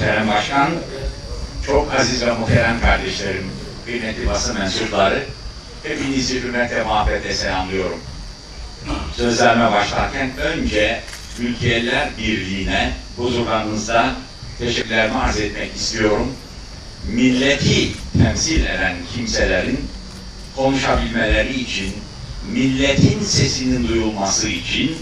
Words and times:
muhterem 0.00 0.28
başkan, 0.28 0.70
çok 1.66 1.94
aziz 1.94 2.26
ve 2.26 2.32
muhterem 2.32 2.80
kardeşlerim, 2.80 3.50
kıymetli 3.84 4.26
basın 4.26 4.58
mensupları, 4.58 5.24
hepinizi 5.82 6.42
hürmet 6.42 6.72
ve 6.72 6.84
muhabbetle 6.84 7.34
selamlıyorum. 7.34 8.00
Sözlerime 9.16 9.72
başlarken 9.72 10.30
önce 10.38 11.00
Ülkeliler 11.40 12.08
Birliği'ne 12.18 12.92
huzurlarınızda 13.16 14.14
teşekkürlerimi 14.58 15.18
arz 15.18 15.40
etmek 15.40 15.76
istiyorum. 15.76 16.32
Milleti 17.12 17.92
temsil 18.18 18.64
eden 18.64 18.96
kimselerin 19.14 19.80
konuşabilmeleri 20.56 21.60
için, 21.60 21.94
milletin 22.52 23.24
sesinin 23.24 23.88
duyulması 23.88 24.48
için 24.48 24.96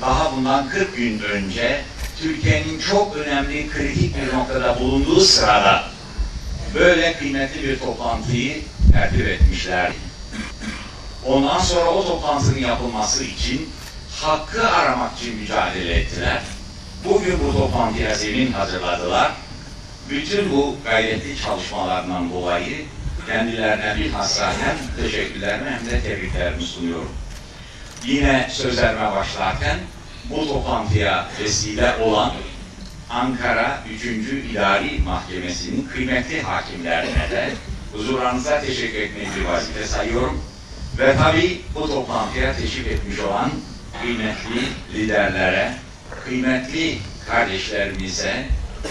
daha 0.00 0.36
bundan 0.36 0.68
40 0.68 0.96
gün 0.96 1.20
önce 1.20 1.80
Türkiye'nin 2.20 2.78
çok 2.78 3.16
önemli 3.16 3.70
kritik 3.70 4.16
bir 4.16 4.36
noktada 4.36 4.80
bulunduğu 4.80 5.20
sırada 5.20 5.84
böyle 6.74 7.12
kıymetli 7.12 7.62
bir 7.62 7.78
toplantıyı 7.78 8.62
tertip 8.92 9.28
etmişler. 9.28 9.92
Ondan 11.26 11.58
sonra 11.58 11.90
o 11.90 12.06
toplantının 12.06 12.58
yapılması 12.58 13.24
için 13.24 13.70
hakkı 14.20 14.68
aramak 14.68 15.18
için 15.18 15.36
mücadele 15.36 15.94
ettiler. 15.94 16.42
Bugün 17.04 17.38
bu 17.44 17.52
toplantıya 17.52 18.14
zemin 18.14 18.52
hazırladılar. 18.52 19.32
Bütün 20.10 20.52
bu 20.52 20.76
gayretli 20.84 21.42
çalışmalarından 21.42 22.32
dolayı 22.32 22.84
kendilerine 23.26 23.96
bilhassa 23.96 24.52
hem 24.52 25.04
teşekkürlerimi 25.04 25.70
hem 25.70 25.86
de 25.90 26.00
tebriklerimi 26.00 26.62
sunuyorum. 26.62 27.12
Yine 28.04 28.48
sözlerime 28.52 29.12
başlarken 29.12 29.78
bu 30.30 30.48
toplantıya 30.48 31.28
vesile 31.40 31.96
olan 31.96 32.32
Ankara 33.10 33.82
3. 33.94 34.04
İdari 34.50 35.00
Mahkemesi'nin 35.04 35.88
kıymetli 35.94 36.42
hakimlerine 36.42 37.30
de 37.30 37.52
huzurlarınıza 37.92 38.60
teşekkür 38.60 38.98
etmeyi 38.98 39.28
bir 39.36 39.44
vazife 39.44 39.86
sayıyorum. 39.86 40.40
Ve 40.98 41.16
tabii 41.16 41.60
bu 41.74 41.86
toplantıya 41.86 42.56
teşrif 42.56 42.86
etmiş 42.86 43.18
olan 43.18 43.50
kıymetli 44.02 44.62
liderlere, 44.94 45.74
kıymetli 46.24 46.98
kardeşlerimize, 47.28 48.46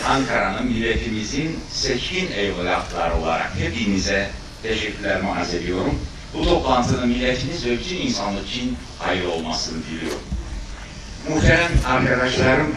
Ankara'nın 0.08 0.66
milletimizin 0.66 1.60
seçkin 1.72 2.32
evlatları 2.32 3.16
olarak 3.16 3.52
hepinize 3.60 4.30
teşekkürlerimi 4.64 5.30
arz 5.30 5.54
ediyorum. 5.54 6.00
Bu 6.34 6.46
toplantının 6.46 7.08
milletimiz 7.08 7.66
ve 7.66 7.72
bütün 7.72 7.98
insanlık 7.98 8.50
için 8.50 8.78
hayırlı 9.00 9.32
olmasını 9.32 9.84
diliyorum. 9.84 10.35
Muhterem 11.30 11.72
arkadaşlarım, 11.88 12.76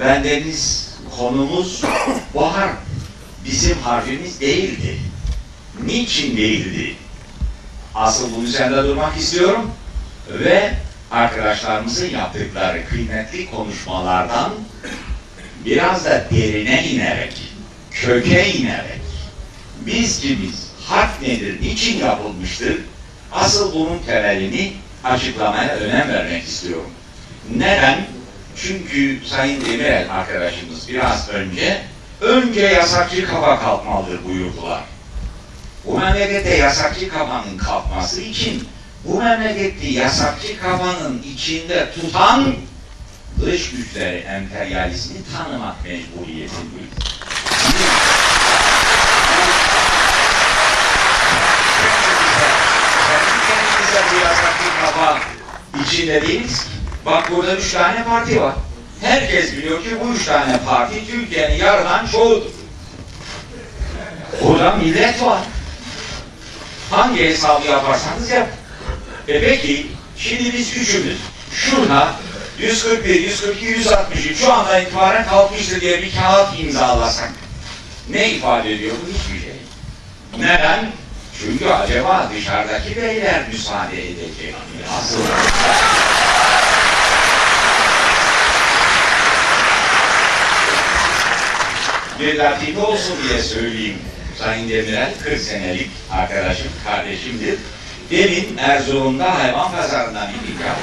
bendeniz 0.00 0.90
konumuz 1.18 1.82
bahar. 2.34 2.70
Bizim 3.44 3.78
harfimiz 3.78 4.40
değildi. 4.40 4.98
Niçin 5.86 6.36
değildi? 6.36 6.94
Asıl 7.94 8.34
bunun 8.34 8.44
üzerinde 8.44 8.82
durmak 8.82 9.16
istiyorum 9.16 9.70
ve 10.28 10.74
arkadaşlarımızın 11.10 12.10
yaptıkları 12.10 12.88
kıymetli 12.88 13.50
konuşmalardan 13.50 14.52
biraz 15.64 16.04
da 16.04 16.24
derine 16.30 16.88
inerek, 16.88 17.52
köke 17.90 18.52
inerek, 18.52 19.00
biz 19.86 20.20
kimiz, 20.20 20.70
harf 20.84 21.22
nedir, 21.22 21.62
niçin 21.62 21.98
yapılmıştır, 21.98 22.76
asıl 23.32 23.74
bunun 23.74 23.98
temelini 23.98 24.72
açıklamaya 25.04 25.76
önem 25.76 26.08
vermek 26.08 26.44
istiyorum. 26.44 26.90
Neden? 27.50 28.06
Çünkü 28.56 29.20
Sayın 29.26 29.64
Demirel 29.64 30.06
arkadaşımız 30.10 30.88
biraz 30.88 31.28
önce, 31.28 31.82
önce 32.20 32.60
yasakçı 32.60 33.26
kafa 33.26 33.60
kalkmalıdır 33.60 34.24
buyurdular. 34.24 34.80
Bu 35.84 35.98
memlekette 35.98 36.56
yasakçı 36.56 37.08
kafanın 37.08 37.58
kalkması 37.58 38.20
için 38.20 38.68
bu 39.04 39.18
memlekette 39.22 39.86
yasakçı 39.86 40.60
kafanın 40.60 41.22
içinde 41.34 41.92
tutan 41.94 42.54
dış 43.42 43.70
güçleri, 43.70 44.16
emperyalizmi 44.16 45.16
tanımak 45.36 45.84
mecburiyetindeyiz. 45.84 46.90
Kendimize 53.48 54.02
bu 54.12 54.24
yasakçı 54.24 54.80
kafa 54.80 55.20
içinde 55.84 56.22
değiliz 56.22 56.64
ki. 56.64 56.73
Bak 57.06 57.30
burada 57.30 57.56
üç 57.56 57.72
tane 57.72 58.04
parti 58.04 58.40
var. 58.40 58.54
Herkes 59.00 59.52
biliyor 59.52 59.82
ki 59.82 59.88
bu 60.04 60.14
üç 60.14 60.24
tane 60.24 60.58
parti 60.66 61.06
Türkiye'nin 61.06 61.54
yarıdan 61.54 62.06
çoğudur. 62.06 62.50
Burada 64.42 64.72
millet 64.76 65.22
var. 65.22 65.40
Hangi 66.90 67.24
hesabı 67.24 67.66
yaparsanız 67.66 68.30
yap. 68.30 68.48
E 69.28 69.40
peki, 69.40 69.86
şimdi 70.16 70.52
biz 70.52 70.76
üçümüz 70.76 71.18
şurada 71.52 72.14
141, 72.58 73.20
142, 73.20 73.64
163 73.66 74.38
şu 74.38 74.52
anda 74.52 74.78
itibaren 74.78 75.26
kalkmıştır 75.26 75.80
diye 75.80 76.02
bir 76.02 76.12
kağıt 76.14 76.60
imzalasak 76.60 77.32
ne 78.10 78.30
ifade 78.30 78.74
ediyor 78.74 78.94
bu? 79.02 79.12
Hiçbir 79.12 79.40
şey. 79.40 79.56
Neden? 80.38 80.90
Çünkü 81.40 81.68
acaba 81.68 82.30
dışarıdaki 82.36 82.96
beyler 82.96 83.48
müsaade 83.52 84.02
edecek 84.02 84.52
mi? 84.52 84.84
Asıl 84.98 85.18
bir 92.20 92.38
latife 92.38 92.80
olsun 92.80 93.16
diye 93.28 93.42
söyleyeyim. 93.42 93.98
Sayın 94.38 94.68
Demirel 94.68 95.12
40 95.24 95.40
senelik 95.40 95.90
arkadaşım, 96.12 96.68
kardeşimdir. 96.86 97.54
Demin 98.10 98.56
Erzurum'da 98.56 99.38
hayvan 99.38 99.72
pazarından 99.72 100.28
itikaf 100.28 100.76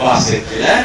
bahsettiler. 0.00 0.84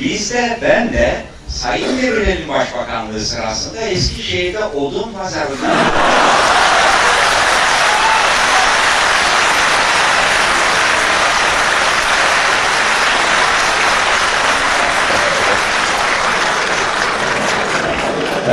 Biz 0.00 0.32
de, 0.32 0.58
ben 0.62 0.92
de 0.92 1.24
Sayın 1.48 2.02
Demirel'in 2.02 2.48
başbakanlığı 2.48 3.20
sırasında 3.20 3.80
Eskişehir'de 3.80 4.64
odun 4.64 5.12
pazarından 5.12 5.76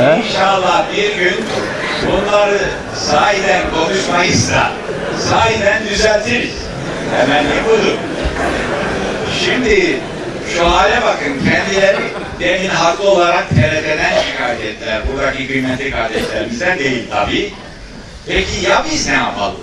İnşallah 0.00 0.84
bir 0.96 1.16
gün 1.16 1.36
bunları 2.06 2.60
sahiden 2.96 3.62
konuşmayız 3.74 4.50
da 4.52 4.72
sahiden 5.30 5.88
düzeltiriz. 5.88 6.54
Hemen 7.16 7.44
budur. 7.64 7.96
Şimdi 9.44 10.00
şu 10.54 10.70
hale 10.70 11.02
bakın 11.02 11.38
kendileri 11.44 11.98
demin 12.40 12.68
haklı 12.68 13.10
olarak 13.10 13.48
TRT'den 13.48 14.22
şikayet 14.22 14.64
ettiler. 14.64 15.02
Buradaki 15.12 15.46
kıymetli 15.46 15.90
kardeşlerimizden 15.90 16.78
değil 16.78 17.10
tabi. 17.10 17.54
Peki 18.26 18.64
ya 18.70 18.84
biz 18.92 19.08
ne 19.08 19.14
yapalım? 19.14 19.60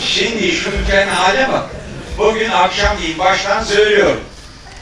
Şimdi 0.00 0.52
şu 0.52 0.70
ülkenin 0.70 1.10
hale 1.10 1.48
bak. 1.52 1.70
Bugün 2.18 2.50
akşam 2.50 2.98
değil 3.02 3.18
baştan 3.18 3.64
söylüyorum. 3.64 4.20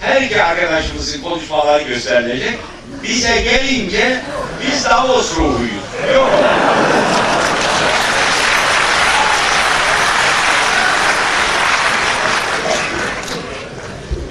Her 0.00 0.22
iki 0.22 0.42
arkadaşımızın 0.42 1.22
konuşmaları 1.22 1.82
gösterilecek. 1.82 2.58
Bize 3.02 3.40
gelince 3.40 4.20
biz 4.62 4.84
Davos 4.84 5.36
ruhuyuz. 5.36 6.14
Yok. 6.14 6.30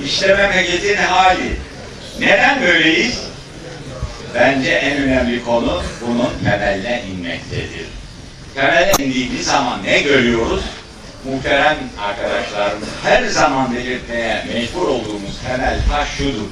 İşte 0.06 0.36
memleketin 0.36 0.98
hali. 0.98 1.57
Neden 2.19 2.62
böyleyiz? 2.62 3.19
Bence 4.36 4.71
en 4.71 4.98
önemli 4.98 5.45
konu 5.45 5.83
bunun 6.01 6.30
temeline 6.44 7.04
inmektedir. 7.12 7.88
Temele 8.56 8.92
indiğimiz 9.00 9.45
zaman 9.45 9.83
ne 9.83 10.01
görüyoruz? 10.01 10.63
Muhterem 11.25 11.77
arkadaşlarım, 12.07 12.80
her 13.04 13.24
zaman 13.24 13.75
belirtmeye 13.75 14.45
mecbur 14.54 14.88
olduğumuz 14.88 15.39
temel 15.48 15.80
taş 15.92 16.10
şudur. 16.18 16.48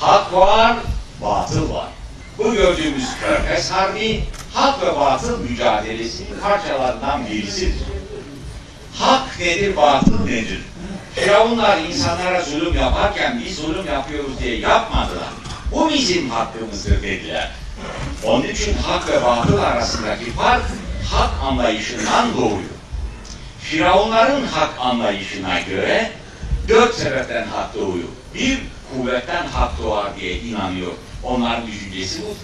Hak 0.00 0.32
var, 0.32 0.76
batıl 1.22 1.74
var. 1.74 1.88
Bu 2.38 2.54
gördüğümüz 2.54 3.04
Körfez 3.20 3.70
Harbi, 3.70 4.24
hak 4.54 4.82
ve 4.82 5.00
batıl 5.00 5.40
mücadelesinin 5.40 6.40
parçalarından 6.42 7.26
birisidir. 7.26 7.82
Hak 8.94 9.40
nedir, 9.40 9.76
batıl 9.76 10.24
nedir? 10.24 10.60
Firavunlar 11.14 11.78
insanlara 11.78 12.42
zulüm 12.42 12.74
yaparken 12.74 13.42
biz 13.44 13.56
zulüm 13.56 13.86
yapıyoruz 13.86 14.40
diye 14.40 14.58
yapmadılar. 14.58 15.28
Bu 15.72 15.90
bizim 15.90 16.30
hakkımızdır 16.30 17.02
dediler. 17.02 17.50
Onun 18.24 18.42
için 18.42 18.74
hak 18.74 19.08
ve 19.08 19.22
batıl 19.24 19.58
arasındaki 19.58 20.30
fark 20.30 20.62
hak 21.12 21.30
anlayışından 21.42 22.36
doğuyor. 22.36 22.70
Firavunların 23.60 24.46
hak 24.46 24.70
anlayışına 24.78 25.60
göre 25.60 26.10
dört 26.68 26.94
sebepten 26.94 27.46
hak 27.46 27.74
doğuyor. 27.74 28.08
Bir, 28.34 28.58
kuvvetten 28.94 29.46
hak 29.46 29.82
doğar 29.82 30.16
diye 30.20 30.38
inanıyor. 30.38 30.92
Onların 31.24 31.66
düşüncesi 31.66 32.22
bu. 32.22 32.34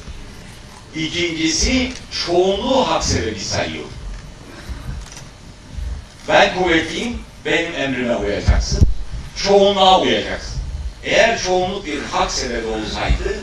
İkincisi 0.99 1.93
çoğunluğu 2.27 2.89
hak 2.89 3.05
sebebi 3.05 3.41
sayıyor. 3.41 3.85
Ben 6.29 6.59
kuvvetliyim, 6.59 7.19
benim 7.45 7.75
emrime 7.75 8.17
uyacaksın. 8.17 8.83
Çoğunluğa 9.45 10.01
uyacaksın. 10.01 10.61
Eğer 11.05 11.43
çoğunluk 11.43 11.87
bir 11.87 12.03
hak 12.03 12.31
sebebi 12.31 12.67
olsaydı, 12.67 13.39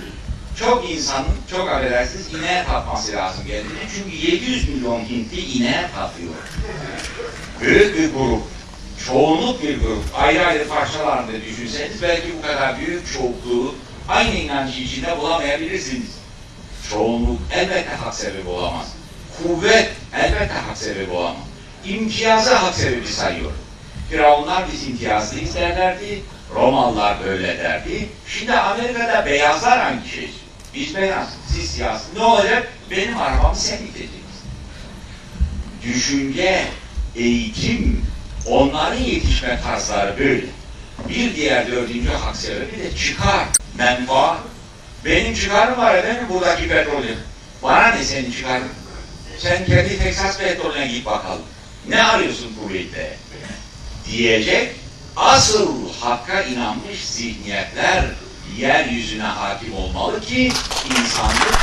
çok 0.60 0.90
insanın, 0.92 1.36
çok 1.52 1.70
affedersiniz, 1.70 2.34
ineğe 2.34 2.64
tatması 2.64 3.12
lazım 3.12 3.44
kendini. 3.48 3.80
Çünkü 3.96 4.32
700 4.32 4.70
milyon 4.70 5.00
Hintli 5.00 5.42
ineğe 5.42 5.90
tatıyor. 5.96 6.34
Büyük 7.62 7.98
bir 7.98 8.14
grup, 8.14 8.44
çoğunluk 9.08 9.64
bir 9.64 9.80
grup, 9.80 10.04
ayrı 10.16 10.46
ayrı 10.46 10.68
parçalarında 10.68 11.32
düşünseniz 11.42 12.02
belki 12.02 12.28
bu 12.38 12.42
kadar 12.48 12.80
büyük 12.80 13.14
çoğunluğu 13.14 13.76
aynı 14.10 14.36
inancı 14.36 14.82
içinde 14.82 15.18
bulamayabilirsiniz. 15.18 16.10
Çoğunluk 16.90 17.40
elbette 17.52 17.96
hak 17.96 18.16
sebebi 18.16 18.50
olamaz. 18.50 18.88
Kuvvet 19.38 19.92
elbette 20.14 20.54
hak 20.54 20.78
sebebi 20.78 21.12
olamaz. 21.12 21.44
İmtiyazı 21.86 22.56
hak 22.56 22.76
sebebi 22.76 23.08
sayıyor. 23.08 23.52
Firavunlar 24.10 24.64
biz 24.74 24.88
imtiyazlıyız 24.88 25.56
derlerdi. 25.56 26.24
Romalılar 26.56 27.18
böyle 27.26 27.58
derdi. 27.58 28.10
Şimdi 28.28 28.54
Amerika'da 28.54 29.26
beyazlar 29.26 29.80
hangi 29.80 30.10
şey? 30.10 30.30
Biz 30.76 30.96
beyaz, 30.96 31.28
siz 31.48 31.72
siyah. 31.72 32.00
Ne 32.18 32.24
olacak? 32.24 32.68
Benim 32.92 33.18
arabamı 33.18 33.56
sen 33.56 33.78
iteceksin. 33.78 34.24
Düşünce, 35.84 36.66
eğitim, 37.16 38.06
onların 38.48 39.00
yetişme 39.00 39.62
tarzları 39.62 40.20
böyle. 40.20 40.46
Bir 41.10 41.36
diğer 41.36 41.72
dördüncü 41.72 42.10
hak 42.10 42.36
sebebi 42.36 42.80
de 42.80 42.96
çıkar, 42.98 43.48
menfaat. 43.78 44.40
Benim 45.06 45.36
çıkarım 45.36 45.78
var 45.78 45.96
efendim 45.96 46.26
buradaki 46.30 46.68
petrolün. 46.68 47.18
Bana 47.64 47.88
ne 47.88 48.04
senin 48.04 48.32
çıkarın? 48.32 48.70
Sen 49.40 49.66
kendi 49.66 50.00
Texas 50.00 50.38
petrolüne 50.38 50.88
git 50.88 51.06
bakalım. 51.06 51.44
Ne 51.88 52.04
arıyorsun 52.04 52.56
kuvvetle? 52.62 53.18
Diyecek 54.06 54.76
asıl 55.16 55.94
hakka 56.00 56.42
inanmış 56.42 57.06
zihniyetler 57.06 58.06
yeryüzüne 58.58 59.24
hakim 59.24 59.76
olmalı 59.76 60.22
ki 60.22 60.52
insanlık 60.86 61.54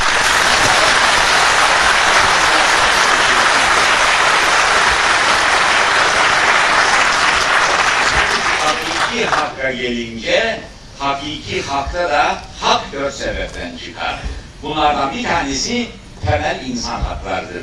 hakka 9.31 9.71
gelince 9.71 10.61
hakiki 11.01 11.63
hakta 11.63 12.11
da 12.11 12.39
hak 12.61 12.93
dört 12.93 13.15
sebepten 13.15 13.77
çıkar. 13.77 14.21
Bunlardan 14.63 15.15
bir 15.15 15.25
tanesi 15.25 15.89
temel 16.27 16.61
insan 16.67 17.01
haklardır. 17.01 17.63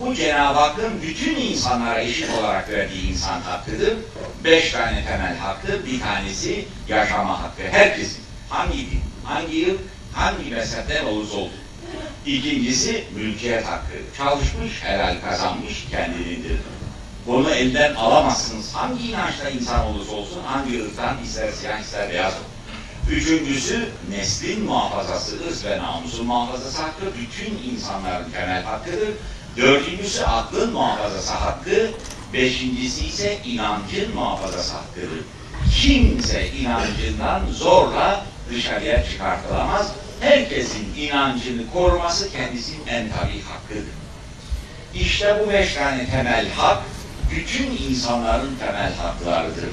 Bu 0.00 0.14
Cenab-ı 0.14 0.58
Hakk'ın 0.58 1.02
bütün 1.02 1.36
insanlara 1.36 2.00
eşit 2.00 2.30
olarak 2.40 2.68
verdiği 2.68 3.10
insan 3.10 3.40
hakkıdır. 3.40 3.96
Beş 4.44 4.72
tane 4.72 5.04
temel 5.04 5.36
hakkı, 5.36 5.86
bir 5.86 6.00
tanesi 6.00 6.64
yaşama 6.88 7.42
hakkı. 7.42 7.62
Herkesin, 7.70 8.22
hangi 8.48 8.78
din, 8.78 9.02
hangi 9.24 9.56
yıl, 9.56 9.78
hangi 10.12 10.50
mezhepten 10.50 11.04
olursa 11.04 11.36
olsun. 11.36 11.60
İkincisi 12.26 13.04
mülkiyet 13.14 13.66
hakkı. 13.66 13.94
Çalışmış, 14.16 14.82
helal 14.82 15.16
kazanmış, 15.28 15.86
kendinindir. 15.90 16.56
Bunu 17.26 17.50
elden 17.50 17.94
alamazsınız. 17.94 18.74
Hangi 18.74 19.08
inançta 19.08 19.50
insan 19.50 19.86
olursa 19.86 20.12
olsun, 20.12 20.42
hangi 20.46 20.84
ırktan, 20.84 21.16
ister 21.24 21.52
siyah, 21.52 21.80
ister 21.80 22.10
beyaz 22.10 22.32
olsun. 22.32 22.49
Üçüncüsü 23.10 23.88
neslin 24.10 24.64
muhafazası, 24.64 25.36
ırz 25.48 25.64
ve 25.64 25.78
namusun 25.78 26.26
muhafazası 26.26 26.82
hakkı 26.82 27.06
bütün 27.20 27.70
insanların 27.72 28.30
temel 28.30 28.62
hakkıdır. 28.62 29.08
Dördüncüsü 29.56 30.22
aklın 30.22 30.72
muhafazası 30.72 31.32
hakkı, 31.32 31.90
beşincisi 32.32 33.06
ise 33.06 33.38
inancın 33.44 34.14
muhafazası 34.14 34.74
hakkıdır. 34.74 35.24
Kimse 35.82 36.50
inancından 36.50 37.42
zorla 37.52 38.26
dışarıya 38.50 39.04
çıkartılamaz. 39.04 39.92
Herkesin 40.20 40.94
inancını 40.96 41.70
koruması 41.72 42.32
kendisinin 42.32 42.86
en 42.86 43.08
tabi 43.10 43.42
hakkıdır. 43.42 43.94
İşte 44.94 45.40
bu 45.40 45.52
beş 45.52 45.74
tane 45.74 46.10
temel 46.10 46.48
hak, 46.50 46.82
bütün 47.30 47.88
insanların 47.88 48.56
temel 48.60 48.94
haklarıdır. 48.94 49.68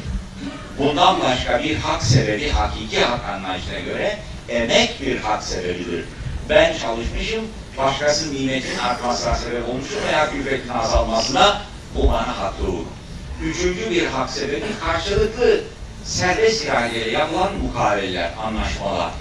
Bundan 0.78 1.22
başka 1.22 1.64
bir 1.64 1.76
hak 1.76 2.04
sebebi, 2.04 2.50
hakiki 2.50 3.00
hak 3.00 3.30
anlayışına 3.30 3.80
göre 3.80 4.18
emek 4.50 5.02
bir 5.02 5.18
hak 5.20 5.44
sebebidir. 5.44 6.06
Ben 6.50 6.78
çalışmışım, 6.78 7.42
başkası 7.78 8.36
nimetin 8.36 8.78
artmasına 8.78 9.36
sebep 9.36 9.70
olmuştur 9.70 9.98
veya 10.08 10.32
külfetin 10.32 10.70
azalmasına 10.70 11.62
bu 11.96 12.08
bana 12.08 12.40
haklı 12.40 12.68
olur. 12.68 12.86
Üçüncü 13.44 13.92
bir 13.92 14.06
hak 14.06 14.30
sebebi 14.30 14.66
karşılıklı 14.86 15.62
serbest 16.04 16.66
iradeyle 16.66 17.12
yapılan 17.12 17.56
mukaveleler, 17.56 18.32
anlaşmalar. 18.46 19.12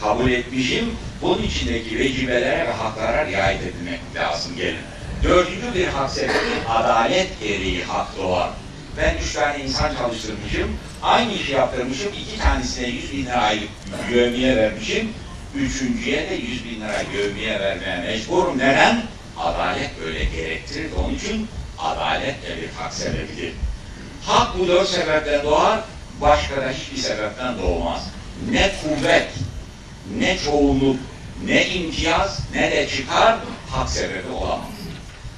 Kabul 0.00 0.30
etmişim, 0.30 0.96
bunun 1.22 1.42
içindeki 1.42 1.98
vecibelere 1.98 2.66
ve 2.66 2.72
haklara 2.72 3.26
riayet 3.26 3.62
edilmek 3.62 4.00
lazım 4.14 4.56
gelin. 4.56 4.76
Dördüncü 5.24 5.74
bir 5.74 5.86
hak 5.86 6.10
sebebi 6.10 6.68
adalet 6.68 7.40
gereği 7.40 7.84
hak 7.84 8.18
doğar. 8.18 8.50
Ben 8.96 9.16
üç 9.24 9.32
tane 9.32 9.64
insan 9.64 9.94
çalıştırmışım, 9.94 10.76
aynı 11.02 11.32
işi 11.32 11.52
yaptırmışım, 11.52 12.12
iki 12.12 12.38
tanesine 12.38 12.86
yüz 12.86 13.12
bin 13.12 13.26
lira 13.26 13.36
aylık 13.36 13.68
yövmiye 14.10 14.56
vermişim, 14.56 15.12
üçüncüye 15.54 16.30
de 16.30 16.34
yüz 16.34 16.64
bin 16.64 16.80
lira 16.80 17.02
yövmiye 17.14 17.60
vermeye 17.60 17.96
mecburum. 17.96 18.58
Neden? 18.58 19.02
Adalet 19.38 19.90
böyle 20.04 20.24
gerektirir. 20.24 20.90
Onun 20.98 21.14
için 21.14 21.48
adalet 21.78 22.42
de 22.42 22.62
bir 22.62 22.68
hak 22.68 22.94
sebebidir. 22.94 23.52
Hak 24.26 24.58
bu 24.58 24.68
dört 24.68 24.88
sebepten 24.88 25.44
doğar, 25.44 25.80
başka 26.20 26.56
da 26.56 26.70
hiçbir 26.70 27.02
sebepten 27.02 27.58
doğmaz. 27.58 28.02
Ne 28.50 28.70
kuvvet, 28.82 29.28
ne 30.18 30.38
çoğunluk, 30.38 30.96
ne 31.44 31.66
imtiyaz, 31.66 32.40
ne 32.54 32.70
de 32.70 32.88
çıkar 32.88 33.36
hak 33.70 33.90
sebebi 33.90 34.28
olamaz. 34.28 34.68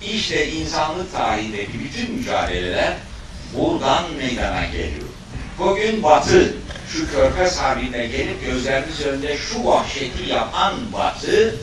İşte 0.03 0.49
insanlık 0.53 1.13
tarihindeki 1.13 1.81
bütün 1.81 2.15
mücadeleler 2.15 2.95
buradan 3.55 4.05
meydana 4.15 4.65
geliyor. 4.65 5.09
Bugün 5.59 6.03
Batı, 6.03 6.55
şu 6.93 7.13
Körfez 7.13 7.59
Harbi'ne 7.59 8.07
gelip 8.07 8.45
gözlerimiz 8.45 9.01
önünde 9.01 9.37
şu 9.37 9.65
vahşeti 9.65 10.29
yapan 10.29 10.75
Batı, 10.93 11.57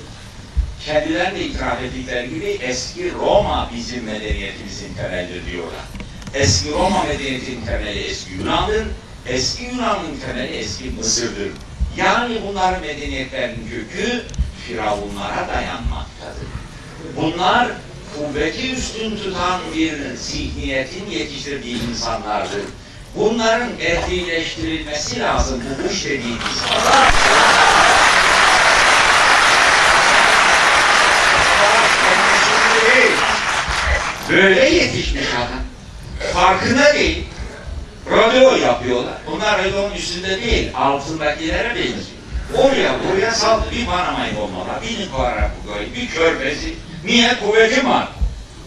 kendilerine 0.85 1.39
itiraf 1.39 1.81
ettikleri 1.83 2.29
gibi 2.29 2.45
eski 2.45 3.13
Roma 3.13 3.69
bizim 3.75 4.03
medeniyetimizin 4.03 4.93
temelidir 4.93 5.51
diyorlar. 5.51 5.85
Eski 6.33 6.71
Roma 6.71 7.03
medeniyetinin 7.03 7.65
temeli 7.65 7.99
eski 7.99 8.33
Yunan'dır, 8.33 8.87
eski 9.27 9.63
Yunan'ın 9.63 10.19
temeli 10.25 10.55
eski 10.57 10.83
Mısır'dır. 10.83 11.51
Yani 11.97 12.41
bunların 12.47 12.81
medeniyetlerinin 12.81 13.69
kökü 13.69 14.23
firavunlara 14.67 15.47
dayanmaktadır. 15.47 16.47
Bunlar 17.15 17.71
kuvveti 18.17 18.71
üstün 18.71 19.17
tutan 19.17 19.61
bir 19.75 20.15
zihniyetin 20.15 21.09
yetiştirdiği 21.09 21.89
insanlardır. 21.89 22.61
Bunların 23.15 23.69
ehlileştirilmesi 23.79 25.19
lazım 25.19 25.63
bu 25.69 25.87
kuş 25.87 26.05
dediğimiz 26.05 26.41
adam. 26.71 27.05
Böyle 34.29 34.69
yetişmiş 34.69 35.27
adam. 35.35 35.63
Farkında 36.33 36.93
değil. 36.93 37.25
Rodeo 38.11 38.55
yapıyorlar. 38.55 39.17
Bunlar 39.31 39.65
rodonun 39.65 39.95
üstünde 39.95 40.41
değil, 40.41 40.71
altındakilere 40.75 41.69
benziyor. 41.69 42.15
Oraya 42.53 42.93
buraya 43.03 43.31
sal 43.31 43.61
bir 43.71 43.85
Panama'yı 43.85 44.37
olmalar, 44.37 44.81
bir 44.81 44.99
Nikaragua'yı, 44.99 45.93
bir 45.95 46.07
Körfez'i. 46.07 46.75
Niye? 47.05 47.39
Kuvvetim 47.39 47.89
var. 47.89 48.07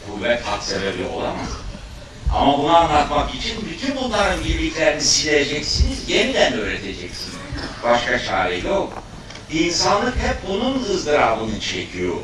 Kuvvet 0.06 0.42
hak 0.42 0.62
sebebi 0.62 1.04
olamaz. 1.04 1.48
Ama 2.34 2.58
bunu 2.58 2.76
anlatmak 2.76 3.34
için 3.34 3.68
bütün 3.70 3.96
bunların 3.96 4.44
birliklerini 4.44 5.00
sileceksiniz, 5.00 6.08
yeniden 6.08 6.52
öğreteceksiniz. 6.52 7.36
Başka 7.84 8.18
çare 8.24 8.56
yok. 8.56 9.02
İnsanlık 9.52 10.16
hep 10.16 10.36
bunun 10.48 10.84
ızdırabını 10.84 11.60
çekiyor. 11.60 12.16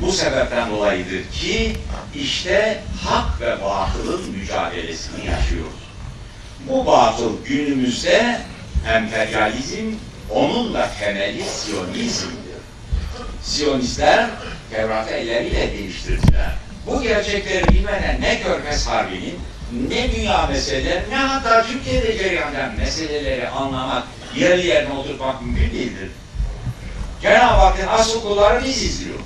Bu 0.00 0.12
sebepten 0.12 0.70
dolayıdır 0.70 1.30
ki 1.32 1.76
işte 2.14 2.82
hak 3.04 3.40
ve 3.40 3.64
batılın 3.64 4.30
mücadelesini 4.30 5.26
yaşıyoruz. 5.26 5.88
Bu 6.68 6.86
batıl 6.86 7.44
günümüzde 7.44 8.40
emperyalizm, 8.88 9.92
onun 10.30 10.74
da 10.74 10.90
temeli 11.00 11.42
Siyonizm'dir. 11.42 12.58
Siyonistler 13.42 14.30
Tevrat'ı 14.70 15.10
elleriyle 15.10 15.72
değiştirdiler. 15.72 16.54
Bu 16.86 17.02
gerçekleri 17.02 17.68
bilmeden 17.68 18.20
ne 18.20 18.42
Körfez 18.42 18.86
Harbi'nin, 18.86 19.38
ne 19.88 20.12
dünya 20.12 20.46
meseleleri, 20.46 21.10
ne 21.10 21.16
hatta 21.16 21.66
Türkiye'de 21.66 22.18
cereyan 22.18 22.74
meseleleri 22.78 23.48
anlamak, 23.48 24.04
yerli 24.36 24.66
yerine 24.66 24.92
oturtmak 24.92 25.42
mümkün 25.42 25.70
değildir. 25.70 26.10
Cenab-ı 27.22 27.60
Hakk'ın 27.60 27.86
asıl 27.86 28.22
kulları 28.22 28.64
biziz 28.64 29.04
diyor. 29.04 29.18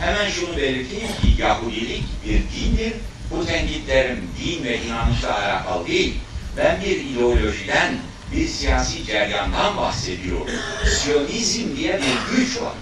Hemen 0.00 0.30
şunu 0.30 0.56
belirteyim 0.56 1.08
ki 1.08 1.42
Yahudilik 1.42 2.04
bir 2.24 2.32
dindir. 2.32 2.92
Bu 3.30 3.46
tenkitlerim 3.46 4.30
din 4.38 4.64
ve 4.64 4.78
inanışla 4.78 5.38
alakalı 5.38 5.86
değil. 5.86 6.14
Ben 6.56 6.80
bir 6.80 7.04
ideolojiden, 7.04 7.94
bir 8.32 8.48
siyasi 8.48 9.04
ceryandan 9.04 9.76
bahsediyorum. 9.76 10.46
Siyonizm 10.98 11.76
diye 11.76 11.98
bir 11.98 12.36
güç 12.36 12.60
var. 12.60 12.74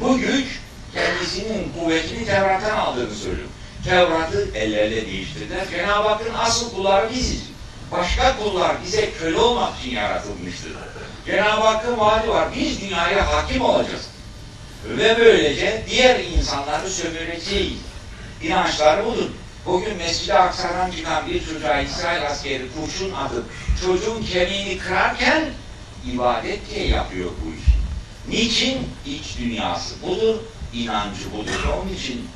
Bu 0.00 0.18
güç 0.18 0.46
kendisinin 0.94 1.72
kuvvetini 1.78 2.26
Tevrat'tan 2.26 2.76
aldığını 2.76 3.14
söylüyor. 3.14 3.48
Tevrat'ı 3.84 4.48
ellerle 4.54 5.06
değiştirdiler. 5.06 5.70
Cenab-ı 5.70 6.08
Hakk'ın 6.08 6.34
asıl 6.34 6.74
kulları 6.74 7.10
biziz. 7.10 7.42
Başka 7.92 8.38
kullar 8.38 8.76
bize 8.84 9.10
köle 9.10 9.38
olmak 9.38 9.78
için 9.80 9.90
yaratılmıştır. 9.90 10.72
Cenab-ı 11.26 11.66
Hakk'ın 11.66 11.98
vaadi 11.98 12.28
var. 12.28 12.48
Biz 12.56 12.80
dünyaya 12.80 13.32
hakim 13.32 13.62
olacağız. 13.62 14.06
Ve 14.88 15.16
böylece 15.18 15.84
diğer 15.90 16.20
insanları 16.20 16.90
sömüreceğiz. 16.90 17.78
İnançları 18.42 19.06
budur. 19.06 19.30
Bugün 19.66 19.96
Mescid-i 19.96 20.34
Aksa'dan 20.34 20.90
çıkan 20.90 21.26
bir 21.26 21.44
çocuğa 21.46 21.80
İsrail 21.80 22.26
askeri 22.26 22.64
kurşun 22.72 23.12
atıp 23.12 23.44
çocuğun 23.80 24.22
kemiğini 24.22 24.78
kırarken 24.78 25.44
ibadet 26.12 26.74
diye 26.74 26.86
yapıyor 26.86 27.30
bu 27.44 27.54
işi. 27.54 27.74
Niçin? 28.28 28.88
İç 29.06 29.38
dünyası 29.38 29.94
budur, 30.02 30.36
inancı 30.74 31.32
budur. 31.32 31.68
Onun 31.82 31.94
için 31.94 32.28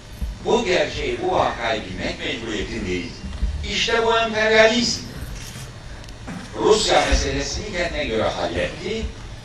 bu 0.45 0.65
gerçeği, 0.65 1.19
bu 1.23 1.33
vakayı 1.33 1.83
bilmek 1.85 2.19
mecburiyetindeyiz. 2.19 3.13
İşte 3.71 4.07
bu 4.07 4.19
emperyalizm. 4.19 5.01
Rusya 6.57 7.07
meselesini 7.11 7.73
kendine 7.73 8.05
göre 8.05 8.23
halletti. 8.23 9.03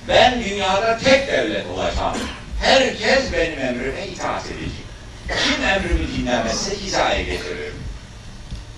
Ben 0.08 0.44
dünyada 0.44 0.98
tek 0.98 1.28
devlet 1.28 1.66
olacağım. 1.68 2.18
Herkes 2.62 3.34
benim 3.34 3.60
emrime 3.60 4.08
itaat 4.08 4.46
edecek. 4.46 4.84
Kim 5.28 5.64
emrimi 5.64 6.18
dinlemezse 6.18 6.78
hizaya 6.78 7.22
getiririm. 7.22 7.74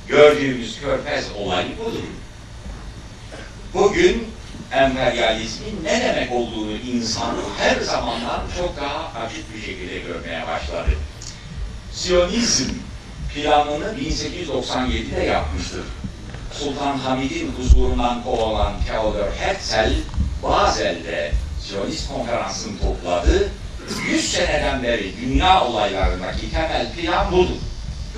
Gördüğümüz 0.08 0.80
körfez 0.82 1.26
olayı 1.38 1.68
budur. 1.80 2.04
Bugün 3.74 4.28
emperyalizmin 4.72 5.84
ne 5.84 6.02
demek 6.02 6.32
olduğunu 6.32 6.72
insan 6.72 7.36
her 7.58 7.82
zamandan 7.82 8.42
çok 8.58 8.78
daha 8.78 9.26
açık 9.26 9.56
bir 9.56 9.62
şekilde 9.62 10.00
görmeye 10.00 10.48
başladı. 10.48 10.90
Siyonizm 11.92 12.70
planını 13.34 13.86
1897'de 13.86 15.24
yapmıştır. 15.24 15.84
Sultan 16.54 16.98
Hamid'in 16.98 17.52
huzurundan 17.52 18.24
kovalan 18.24 18.74
Theodor 18.88 19.32
Herzl 19.40 19.94
Bazel'de 20.44 21.32
Siyonist 21.62 22.08
konferansını 22.14 22.80
topladı. 22.80 23.50
100 24.12 24.32
seneden 24.32 24.84
beri 24.84 25.14
dünya 25.22 25.64
olaylarındaki 25.64 26.52
temel 26.52 26.92
plan 26.92 27.32
budur. 27.32 27.56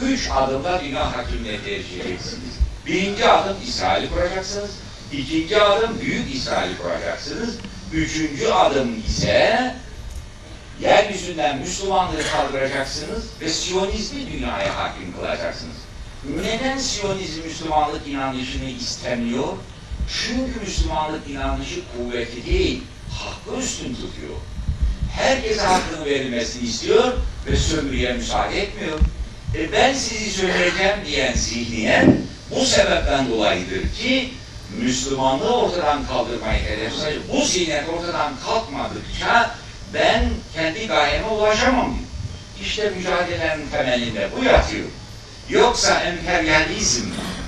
Üç 0.01 0.29
adımda 0.31 0.81
dünya 0.83 1.17
hakimiyeti 1.17 1.71
erişeceksiniz. 1.71 2.57
Birinci 2.85 3.29
adım 3.29 3.57
İsrail'i 3.67 4.09
kuracaksınız. 4.09 4.71
İkinci 5.13 5.61
adım 5.61 6.01
Büyük 6.01 6.35
İsrail'i 6.35 6.77
kuracaksınız. 6.77 7.55
Üçüncü 7.93 8.47
adım 8.47 9.03
ise 9.07 9.75
yeryüzünden 10.81 11.57
Müslümanlığı 11.57 12.23
kaldıracaksınız 12.31 13.25
ve 13.41 13.49
Siyonizmi 13.49 14.31
dünyaya 14.31 14.77
hakim 14.77 15.13
kılacaksınız. 15.15 15.75
Neden 16.43 16.77
Siyonizm 16.77 17.41
Müslümanlık 17.41 18.07
inanışını 18.07 18.69
istemiyor? 18.69 19.47
Çünkü 20.09 20.59
Müslümanlık 20.59 21.29
inanışı 21.29 21.79
kuvveti 21.97 22.45
değil, 22.45 22.83
hakkı 23.11 23.61
üstün 23.61 23.95
tutuyor. 23.95 24.37
Herkese 25.15 25.61
hakkını 25.61 26.05
verilmesini 26.05 26.67
istiyor 26.67 27.13
ve 27.47 27.55
sömürüye 27.55 28.13
müsaade 28.13 28.61
etmiyor. 28.61 28.99
E 29.55 29.71
ben 29.71 29.93
sizi 29.93 30.31
sömüreceğim 30.31 30.97
diyen 31.05 31.33
zihniyet 31.33 32.05
bu 32.51 32.65
sebepten 32.65 33.29
dolayıdır 33.29 33.81
ki 34.01 34.29
Müslümanlığı 34.75 35.55
ortadan 35.55 36.07
kaldırmayı 36.07 36.63
hedefliyor. 36.63 37.21
Bu 37.33 37.45
zihniyet 37.45 37.89
ortadan 37.89 38.33
kalkmadıkça 38.45 39.51
ben 39.93 40.29
kendi 40.55 40.87
gayeme 40.87 41.27
ulaşamam. 41.27 41.97
İşte 42.61 42.89
mücadelenin 42.89 43.69
temelinde 43.69 44.29
bu 44.37 44.43
yatıyor. 44.43 44.85
Yoksa 45.49 45.99
emperyalizm, 45.99 47.05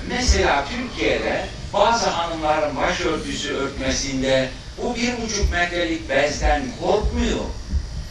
mesela 0.08 0.64
Türkiye'de 0.64 1.46
bazı 1.72 2.10
hanımların 2.10 2.76
başörtüsü 2.76 3.54
örtmesinde 3.54 4.48
bu 4.78 4.96
bir 4.96 5.22
buçuk 5.22 5.52
metrelik 5.52 6.08
bezden 6.08 6.62
korkmuyor. 6.82 7.44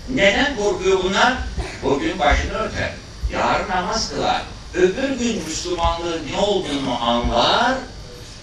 Neden 0.10 0.56
korkuyor 0.56 1.04
bunlar? 1.04 1.34
Bugün 1.84 2.20
başını 2.20 2.54
örter, 2.54 2.92
yarın 3.34 3.70
namaz 3.70 4.10
kılar, 4.10 4.42
öbür 4.74 5.10
gün 5.10 5.44
Müslümanlığın 5.48 6.28
ne 6.32 6.38
olduğunu 6.38 7.04
anlar, 7.04 7.76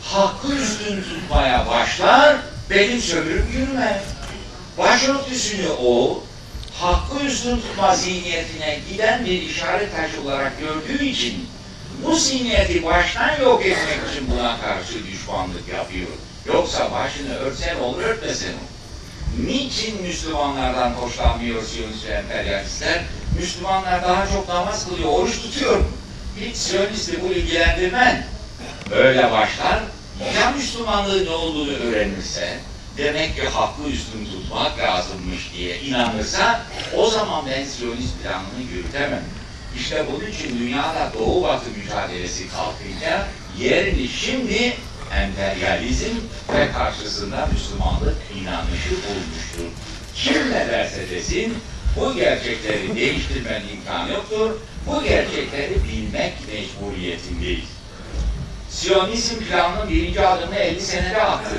hakkı 0.02 0.52
üstün 0.52 1.02
tutmaya 1.02 1.66
başlar, 1.66 2.36
benim 2.70 3.00
sömürüm 3.00 3.46
yürümez. 3.52 4.02
Başörtüsünü 4.78 5.68
o, 5.68 6.22
hakkı 6.80 7.24
üstün 7.24 7.56
tutma 7.56 7.96
zihniyetine 7.96 8.78
giden 8.90 9.24
bir 9.24 9.42
işaret 9.42 9.96
taşı 9.96 10.22
olarak 10.22 10.52
gördüğü 10.60 11.04
için 11.04 11.48
bu 12.04 12.16
zihniyeti 12.16 12.84
baştan 12.84 13.40
yok 13.40 13.66
etmek 13.66 13.98
için 14.12 14.30
buna 14.30 14.60
karşı 14.60 15.06
düşmanlık 15.06 15.68
yapıyor. 15.68 16.08
Yoksa 16.46 16.92
başını 16.92 17.34
örtsen 17.34 17.76
olur, 17.76 18.02
örtmesen 18.02 18.48
olur. 18.48 18.76
Niçin 19.46 20.02
Müslümanlardan 20.02 20.90
hoşlanmıyor 20.90 21.62
Siyonist 21.64 22.06
ve 22.06 22.12
emperyalistler? 22.12 23.02
Müslümanlar 23.40 24.02
daha 24.02 24.26
çok 24.26 24.48
namaz 24.48 24.88
kılıyor, 24.88 25.08
oruç 25.12 25.42
tutuyor. 25.42 25.80
Hiç 26.40 26.56
Siyonisti 26.56 27.22
bu 27.22 27.32
ilgilendirmez. 27.32 28.16
Böyle 28.90 29.30
başlar, 29.30 29.82
ya 30.36 30.50
Müslümanlığı 30.50 31.24
ne 31.24 31.30
olduğunu 31.30 31.72
öğrenirse, 31.72 32.58
demek 32.96 33.36
ki 33.36 33.48
hakkı 33.48 33.82
üstün 33.82 34.24
tutmak 34.24 34.78
lazımmış 34.78 35.52
diye 35.56 35.80
inanırsa, 35.80 36.62
o 36.96 37.10
zaman 37.10 37.44
ben 37.46 37.64
Siyonist 37.64 38.22
planını 38.22 38.70
yürütemem. 38.72 39.24
İşte 39.76 40.04
bunun 40.12 40.30
için 40.30 40.58
dünyada 40.58 41.12
Doğu 41.18 41.42
Batı 41.42 41.70
mücadelesi 41.70 42.48
kalkınca 42.48 43.26
yerini 43.58 44.08
şimdi 44.08 44.76
emperyalizm 45.16 46.14
ve 46.54 46.72
karşısında 46.72 47.48
Müslümanlık 47.52 48.16
inanışı 48.40 48.90
bulmuştur. 48.90 49.70
Kim 50.14 50.50
ne 50.50 50.68
derse 50.68 51.10
desin 51.10 51.54
bu 51.96 52.14
gerçekleri 52.14 52.96
değiştirmenin 52.96 53.68
imkanı 53.68 54.12
yoktur. 54.12 54.50
Bu 54.86 55.02
gerçekleri 55.02 55.74
bilmek 55.84 56.32
mecburiyetindeyiz. 56.48 57.75
Siyonizm 58.76 59.36
planının 59.38 59.88
birinci 59.90 60.26
adımını 60.26 60.58
50 60.58 60.80
senede 60.80 61.22
attı. 61.22 61.56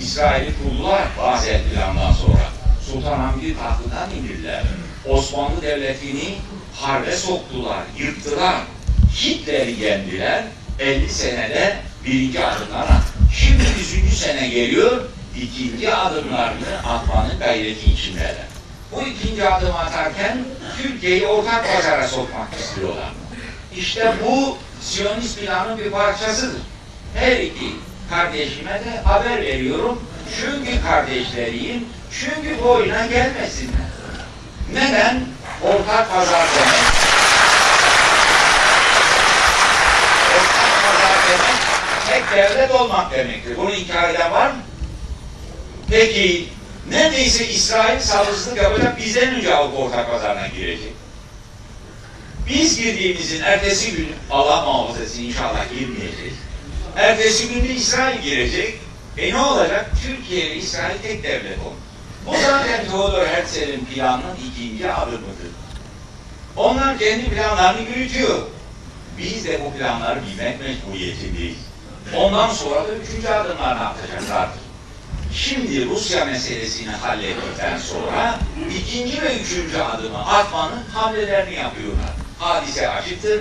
İsrail'i 0.00 0.52
kurdular 0.62 1.02
Basel 1.18 1.60
plandan 1.64 2.12
sonra. 2.12 2.48
Sultan 2.86 3.18
Hamid'i 3.18 3.58
tahtından 3.58 4.10
indirdiler. 4.10 4.62
Osmanlı 5.08 5.62
Devleti'ni 5.62 6.34
harbe 6.74 7.16
soktular, 7.16 7.82
yıktılar. 7.98 8.56
Hitler'i 9.22 9.80
yendiler. 9.80 10.44
50 10.78 11.08
senede 11.08 11.76
birinci 12.06 12.44
adımlar 12.44 12.86
Şimdi 13.34 13.62
yüzüncü 13.78 14.16
sene 14.16 14.48
geliyor, 14.48 15.04
ikinci 15.36 15.94
adımlarını 15.94 16.78
atmanın 16.86 17.38
gayreti 17.38 17.92
içindeler. 17.92 18.46
Bu 18.92 19.02
ikinci 19.02 19.48
adım 19.48 19.76
atarken 19.76 20.44
Türkiye'yi 20.82 21.26
ortak 21.26 21.76
pazara 21.76 22.08
sokmak 22.08 22.54
istiyorlar. 22.60 23.12
İşte 23.76 24.12
bu 24.24 24.58
Siyonist 24.82 25.40
planın 25.40 25.78
bir 25.78 25.90
parçasıdır. 25.90 26.60
Her 27.14 27.36
iki 27.36 27.74
kardeşime 28.10 28.72
de 28.84 29.00
haber 29.04 29.42
veriyorum. 29.42 30.02
Çünkü 30.40 30.82
kardeşleriyim, 30.82 31.84
çünkü 32.20 32.62
bu 32.62 32.70
oyuna 32.70 33.06
gelmesinler. 33.06 33.92
Neden? 34.72 35.20
Ortak 35.62 36.10
pazar 36.10 36.46
demek. 36.56 36.80
Ortak 40.34 40.82
pazar 40.84 41.18
demek 41.28 41.62
tek 42.12 42.36
devlet 42.36 42.70
olmak 42.70 43.12
demektir. 43.12 43.56
Bunu 43.56 43.70
inkar 43.70 44.10
eden 44.10 44.32
var 44.32 44.46
mı? 44.46 44.56
Peki 45.90 46.48
neredeyse 46.88 47.48
İsrail 47.48 48.00
sabırsızlık 48.00 48.62
yapacak 48.62 48.98
bizden 48.98 49.34
önce 49.34 49.54
Avrupa 49.54 49.76
ortak 49.76 50.10
pazarına 50.10 50.46
girecek. 50.46 50.92
Biz 52.48 52.80
girdiğimizin 52.80 53.42
ertesi 53.42 53.92
gün 53.92 54.08
Allah 54.30 54.64
muhafaza 54.64 55.20
inşallah 55.20 55.70
girmeyeceğiz. 55.78 56.34
Ertesi 56.96 57.48
gün 57.48 57.68
de 57.68 57.74
İsrail 57.74 58.22
girecek. 58.22 58.78
E 59.18 59.30
ne 59.32 59.38
olacak? 59.38 59.90
Türkiye 60.06 60.50
ve 60.50 60.56
İsrail 60.56 60.98
tek 61.02 61.22
devlet 61.22 61.58
olur. 61.58 61.76
Bu 62.26 62.32
zaten 62.42 62.86
Theodor 62.86 63.26
Herzl'in 63.26 63.84
planının 63.84 64.36
ikinci 64.50 64.92
adımıdır. 64.92 65.52
Onlar 66.56 66.98
kendi 66.98 67.24
planlarını 67.24 67.88
yürütüyor. 67.88 68.38
Biz 69.18 69.44
de 69.44 69.60
bu 69.64 69.78
planları 69.78 70.20
bilmek 70.26 70.60
mecburiyetindeyiz. 70.60 71.56
Ondan 72.16 72.50
sonra 72.50 72.88
da 72.88 72.94
üçüncü 72.94 73.28
adımlar 73.28 73.76
ne 73.76 73.82
yapacaklardır? 73.82 74.62
Şimdi 75.34 75.86
Rusya 75.88 76.24
meselesini 76.24 76.90
hallettikten 76.90 77.78
sonra 77.78 78.38
ikinci 78.78 79.22
ve 79.22 79.36
üçüncü 79.36 79.78
adımı 79.78 80.26
atmanın 80.26 80.82
hamlelerini 80.94 81.54
yapıyorlar. 81.54 82.21
Hadise 82.42 82.88
açıktır. 82.88 83.40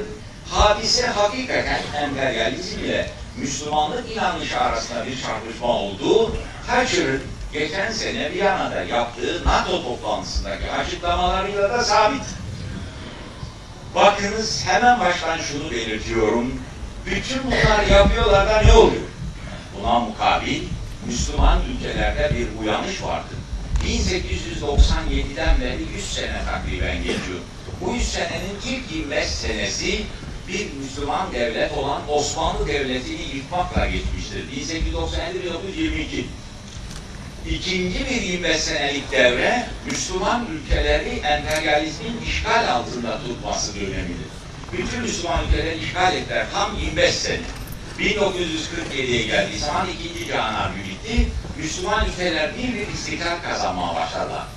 Hadise 0.50 1.08
hakikaten 1.08 1.79
emperyalizm 2.03 2.79
ile 2.79 3.10
Müslümanlık 3.38 4.12
inanışı 4.12 4.60
arasında 4.60 5.05
bir 5.05 5.22
çarpışma 5.22 5.67
olduğu 5.67 6.36
Thatcher'ın 6.67 7.22
geçen 7.53 7.91
sene 7.91 8.31
Viyana'da 8.31 8.84
yaptığı 8.84 9.46
NATO 9.46 9.84
toplantısındaki 9.84 10.72
açıklamalarıyla 10.72 11.70
da 11.70 11.84
sabit. 11.84 12.22
Bakınız 13.96 14.65
hemen 14.67 15.00
baştan 15.00 15.38
şunu 15.38 15.72
belirtiyorum. 15.72 16.62
Bütün 17.05 17.39
bunlar 17.43 17.84
yapıyorlar 17.84 18.50
da 18.50 18.62
ne 18.62 18.74
oluyor? 18.74 19.01
Buna 19.79 20.00
mukabil 20.00 20.63
Müslüman 21.08 21.60
ülkelerde 21.72 22.31
bir 22.36 22.62
uyanış 22.62 23.03
vardı. 23.03 23.34
1897'den 23.86 25.62
beri 25.62 25.86
100 25.96 26.13
sene 26.13 26.41
takriben 26.46 26.98
geçiyor. 26.98 27.39
Bu 27.86 27.94
100 27.96 28.08
senenin 28.08 28.56
ilk 28.66 28.92
25 28.92 29.26
senesi 29.28 30.04
bir 30.48 30.74
Müslüman 30.74 31.34
devlet 31.34 31.78
olan 31.78 32.02
Osmanlı 32.10 32.68
Devleti'ni 32.68 33.22
yıkmakla 33.36 33.86
geçmiştir. 33.86 34.44
1897-1922. 34.52 36.24
İkinci 37.50 38.00
bir 38.10 38.22
25 38.22 38.58
senelik 38.58 39.12
devre 39.12 39.68
Müslüman 39.86 40.48
ülkeleri 40.52 41.10
emperyalizmin 41.10 42.22
işgal 42.26 42.72
altında 42.72 43.20
tutması 43.24 43.76
dönemidir. 43.76 44.32
Bütün 44.74 45.02
Müslüman 45.02 45.48
ülkeleri 45.48 45.80
işgal 45.80 46.16
ettiler 46.16 46.46
tam 46.54 46.78
25 46.80 47.16
sene. 47.16 47.42
1947'ye 48.00 49.26
geldiği 49.26 49.60
zaman 49.60 49.88
ikinci 49.88 50.34
Harbi 50.34 50.80
bitti. 50.80 51.28
Müslüman 51.58 52.06
ülkeler 52.10 52.52
bir 52.58 52.74
bir 52.74 52.88
istiklal 52.88 53.42
kazanmaya 53.44 53.96
başladılar. 53.96 54.48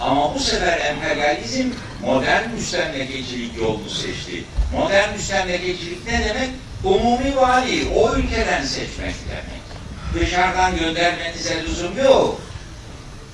Ama 0.00 0.34
bu 0.34 0.38
sefer 0.38 0.80
emperyalizm 0.80 1.68
modern 2.02 2.50
müstemlekecilik 2.50 3.56
yolunu 3.56 3.90
seçti. 3.90 4.44
Modern 4.72 5.12
müstemlekecilik 5.12 6.06
ne 6.06 6.24
demek? 6.24 6.50
Umumi 6.84 7.36
vali, 7.36 7.88
o 7.94 8.14
ülkeden 8.16 8.64
seçmek 8.64 9.14
demek. 9.28 9.66
Dışarıdan 10.14 10.78
göndermenize 10.78 11.62
lüzum 11.62 11.98
yok. 12.04 12.40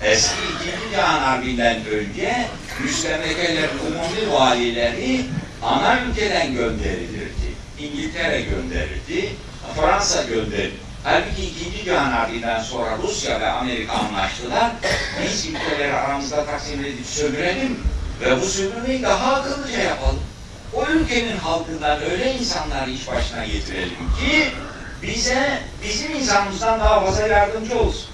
Eski 0.02 0.37
ikinci 0.54 0.83
Cihan 0.92 1.42
önce 1.87 2.47
müstemlekelerin 2.85 3.78
umumi 3.87 4.33
valileri 4.33 5.25
ana 5.62 6.00
ülkeden 6.00 6.54
gönderilirdi. 6.54 7.52
İngiltere 7.78 8.40
gönderirdi, 8.40 9.28
Fransa 9.76 10.23
gönderirdi. 10.23 10.92
Halbuki 11.04 11.42
ikinci 11.42 11.85
Cihan 11.85 12.11
Harbi'nden 12.11 12.62
sonra 12.62 12.99
Rusya 13.02 13.40
ve 13.40 13.50
Amerika 13.50 13.92
anlaştılar. 13.92 14.71
Biz 15.25 15.47
ülkeleri 15.47 15.94
aramızda 15.94 16.47
taksim 16.47 16.85
edip 16.85 17.06
sömürelim 17.06 17.80
ve 18.21 18.40
bu 18.40 18.47
sömürmeyi 18.47 19.02
daha 19.02 19.35
akıllıca 19.35 19.78
yapalım. 19.78 20.21
O 20.75 20.87
ülkenin 20.87 21.37
halkından 21.37 22.02
öyle 22.02 22.34
insanları 22.34 22.91
iş 22.91 23.08
başına 23.08 23.45
getirelim 23.45 23.91
ki 23.91 24.49
bize 25.02 25.58
bizim 25.84 26.17
insanımızdan 26.17 26.80
daha 26.80 27.00
fazla 27.00 27.26
yardımcı 27.26 27.78
olsun. 27.78 28.10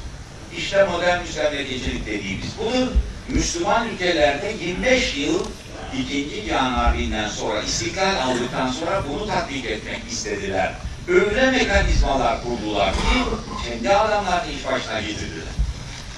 İşte 0.57 0.85
modern 0.85 1.21
müstemlekecilik 1.21 2.07
dediğimiz 2.07 2.59
budur. 2.59 2.89
Müslüman 3.29 3.89
ülkelerde 3.89 4.55
25 4.61 5.17
yıl 5.17 5.45
ikinci 5.99 6.45
Cihan 6.45 6.73
Harbi'nden 6.73 7.29
sonra 7.29 7.63
istiklal 7.63 8.17
aldıktan 8.23 8.71
sonra 8.73 9.03
bunu 9.09 9.27
tatbik 9.27 9.65
etmek 9.65 10.01
istediler. 10.11 10.75
Öyle 11.09 11.51
mekanizmalar 11.51 12.43
kurdular 12.43 12.93
ki 12.93 12.99
kendi 13.65 13.91
adamlarını 13.91 14.53
iş 14.53 14.67
başına 14.67 15.01
getirdiler. 15.01 15.49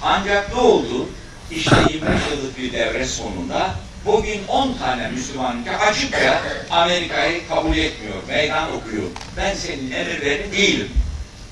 Ancak 0.01 0.53
ne 0.53 0.61
oldu? 0.61 1.09
İşte 1.51 1.75
25 1.93 2.09
yıllık 2.31 2.57
bir 2.57 2.73
devre 2.73 3.05
sonunda 3.05 3.75
bugün 4.05 4.47
10 4.47 4.73
tane 4.73 5.07
Müslüman 5.07 5.61
ülke 5.61 5.77
açıkça 5.77 6.41
Amerika'yı 6.71 7.47
kabul 7.47 7.77
etmiyor, 7.77 8.15
meydan 8.27 8.73
okuyor. 8.73 9.03
Ben 9.37 9.53
senin 9.53 9.91
emirlerin 9.91 10.51
değilim. 10.51 10.91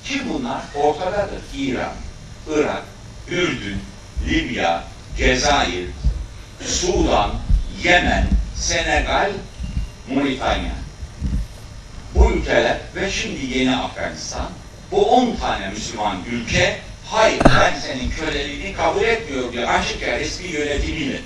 Ki 0.04 0.22
bunlar 0.28 0.60
ortadadır. 0.74 1.40
İran, 1.56 1.92
Irak, 2.50 2.82
Ürdün, 3.28 3.78
Libya, 4.28 4.84
Cezayir, 5.16 5.88
Sudan, 6.66 7.30
Yemen, 7.82 8.26
Senegal, 8.56 9.30
Moritanya. 10.08 10.79
Bu 12.20 12.32
ülkeler 12.32 12.76
ve 12.96 13.10
şimdi 13.10 13.58
yeni 13.58 13.76
Afganistan, 13.76 14.50
bu 14.90 15.10
10 15.10 15.36
tane 15.36 15.70
Müslüman 15.70 16.16
ülke, 16.32 16.78
hayır 17.06 17.40
ben 17.44 17.80
senin 17.80 18.10
köleliğini 18.10 18.72
kabul 18.72 19.02
etmiyorum 19.02 19.52
diyor 19.52 19.68
açıkça 19.68 20.18
resmi 20.18 20.48
yönetimiyle. 20.48 21.20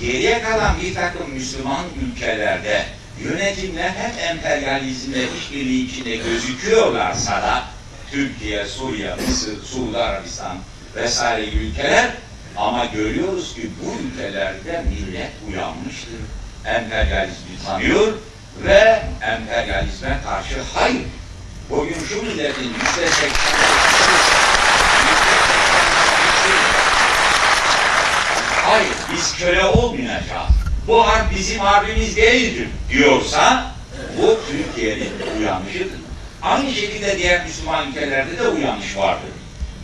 Geriye 0.00 0.42
kalan 0.42 0.80
bir 0.82 0.94
takım 0.94 1.30
Müslüman 1.30 1.84
ülkelerde 2.02 2.84
yönetimler 3.22 3.90
hem 3.90 4.30
emperyalizmle 4.30 5.24
işbirliği 5.38 5.86
içinde 5.86 6.16
gözüküyorlarsa 6.16 7.32
da 7.32 7.64
Türkiye, 8.10 8.66
Suriye, 8.66 9.14
Mısır, 9.14 9.64
Suudi 9.64 9.98
Arabistan 9.98 10.58
vesaire 10.96 11.46
ülkeler 11.46 12.10
ama 12.56 12.84
görüyoruz 12.84 13.54
ki 13.54 13.70
bu 13.82 14.02
ülkelerde 14.02 14.84
millet 14.90 15.32
uyanmıştır. 15.48 16.20
Emperyalizmi 16.64 17.64
tanıyor 17.66 18.12
ve 18.64 19.02
emperyalizme 19.22 20.18
karşı 20.24 20.54
hayır. 20.74 21.02
Bugün 21.70 21.96
şu 22.08 22.22
milletin 22.22 22.64
yüzde 22.64 23.08
seksen 23.08 23.58
hayır 28.64 28.92
biz 29.12 29.36
köle 29.36 29.64
olmayacağız. 29.64 30.48
Bu 30.86 31.08
harp 31.08 31.34
bizim 31.38 31.58
harbimiz 31.58 32.16
değildir 32.16 32.68
diyorsa 32.90 33.72
bu 34.18 34.40
Türkiye'nin 34.50 35.12
uyanışıdır. 35.38 36.00
Aynı 36.42 36.72
şekilde 36.72 37.18
diğer 37.18 37.46
Müslüman 37.46 37.88
ülkelerde 37.88 38.38
de 38.38 38.48
uyanış 38.48 38.96
vardır. 38.96 39.30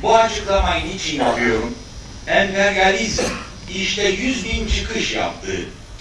Bu 0.03 0.17
açıklamayı 0.17 0.87
niçin 0.87 1.21
yapıyorum? 1.21 1.75
Emperyalizm 2.27 3.25
işte 3.75 4.09
yüz 4.09 4.45
bin 4.45 4.67
çıkış 4.69 5.13
yaptı. 5.13 5.53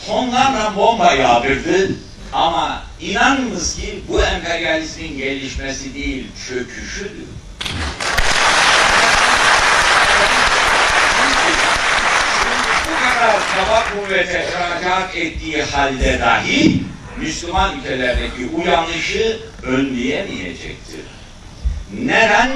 Tonlarla 0.07 0.75
bomba 0.75 1.13
yağdırdı. 1.13 1.91
Ama 2.33 2.83
inanınız 3.01 3.75
ki 3.75 4.03
bu 4.07 4.21
emperyalizmin 4.21 5.17
gelişmesi 5.17 5.93
değil, 5.93 6.27
çöküşüdür. 6.47 7.27
bu 12.89 13.19
kadar 13.19 13.35
kaba 13.55 13.83
kuvvete 13.95 14.47
ihracat 14.49 15.15
ettiği 15.15 15.63
halde 15.63 16.19
dahi 16.19 16.83
Müslüman 17.17 17.79
ülkelerdeki 17.79 18.45
uyanışı 18.55 19.39
önleyemeyecektir. 19.63 21.01
Neden? 21.99 22.51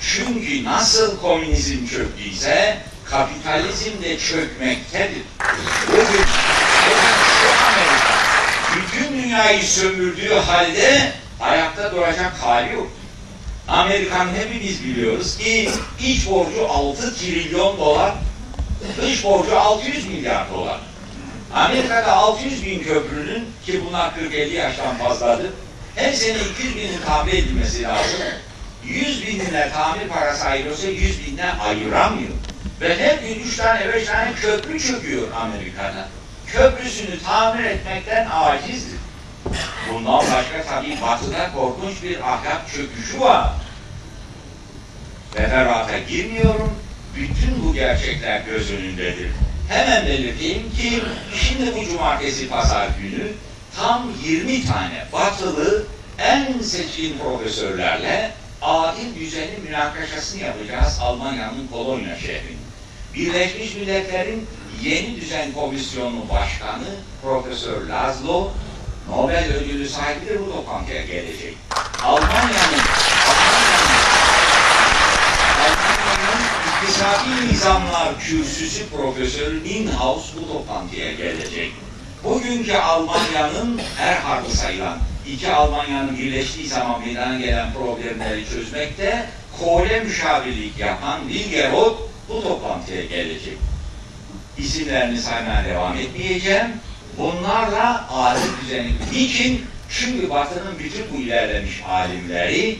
Çünkü 0.00 0.64
nasıl 0.64 1.20
komünizm 1.20 1.86
çöktüyse 1.86 2.78
kapitalizm 3.04 4.02
de 4.02 4.18
çökmektedir. 4.18 5.22
Bugün, 5.88 6.02
bugün 6.02 6.24
şu 7.40 7.48
Amerika 7.66 8.17
dünyayı 9.28 9.62
sömürdüğü 9.62 10.34
halde 10.34 11.12
ayakta 11.40 11.92
duracak 11.92 12.32
hali 12.40 12.74
yok. 12.74 12.90
Amerikan 13.68 14.28
hepimiz 14.34 14.84
biliyoruz 14.84 15.38
ki 15.38 15.70
iç 16.00 16.30
borcu 16.30 16.68
6 16.68 17.16
trilyon 17.16 17.78
dolar, 17.78 18.14
dış 19.02 19.24
borcu 19.24 19.58
600 19.58 20.06
milyar 20.06 20.50
dolar. 20.50 20.80
Amerika'da 21.54 22.12
600 22.12 22.66
bin 22.66 22.78
köprünün 22.82 23.44
ki 23.66 23.80
bunlar 23.88 24.10
40-50 24.10 24.52
yaştan 24.52 24.96
fazladır. 24.96 25.50
Her 25.94 26.12
sene 26.12 26.38
200 26.52 26.76
binin 26.76 27.00
tamir 27.06 27.32
edilmesi 27.32 27.82
lazım. 27.82 28.20
100 28.84 29.26
binine 29.26 29.70
tamir 29.72 30.08
parası 30.08 30.44
ayırıyorsa 30.44 30.88
100 30.88 31.26
binden 31.26 31.58
ayıramıyor. 31.58 32.32
Ve 32.80 32.98
her 32.98 33.18
gün 33.18 33.40
3 33.44 33.56
tane 33.56 33.92
5 33.92 34.06
tane 34.06 34.32
köprü 34.34 34.80
çöküyor 34.80 35.22
Amerika'da. 35.40 36.08
Köprüsünü 36.46 37.22
tamir 37.22 37.64
etmekten 37.64 38.28
acizdir. 38.32 38.97
Bundan 39.92 40.18
başka 40.18 40.64
tabii 40.68 40.98
batıda 41.02 41.52
korkunç 41.54 42.02
bir 42.02 42.20
ahlak 42.20 42.72
çöküşü 42.74 43.20
var. 43.20 43.52
Teferruata 45.34 45.98
girmiyorum. 45.98 46.72
Bütün 47.16 47.64
bu 47.64 47.74
gerçekler 47.74 48.40
göz 48.40 48.70
önündedir. 48.70 49.30
Hemen 49.68 50.06
belirteyim 50.06 50.70
ki 50.70 51.02
şimdi 51.34 51.76
bu 51.76 51.84
cumartesi 51.84 52.48
pazar 52.48 52.88
günü 53.00 53.32
tam 53.76 54.10
20 54.24 54.64
tane 54.66 55.06
batılı 55.12 55.86
en 56.18 56.60
seçkin 56.60 57.18
profesörlerle 57.18 58.32
adil 58.62 59.20
düzeni 59.20 59.58
münakaşasını 59.64 60.42
yapacağız 60.42 60.98
Almanya'nın 61.02 61.68
Kolonya 61.72 62.16
şehrinde. 62.16 62.68
Birleşmiş 63.14 63.74
Milletler'in 63.74 64.46
Yeni 64.82 65.16
Düzen 65.16 65.52
Komisyonu 65.52 66.28
Başkanı 66.30 66.88
Profesör 67.22 67.86
Laszlo 67.86 68.50
Nobel 69.10 69.52
ödülü 69.54 69.88
sahibidir 69.88 70.40
bu 70.40 70.52
toplantıya 70.52 71.02
gelecek. 71.02 71.54
Almanya'nın 72.04 72.78
Almanya'nın 73.28 73.98
Almanya'nın 75.60 76.42
İktisadi 76.82 77.52
Nizamlar 77.52 78.18
Kürsüsü 78.20 78.88
Profesörü 78.88 79.68
Inhouse 79.68 80.36
bu 80.36 80.52
toplantıya 80.52 81.12
gelecek. 81.12 81.72
Bugünkü 82.24 82.74
Almanya'nın 82.74 83.80
her 83.96 84.16
harbi 84.16 84.50
sayılan 84.50 84.98
iki 85.26 85.52
Almanya'nın 85.52 86.18
birleştiği 86.18 86.68
zaman 86.68 87.00
meydana 87.00 87.38
gelen 87.38 87.72
problemleri 87.72 88.44
çözmekte 88.48 89.26
Kohle 89.60 90.00
müşavirlik 90.00 90.78
yapan 90.78 91.20
Wilger 91.28 91.72
Roth 91.72 91.98
bu 92.28 92.42
toplantıya 92.42 93.04
gelecek. 93.04 93.58
İsimlerini 94.58 95.20
saymaya 95.20 95.64
devam 95.64 95.96
etmeyeceğim. 95.96 96.68
Bunlarla 97.18 98.08
alim 98.10 98.50
düzeni. 98.62 98.92
Niçin? 99.12 99.66
Çünkü 99.90 100.30
Batı'nın 100.30 100.78
bütün 100.78 101.04
bu 101.12 101.20
ilerlemiş 101.22 101.82
alimleri 101.88 102.78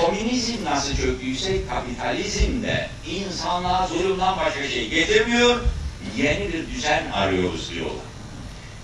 komünizm 0.00 0.64
nasıl 0.64 0.96
çöktüyse 0.96 1.66
kapitalizm 1.66 2.62
de 2.62 2.88
insanlığa 3.10 3.86
zulümden 3.86 4.36
başka 4.36 4.68
şey 4.68 4.88
getirmiyor, 4.88 5.60
yeni 6.16 6.48
bir 6.52 6.74
düzen 6.74 7.10
arıyoruz 7.12 7.70
diyorlar. 7.74 8.04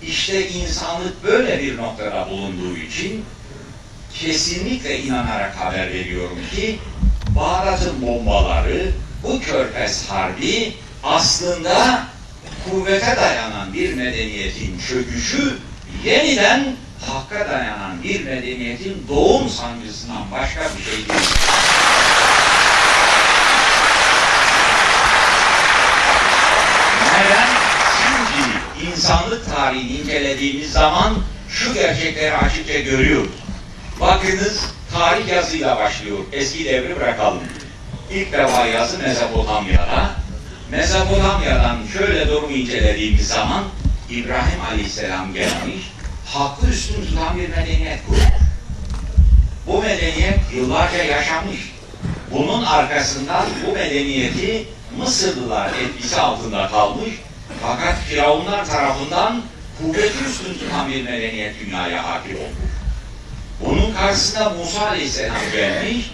İşte 0.01 0.49
insanlık 0.49 1.23
böyle 1.23 1.59
bir 1.59 1.77
noktada 1.77 2.29
bulunduğu 2.29 2.77
için 2.77 3.25
kesinlikle 4.13 4.99
inanarak 4.99 5.55
haber 5.55 5.93
veriyorum 5.93 6.39
ki 6.55 6.79
Bağdat'ın 7.35 8.01
bombaları, 8.01 8.91
bu 9.23 9.39
körfez 9.39 10.09
harbi 10.09 10.73
aslında 11.03 12.07
kuvvete 12.71 13.15
dayanan 13.17 13.73
bir 13.73 13.93
medeniyetin 13.93 14.79
çöküşü 14.87 15.57
yeniden 16.05 16.65
hakka 17.05 17.49
dayanan 17.51 18.03
bir 18.03 18.23
medeniyetin 18.23 19.05
doğum 19.09 19.49
sancısından 19.49 20.31
başka 20.31 20.61
bir 20.61 20.83
şey 20.83 20.93
değil. 20.93 21.29
Neden? 27.13 27.47
Çünkü 28.01 28.91
insanlık 28.91 29.55
tarihini 29.55 29.97
incelediğimiz 29.97 30.71
zaman 30.71 31.17
şu 31.49 31.73
gerçekleri 31.73 32.37
açıkça 32.37 32.79
görüyoruz. 32.79 33.31
Bakınız 33.99 34.59
tarih 34.93 35.27
yazıyla 35.27 35.77
başlıyor. 35.77 36.17
Eski 36.31 36.65
devri 36.65 36.95
bırakalım. 36.99 37.43
İlk 38.11 38.31
defa 38.31 38.65
yazı 38.65 38.97
Mezopotamya'da. 38.97 40.26
Mezopotamya'dan 40.71 41.77
şöyle 41.93 42.27
durumu 42.27 42.51
incelediğimiz 42.51 43.27
zaman 43.27 43.63
İbrahim 44.09 44.61
Aleyhisselam 44.71 45.33
gelmiş, 45.33 45.91
hakkı 46.25 46.67
üstün 46.67 47.05
tutan 47.05 47.37
bir 47.37 47.49
medeniyet 47.49 48.05
kurmuş. 48.05 48.23
Bu 49.67 49.81
medeniyet 49.81 50.39
yıllarca 50.55 51.03
yaşamış. 51.03 51.73
Bunun 52.31 52.63
arkasından 52.65 53.45
bu 53.67 53.73
medeniyeti 53.73 54.67
Mısırlılar 54.97 55.69
etkisi 55.69 56.19
altında 56.19 56.67
kalmış. 56.67 57.09
Fakat 57.61 57.99
Firavunlar 57.99 58.65
tarafından 58.65 59.41
kuvveti 59.81 60.23
üstün 60.29 60.53
tutan 60.53 60.91
bir 60.91 61.03
medeniyet 61.03 61.55
dünyaya 61.59 62.07
hakim 62.07 62.35
olmuş. 62.35 62.71
Bunun 63.65 63.93
karşısında 63.93 64.49
Musa 64.49 64.87
Aleyhisselam 64.87 65.51
gelmiş, 65.51 66.11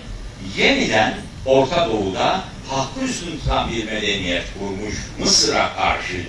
yeniden 0.58 1.14
Orta 1.46 1.86
Doğu'da 1.86 2.42
hakkı 2.70 3.00
üstün 3.06 3.32
tutan 3.32 3.72
bir 3.72 3.86
medeniyet 3.86 4.44
kurmuş 4.60 4.96
Mısır'a 5.20 5.76
karşı. 5.76 6.26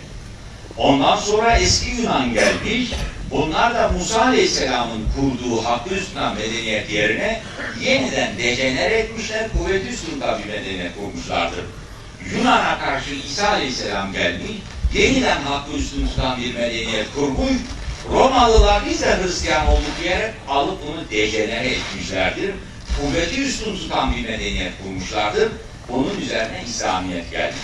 Ondan 0.76 1.16
sonra 1.16 1.56
eski 1.56 1.90
Yunan 1.90 2.34
gelmiş, 2.34 2.90
bunlar 3.30 3.74
da 3.74 3.88
Musa 3.88 4.22
Aleyhisselam'ın 4.22 5.08
kurduğu 5.16 5.64
hakkı 5.64 5.94
üstün 5.94 6.14
tutan 6.14 6.34
medeniyet 6.34 6.90
yerine 6.90 7.42
yeniden 7.80 8.38
dejenere 8.38 8.94
etmişler, 8.94 9.48
kuvveti 9.52 9.88
üstün 9.88 10.12
tutan 10.12 10.38
bir 10.38 10.48
medeniyet 10.48 10.96
kurmuşlardır. 10.96 11.64
Yunan'a 12.32 12.78
karşı 12.78 13.14
İsa 13.14 13.48
Aleyhisselam 13.48 14.12
gelmiş, 14.12 14.50
yeniden 14.94 15.42
hakkı 15.42 15.72
üstün 15.72 16.06
tutan 16.06 16.40
bir 16.40 16.54
medeniyet 16.54 17.14
kurmuş, 17.14 17.52
Romalılar 18.12 18.82
biz 18.90 19.02
de 19.02 19.22
Hristiyan 19.22 19.66
olduk 19.66 19.92
diyerek 20.02 20.34
alıp 20.48 20.78
bunu 20.86 21.10
dejenere 21.10 21.68
etmişlerdir. 21.68 22.50
Kuvveti 23.00 23.42
üstün 23.42 23.76
tutan 23.76 24.16
bir 24.16 24.22
medeniyet 24.22 24.72
kurmuşlardır. 24.82 25.48
Bunun 25.88 26.20
üzerine 26.20 26.62
İslamiyet 26.66 27.30
geldi. 27.30 27.54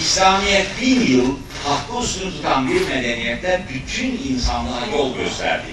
İslamiyet 0.00 0.66
bin 0.80 1.00
yıl 1.00 1.36
hakkı 1.64 2.04
üstün 2.04 2.30
tutan 2.30 2.68
bir 2.70 2.88
medeniyette 2.88 3.60
bütün 3.74 4.34
insanlığa 4.34 4.86
yol 4.92 5.16
gösterdi. 5.16 5.66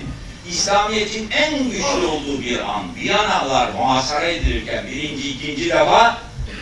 İslamiyet'in 0.50 1.30
en 1.32 1.64
güçlü 1.64 2.06
olduğu 2.06 2.42
bir 2.42 2.60
an, 2.60 2.96
Viyanalar 2.96 3.72
muhasara 3.72 4.26
edilirken 4.26 4.88
birinci, 4.88 5.30
ikinci 5.30 5.70
defa 5.70 6.18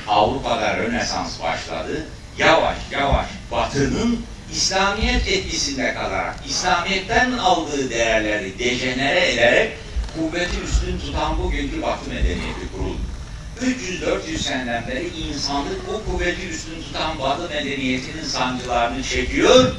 Avrupa'da 0.07 0.77
Rönesans 0.77 1.41
başladı. 1.41 2.07
Yavaş 2.37 2.77
yavaş 2.91 3.27
Batı'nın 3.51 4.25
İslamiyet 4.51 5.27
etkisinde 5.27 5.93
kalarak, 5.93 6.35
İslamiyet'ten 6.49 7.31
aldığı 7.31 7.89
değerleri 7.89 8.59
dejenere 8.59 9.31
ederek 9.31 9.71
kuvveti 10.17 10.61
üstün 10.65 10.99
tutan 10.99 11.37
bugünkü 11.43 11.81
Batı 11.81 12.09
medeniyeti 12.09 12.71
kuruldu. 12.77 13.14
300-400 13.61 14.37
seneden 14.37 14.87
beri 14.87 15.07
insanlık 15.07 15.87
bu 15.87 16.11
kuvveti 16.11 16.47
üstün 16.47 16.83
tutan 16.83 17.19
Batı 17.19 17.49
medeniyetinin 17.49 18.23
sancılarını 18.23 19.03
çekiyor. 19.03 19.75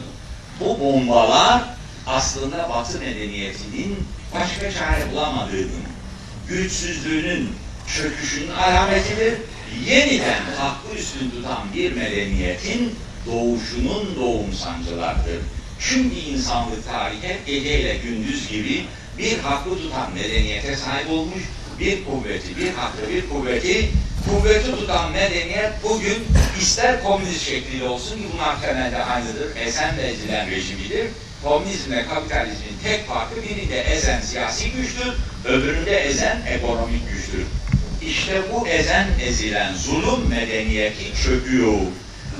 Bu 0.60 0.80
bombalar 0.80 1.64
aslında 2.06 2.68
Batı 2.68 2.98
medeniyetinin 2.98 3.96
başka 4.34 4.70
çare 4.70 5.12
bulamadığının, 5.12 5.86
güçsüzlüğünün 6.48 7.50
çöküşünün 7.96 8.50
alametidir. 8.50 9.34
Yeniden 9.86 10.42
hakkı 10.58 10.98
üstün 10.98 11.30
tutan 11.30 11.74
bir 11.74 11.92
medeniyetin 11.92 12.94
doğuşunun 13.26 14.16
doğum 14.16 14.52
sancılardır. 14.52 15.40
Çünkü 15.80 16.16
insanlık 16.16 16.86
tarihi 16.86 17.38
geceyle 17.46 17.96
gündüz 17.96 18.48
gibi 18.48 18.84
bir 19.18 19.38
hakkı 19.38 19.70
tutan 19.70 20.12
medeniyete 20.14 20.76
sahip 20.76 21.10
olmuş, 21.10 21.42
bir 21.80 22.04
kuvveti, 22.04 22.56
bir 22.56 22.72
hakkı, 22.72 23.10
bir 23.10 23.28
kuvveti, 23.28 23.90
kuvveti 24.28 24.70
tutan 24.70 25.12
medeniyet 25.12 25.72
bugün 25.82 26.24
ister 26.60 27.02
komünist 27.02 27.46
şekliyle 27.46 27.84
olsun 27.84 28.16
ki 28.16 28.24
bunlar 28.32 28.60
temelde 28.60 29.04
aynıdır, 29.04 29.56
esen 29.56 29.96
ve 29.96 30.02
ezilen 30.02 30.50
rejimidir. 30.50 31.06
Komünizmle 31.44 32.06
kapitalizmin 32.06 32.78
tek 32.84 33.06
farkı 33.08 33.42
birinde 33.42 33.80
ezen 33.80 34.20
siyasi 34.20 34.70
güçtür, 34.70 35.12
öbüründe 35.44 35.96
ezen 35.98 36.42
ekonomik 36.48 37.10
güçtür. 37.10 37.46
İşte 38.02 38.42
bu 38.52 38.68
ezen 38.68 39.06
ezilen 39.22 39.74
zulüm 39.74 40.28
medeniyeti 40.28 41.22
çöküyor. 41.24 41.78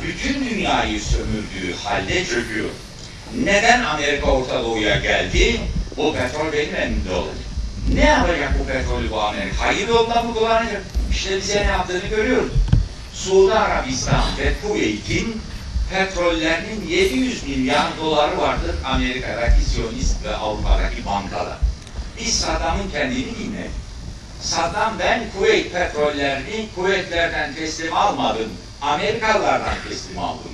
Bütün 0.02 0.50
dünyayı 0.50 1.00
sömürdüğü 1.00 1.74
halde 1.84 2.24
çöküyor. 2.24 2.68
Neden 3.44 3.82
Amerika 3.82 4.30
Orta 4.30 4.62
Doğu'ya 4.62 4.96
geldi? 4.96 5.60
Bu 5.96 6.14
petrol 6.14 6.52
benim 6.52 6.74
elimde 6.74 7.10
olur. 7.14 7.45
Ne 7.96 8.04
yapacak 8.04 8.58
bu 8.60 8.66
petrolü 8.66 9.10
bu 9.10 9.20
Amerika? 9.20 9.66
Hayır 9.66 9.88
yoldan 9.88 10.26
mı 10.26 10.34
kullanacak? 10.34 10.82
İşte 11.10 11.36
bize 11.36 11.60
ne 11.60 11.70
yaptığını 11.70 12.06
görüyoruz. 12.10 12.52
Suudi 13.14 13.54
Arabistan 13.54 14.24
ve 14.38 14.52
Kuveyt'in 14.62 15.42
petrollerinin 15.90 16.88
700 16.88 17.42
milyar 17.42 17.86
doları 18.00 18.38
vardır 18.38 18.74
Amerika'daki 18.84 19.64
Siyonist 19.64 20.24
ve 20.24 20.36
Avrupa'daki 20.36 21.06
bankada. 21.06 21.58
Biz 22.20 22.40
Saddam'ın 22.40 22.90
kendini 22.90 23.38
dinledik. 23.38 23.70
Saddam 24.40 24.94
ben 24.98 25.22
Kuveyt 25.38 25.72
petrollerini 25.72 26.68
Kuveytlerden 26.74 27.54
teslim 27.54 27.96
almadım. 27.96 28.50
Amerikalılardan 28.82 29.74
teslim 29.88 30.18
aldım. 30.18 30.50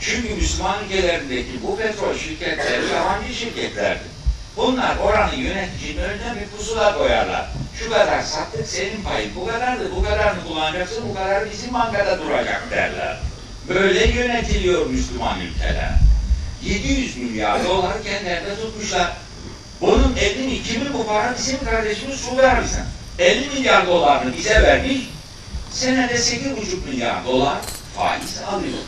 Çünkü 0.00 0.34
Müslüman 0.34 0.84
ülkelerindeki 0.84 1.62
bu 1.62 1.76
petrol 1.76 2.14
şirketleri 2.14 2.86
yabancı 2.94 3.34
şirketlerdir. 3.34 4.19
Bunlar 4.60 4.96
oranın 4.96 5.36
yöneticinin 5.36 6.02
önüne 6.02 6.40
bir 6.40 6.56
pusula 6.56 6.98
koyarlar. 6.98 7.46
Şu 7.78 7.90
kadar 7.90 8.22
sattık 8.22 8.66
senin 8.66 9.02
payın, 9.02 9.34
bu 9.36 9.46
kadardı, 9.46 9.90
bu 9.96 10.02
kadarını 10.02 10.44
kullanacaksın, 10.48 11.08
bu 11.08 11.14
kadar 11.14 11.50
bizim 11.50 11.74
bankada 11.74 12.18
duracak 12.18 12.70
derler. 12.70 13.18
Böyle 13.68 14.06
yönetiliyor 14.06 14.86
Müslüman 14.86 15.40
ülkeler. 15.40 15.90
700 16.62 17.16
milyar 17.16 17.64
dolar 17.64 18.02
kendilerine 18.04 18.56
tutmuşlar. 18.56 19.12
Bunun 19.80 20.16
50 20.16 20.62
kimin 20.62 20.94
bu 20.94 21.06
para? 21.06 21.34
Bizim 21.38 21.64
kardeşimiz 21.64 22.20
Suudi 22.20 22.42
Arabistan. 22.42 22.84
50 23.18 23.48
milyar 23.48 23.86
dolarını 23.86 24.36
bize 24.36 24.62
vermiş, 24.62 25.00
senede 25.72 26.14
8,5 26.14 26.88
milyar 26.88 27.24
dolar 27.24 27.58
faiz 27.96 28.38
alıyor. 28.52 28.78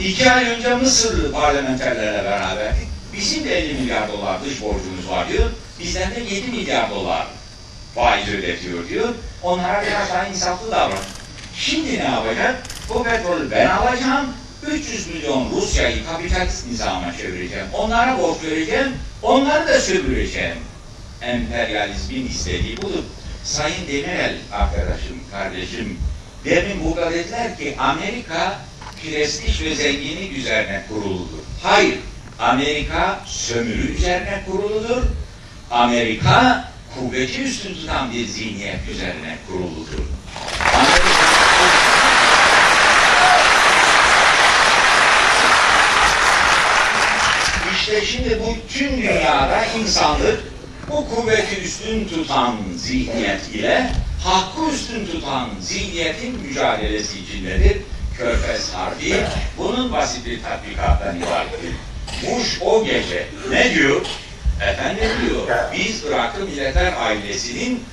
İki 0.00 0.30
ay 0.30 0.44
önce 0.44 0.74
Mısırlı 0.74 1.32
parlamenterlerle 1.32 2.24
beraber 2.24 2.72
bizim 3.18 3.44
de 3.44 3.58
50 3.58 3.74
milyar 3.74 4.12
dolar 4.12 4.44
dış 4.44 4.62
borcumuz 4.62 5.08
var 5.08 5.28
diyor. 5.28 5.50
Bizden 5.80 6.14
de 6.14 6.20
7 6.20 6.50
milyar 6.50 6.90
dolar 6.90 7.26
faiz 7.94 8.28
ödetiyor 8.28 8.88
diyor. 8.88 9.08
Onlara 9.42 9.82
biraz 9.86 10.08
daha 10.08 10.26
insaflı 10.26 10.70
davran. 10.70 10.98
Şimdi 11.56 11.98
ne 11.98 12.04
yapacak? 12.04 12.62
Bu 12.88 13.02
petrolü 13.02 13.50
ben 13.50 13.66
alacağım. 13.66 14.26
300 14.66 15.06
milyon 15.06 15.50
Rusya'yı 15.50 16.06
kapitalist 16.06 16.66
nizama 16.66 17.16
çevireceğim. 17.16 17.66
Onlara 17.72 18.18
borç 18.18 18.42
vereceğim. 18.42 18.94
Onları 19.22 19.68
da 19.68 19.80
sömüreceğim. 19.80 20.56
Emperyalizmin 21.22 22.26
istediği 22.28 22.76
budur. 22.76 23.02
Sayın 23.44 23.88
Demirel 23.88 24.36
arkadaşım, 24.52 25.20
kardeşim, 25.30 25.98
Demin 26.44 26.84
burada 26.84 27.10
dediler 27.12 27.58
ki 27.58 27.74
Amerika 27.78 28.58
prestij 29.02 29.62
ve 29.62 29.74
zenginlik 29.74 30.38
üzerine 30.38 30.84
kuruludur. 30.88 31.38
Hayır. 31.62 31.98
Amerika 32.38 33.20
sömürü 33.26 33.94
üzerine 33.94 34.42
kuruludur. 34.46 35.02
Amerika 35.70 36.64
kuvveti 36.94 37.42
üstün 37.42 37.74
tutan 37.74 38.12
bir 38.12 38.26
zihniyet 38.26 38.88
üzerine 38.88 39.38
kuruludur. 39.48 39.98
Amerika 40.74 41.28
İşte 47.74 48.06
şimdi 48.06 48.40
bu 48.40 48.56
tüm 48.72 48.96
dünyada 48.96 49.64
insanlık 49.64 50.40
bu 50.90 51.08
kuvveti 51.14 51.60
üstün 51.60 52.08
tutan 52.08 52.56
zihniyet 52.76 53.48
ile 53.48 53.90
hakkı 54.24 54.74
üstün 54.74 55.06
tutan 55.06 55.50
zihniyetin 55.60 56.40
mücadelesi 56.40 57.18
içindedir. 57.18 57.76
Körfez 58.18 58.72
Harbi 58.74 59.14
bunun 59.58 59.92
basit 59.92 60.26
bir 60.26 60.42
tatbikattan 60.42 61.16
ibarettir. 61.16 61.72
Bush 62.22 62.58
o 62.60 62.84
gece 62.84 63.26
ne 63.50 63.74
diyor? 63.74 64.00
Efendim 64.70 65.10
diyor, 65.22 65.58
biz 65.76 66.04
Iraklı 66.04 66.44
Milletler 66.44 66.92
Ailesi'nin 67.00 67.84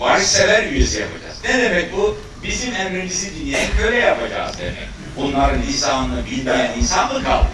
barışsever 0.00 0.62
üyesi 0.62 1.00
yapacağız. 1.00 1.36
Ne 1.44 1.62
demek 1.62 1.96
bu? 1.96 2.18
Bizim 2.42 2.74
emrimizi 2.74 3.34
dinleyen 3.34 3.68
köle 3.78 3.96
yapacağız 3.96 4.56
demek. 4.58 4.88
Bunların 5.16 5.62
lisanını 5.62 6.26
bilmeyen 6.26 6.70
insan 6.78 7.12
mı 7.12 7.24
kaldı? 7.24 7.46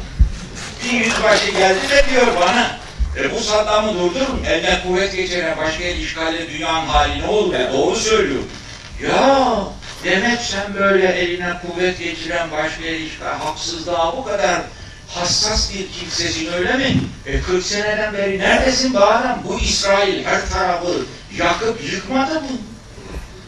Bir 0.84 0.92
yüzbaşı 0.92 1.50
geldi 1.50 1.90
de 1.90 2.04
diyor 2.10 2.26
bana, 2.40 2.78
e, 3.16 3.34
bu 3.34 3.40
Saddam'ı 3.40 3.94
durdurun, 3.94 4.44
eline 4.48 4.82
kuvvet 4.82 5.16
geçiren 5.16 5.56
başka 5.56 5.84
el 5.84 5.98
işgalle 5.98 6.50
dünyanın 6.50 6.86
hali 6.86 7.22
ne 7.22 7.26
olur? 7.26 7.54
E, 7.54 7.72
doğru 7.72 7.96
söylüyor. 7.96 8.42
Ya 9.02 9.58
demek 10.04 10.40
sen 10.40 10.74
böyle 10.74 11.06
eline 11.06 11.52
kuvvet 11.66 11.98
geçiren 11.98 12.50
başka 12.50 12.84
el 12.84 13.00
işgal, 13.00 13.38
haksızlığa 13.38 14.16
bu 14.16 14.24
kadar 14.24 14.60
hassas 15.08 15.72
bir 15.74 15.92
kimsesin 16.00 16.52
öyle 16.52 16.72
mi? 16.72 17.00
E 17.26 17.40
40 17.40 17.66
seneden 17.66 18.12
beri 18.12 18.38
neredesin 18.38 18.94
adam? 18.94 19.42
Bu 19.48 19.60
İsrail 19.60 20.24
her 20.24 20.50
tarafı 20.50 21.06
yakıp 21.36 21.92
yıkmadı 21.92 22.34
mı? 22.34 22.48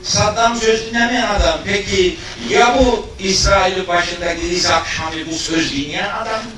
Saddam 0.03 0.57
söz 0.57 0.87
dinlemeyen 0.87 1.27
adam. 1.27 1.59
Peki 1.65 2.19
ya 2.49 2.79
bu 2.79 3.07
İsrail'in 3.19 3.89
başındaki 3.89 4.51
Rizak 4.51 4.87
Şamil 4.87 5.27
bu 5.31 5.35
söz 5.35 5.73
dinleyen 5.73 6.11
adam 6.11 6.45
mı? 6.45 6.51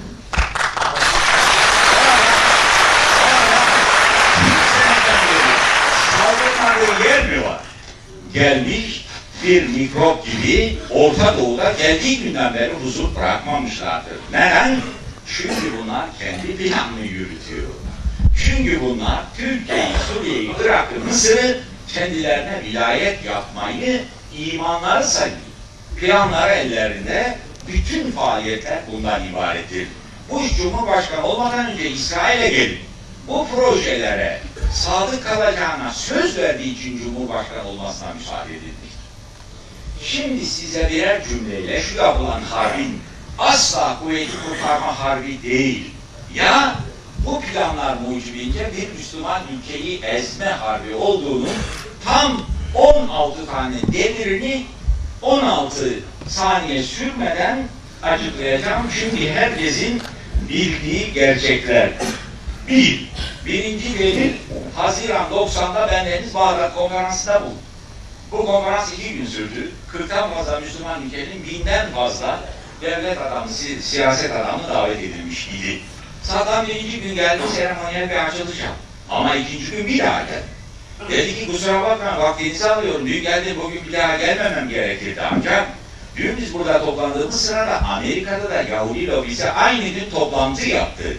Yer 7.04 7.26
mi 7.26 7.44
var? 7.44 7.60
Gelmiş 8.34 9.06
bir 9.44 9.68
mikrop 9.68 10.26
gibi 10.26 10.78
Orta 10.90 11.38
Doğu'da 11.38 11.72
geldiği 11.72 12.22
günden 12.22 12.54
beri 12.54 12.72
huzur 12.72 13.14
bırakmamışlardır. 13.16 14.16
Neden? 14.32 14.76
Çünkü 15.26 15.78
bunlar 15.82 16.06
kendi 16.18 16.56
planını 16.56 17.06
yürütüyor. 17.06 17.68
Çünkü 18.46 18.80
bunlar 18.80 19.22
Türkiye'yi, 19.36 19.92
Suriye'yi, 20.08 20.50
Irak'ı, 20.60 21.00
Mısır'ı 21.00 21.60
kendilerine 21.88 22.62
vilayet 22.64 23.24
yapmayı 23.24 24.02
imanları 24.38 25.04
sayıyor. 25.04 25.38
Planları 26.00 26.52
ellerinde, 26.52 27.38
bütün 27.68 28.10
faaliyetler 28.10 28.78
bundan 28.92 29.28
ibarettir. 29.28 29.88
Bush 30.30 30.56
Cumhurbaşkanı 30.56 31.26
olmadan 31.26 31.70
önce 31.70 31.90
İsrail'e 31.90 32.48
gelip 32.48 32.80
bu 33.28 33.46
projelere 33.48 34.40
sadık 34.74 35.24
kalacağına 35.24 35.92
söz 35.92 36.38
verdiği 36.38 36.74
için 36.74 36.98
Cumhurbaşkanı 36.98 37.68
olmasına 37.68 38.12
müsaade 38.14 38.50
edildi. 38.50 38.89
Şimdi 40.04 40.46
size 40.46 40.90
birer 40.90 41.24
cümleyle 41.28 41.82
şu 41.82 41.96
yapılan 41.96 42.42
harbin 42.42 43.00
asla 43.38 43.98
kuvveti 44.00 44.32
kurtarma 44.48 45.00
harbi 45.00 45.42
değil. 45.42 45.90
Ya 46.34 46.74
bu 47.26 47.40
planlar 47.40 47.96
mucibince 47.96 48.70
bir 48.76 48.98
Müslüman 48.98 49.42
ülkeyi 49.52 50.00
ezme 50.02 50.46
harbi 50.46 50.94
olduğunu 50.94 51.48
tam 52.04 52.42
16 52.74 53.46
tane 53.46 53.74
demirini 53.92 54.66
16 55.22 55.94
saniye 56.28 56.82
sürmeden 56.82 57.68
açıklayacağım. 58.02 58.86
Şimdi 59.00 59.32
herkesin 59.32 60.02
bildiği 60.48 61.12
gerçekler. 61.12 61.90
Bir, 62.68 63.08
birinci 63.46 63.98
delil 63.98 64.32
Haziran 64.76 65.26
90'da 65.32 65.88
ben 65.92 66.06
Deniz 66.06 66.34
Bağdat 66.34 66.74
konferansında 66.74 67.40
buldum. 67.40 67.69
Bu 68.32 68.46
konferans 68.46 68.92
iki 68.92 69.14
gün 69.14 69.26
sürdü. 69.26 69.70
40'tan 69.92 70.34
fazla 70.34 70.60
Müslüman 70.60 71.02
ülkenin 71.02 71.46
binden 71.50 71.90
fazla 71.90 72.40
devlet 72.80 73.18
adamı, 73.18 73.48
si 73.48 73.82
siyaset 73.82 74.32
adamı 74.32 74.68
davet 74.68 74.98
edilmiş 74.98 75.48
idi. 75.48 75.80
Saddam 76.22 76.66
birinci 76.66 77.00
gün 77.00 77.14
geldi, 77.14 77.42
seremoniyel 77.56 78.10
bir 78.10 78.26
açılış 78.26 78.58
yaptı. 78.60 78.82
Ama 79.10 79.36
ikinci 79.36 79.70
gün 79.70 79.86
bir 79.86 79.98
daha 79.98 80.20
geldi. 80.20 80.44
Dedi 81.08 81.34
ki 81.38 81.46
kusura 81.46 81.82
bakma 81.82 82.18
vaktinizi 82.18 82.70
alıyorum. 82.70 83.06
Dün 83.06 83.22
geldim 83.22 83.56
bugün 83.64 83.86
bir 83.86 83.92
daha 83.92 84.16
gelmemem 84.16 84.68
gerekirdi 84.68 85.20
ancak 85.32 85.66
dün 86.16 86.36
biz 86.36 86.54
burada 86.54 86.84
toplandığımız 86.84 87.46
sırada 87.46 87.82
Amerika'da 87.82 88.50
da 88.50 88.62
Yahudi 88.62 89.06
lobisi 89.06 89.50
aynı 89.50 89.88
gün 89.88 90.10
toplantı 90.10 90.68
yaptı. 90.68 91.16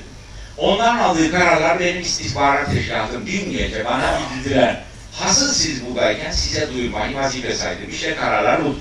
Onların 0.57 0.97
aldığı 0.97 1.31
kararlar 1.31 1.79
benim 1.79 2.01
istihbarat 2.01 2.71
teşkilatım 2.73 3.27
dün 3.27 3.51
gece 3.51 3.85
bana 3.85 4.19
bildirdiler. 4.35 4.90
Hasıl 5.11 5.53
siz 5.53 5.85
buradayken 5.85 6.31
size 6.31 6.73
duyurmayı 6.73 7.15
vazife 7.15 7.55
saydım. 7.55 7.89
İşte 7.91 8.15
kararlar 8.15 8.65
bu. 8.65 8.75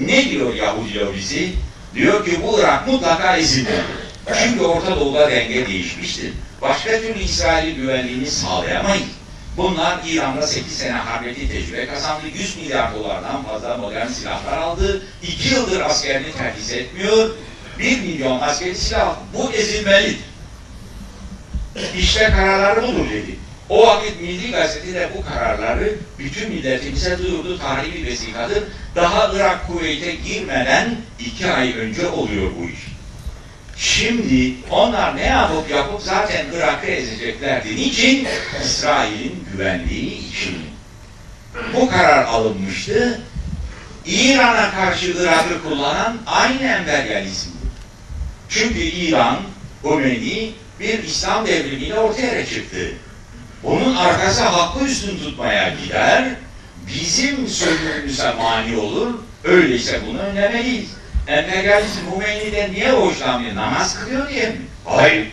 Ne 0.00 0.30
diyor 0.30 0.54
Yahudi 0.54 1.00
lobisi? 1.00 1.52
Diyor 1.94 2.24
ki 2.24 2.40
bu 2.42 2.60
Irak 2.60 2.88
mutlaka 2.88 3.36
ezilmeli. 3.36 3.82
Çünkü 4.42 4.64
Orta 4.64 5.00
Doğu'da 5.00 5.30
denge 5.30 5.66
değişmiştir. 5.66 6.32
Başka 6.62 7.00
türlü 7.00 7.20
İsrail'in 7.22 7.74
güvenliğini 7.74 8.26
sağlayamayız. 8.26 9.04
Bunlar 9.56 10.00
İran'da 10.06 10.46
8 10.46 10.72
sene 10.72 10.92
harbeti 10.92 11.48
tecrübe 11.48 11.86
kazandı. 11.86 12.22
100 12.34 12.56
milyar 12.56 12.94
dolardan 12.94 13.44
fazla 13.44 13.76
modern 13.76 14.08
silahlar 14.08 14.58
aldı. 14.58 15.02
2 15.22 15.54
yıldır 15.54 15.80
askerini 15.80 16.32
terhis 16.32 16.72
etmiyor. 16.72 17.30
1 17.78 18.00
milyon 18.00 18.40
askeri 18.40 18.74
silah. 18.74 19.16
Bu 19.34 19.52
ezilmelidir. 19.52 20.18
İşte 21.98 22.30
kararları 22.30 22.82
budur 22.82 23.10
dedi. 23.10 23.43
O 23.68 23.86
vakit 23.86 24.20
Milli 24.20 24.50
Gazete 24.50 24.94
de 24.94 25.08
bu 25.16 25.24
kararları 25.24 25.94
bütün 26.18 26.50
milletimize 26.50 27.18
duyurdu. 27.18 27.58
Tarihi 27.58 28.06
vesikadır. 28.06 28.64
Daha 28.96 29.32
Irak 29.34 29.66
kuvvete 29.66 30.14
girmeden 30.14 30.96
iki 31.20 31.46
ay 31.46 31.78
önce 31.78 32.08
oluyor 32.08 32.50
bu 32.58 32.64
iş. 32.64 32.80
Şimdi 33.76 34.54
onlar 34.70 35.16
ne 35.16 35.26
yapıp 35.26 35.70
yapıp 35.70 36.02
zaten 36.02 36.46
Irak'ı 36.54 36.86
ezeceklerdi. 36.86 37.76
Niçin? 37.76 38.28
İsrail'in 38.64 39.44
güvenliği 39.52 40.28
için. 40.28 40.56
Bu 41.74 41.90
karar 41.90 42.24
alınmıştı. 42.24 43.20
İran'a 44.06 44.70
karşı 44.70 45.06
Irak'ı 45.06 45.62
kullanan 45.62 46.16
aynı 46.26 46.62
emperyalizm. 46.62 47.50
Çünkü 48.48 48.78
İran, 48.78 49.40
Khomeini 49.82 50.52
bir 50.80 51.02
İslam 51.02 51.46
devrimiyle 51.46 51.98
ortaya 51.98 52.46
çıktı. 52.46 52.90
Onun 53.64 53.96
arkası 53.96 54.42
hakkı 54.42 54.84
üstün 54.84 55.18
tutmaya 55.18 55.74
gider, 55.84 56.24
bizim 56.86 57.48
sömürümüze 57.48 58.32
mani 58.32 58.76
olur, 58.76 59.14
öyleyse 59.44 60.00
bunu 60.06 60.18
önlemeliyiz. 60.18 60.90
Emperyalizm 61.26 62.00
Hümeyni'den 62.12 62.72
niye 62.72 62.92
hoşlanmıyor? 62.92 63.54
Namaz 63.54 64.00
kılıyor 64.00 64.28
diye 64.28 64.46
mi? 64.46 64.56
Hayır. 64.84 65.26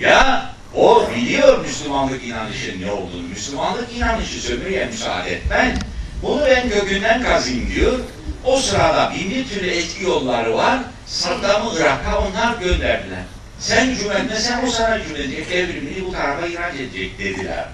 Ya 0.00 0.50
o 0.74 1.08
biliyor 1.16 1.64
Müslümanlık 1.64 2.24
inanışının 2.24 2.82
ne 2.86 2.92
olduğunu. 2.92 3.28
Müslümanlık 3.28 3.96
inanışı 3.96 4.40
sömürüye 4.40 4.86
müsaade 4.86 5.32
etmez. 5.32 5.78
Bunu 6.22 6.42
ben 6.46 6.70
kökünden 6.70 7.22
kazıyım 7.22 7.70
diyor. 7.74 8.00
O 8.44 8.56
sırada 8.56 9.12
bin 9.14 9.30
bir 9.30 9.48
türlü 9.48 9.70
etki 9.70 10.04
yolları 10.04 10.54
var. 10.54 10.78
Saddam'ı 11.06 11.70
Irak'a 11.78 12.18
onlar 12.18 12.56
gönderdiler. 12.56 13.22
Sen 13.62 13.90
hücum 13.90 14.12
etmesen 14.12 14.66
o 14.66 14.70
sana 14.70 14.98
hücum 14.98 15.16
edecek, 15.16 15.50
devrimini 15.50 16.04
bu 16.06 16.12
tarafa 16.12 16.46
ihraç 16.46 16.74
edecek 16.74 17.18
dediler. 17.18 17.68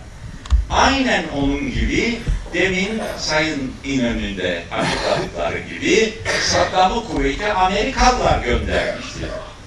Aynen 0.71 1.25
onun 1.37 1.73
gibi 1.73 2.19
demin 2.55 3.03
Sayın 3.19 3.73
İnönü'nde 3.85 4.63
açıkladıkları 4.73 5.59
gibi 5.59 6.15
Saddam'ı 6.43 7.07
kuvvete 7.07 7.53
Amerikalılar 7.53 8.45
göndermişti. 8.45 9.21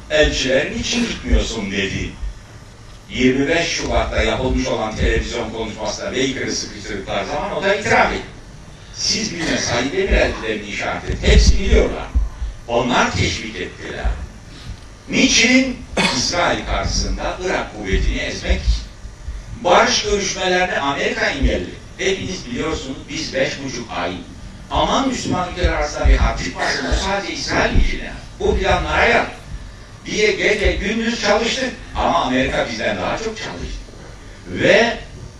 Elçilerin 0.09 0.79
için 0.79 1.07
gitmiyorsun 1.07 1.71
dedi. 1.71 2.09
25 3.09 3.67
Şubat'ta 3.67 4.23
yapılmış 4.23 4.67
olan 4.67 4.95
televizyon 4.95 5.49
konuşmasında 5.49 6.11
Baker'ı 6.11 6.51
sıkıştırdıkları 6.51 7.25
zaman 7.25 7.55
o 7.57 7.63
da 7.63 7.75
itiraf 7.75 8.13
etti. 8.13 8.23
Siz 8.95 9.33
bilme 9.33 9.57
Said 9.57 9.93
Demirel'lerini 9.93 10.67
işaret 10.67 11.09
et. 11.09 11.17
Hepsi 11.21 11.59
biliyorlar. 11.59 12.07
Onlar 12.67 13.11
teşvik 13.11 13.55
ettiler. 13.55 14.05
Niçin? 15.09 15.77
İsrail 16.17 16.65
karşısında 16.65 17.37
Irak 17.45 17.77
kuvvetini 17.77 18.17
ezmek. 18.17 18.61
Barış 19.63 20.03
görüşmelerine 20.03 20.79
Amerika 20.79 21.25
engelli. 21.25 21.69
Hepiniz 21.97 22.45
biliyorsunuz 22.45 22.97
biz 23.09 23.33
beş 23.33 23.63
buçuk 23.63 23.91
ay 23.91 24.11
Aman 24.71 25.07
Müslüman 25.07 25.51
ülkeler 25.51 25.73
arasında 25.73 26.07
bir 26.09 26.17
harp 26.17 26.43
çıkmasın. 26.43 26.85
Bu 26.91 26.95
sadece 26.95 27.33
İsrail 27.33 27.85
için. 27.85 28.01
Bu 28.39 28.57
planlara 28.57 29.05
yap 29.05 29.31
diye 30.05 30.31
gece 30.31 30.71
gündüz 30.71 31.21
çalıştık. 31.21 31.69
Ama 31.95 32.21
Amerika 32.21 32.67
bizden 32.71 32.97
daha 32.97 33.17
çok 33.17 33.37
çalıştı. 33.37 33.81
Ve 34.47 34.97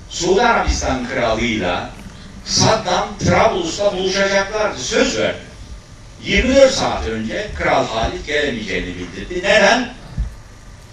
Suudi 0.10 0.42
Arabistan 0.42 1.08
kralıyla 1.10 1.90
Saddam 2.46 3.08
Trablus'ta 3.20 3.94
buluşacaklardı. 3.94 4.80
Söz 4.80 5.18
verdi. 5.18 5.38
24 6.24 6.72
saat 6.72 7.08
önce 7.08 7.48
Kral 7.58 7.88
Halit 7.88 8.28
gelemeyeceğini 8.28 8.88
bildirdi. 8.88 9.48
Neden? 9.48 9.94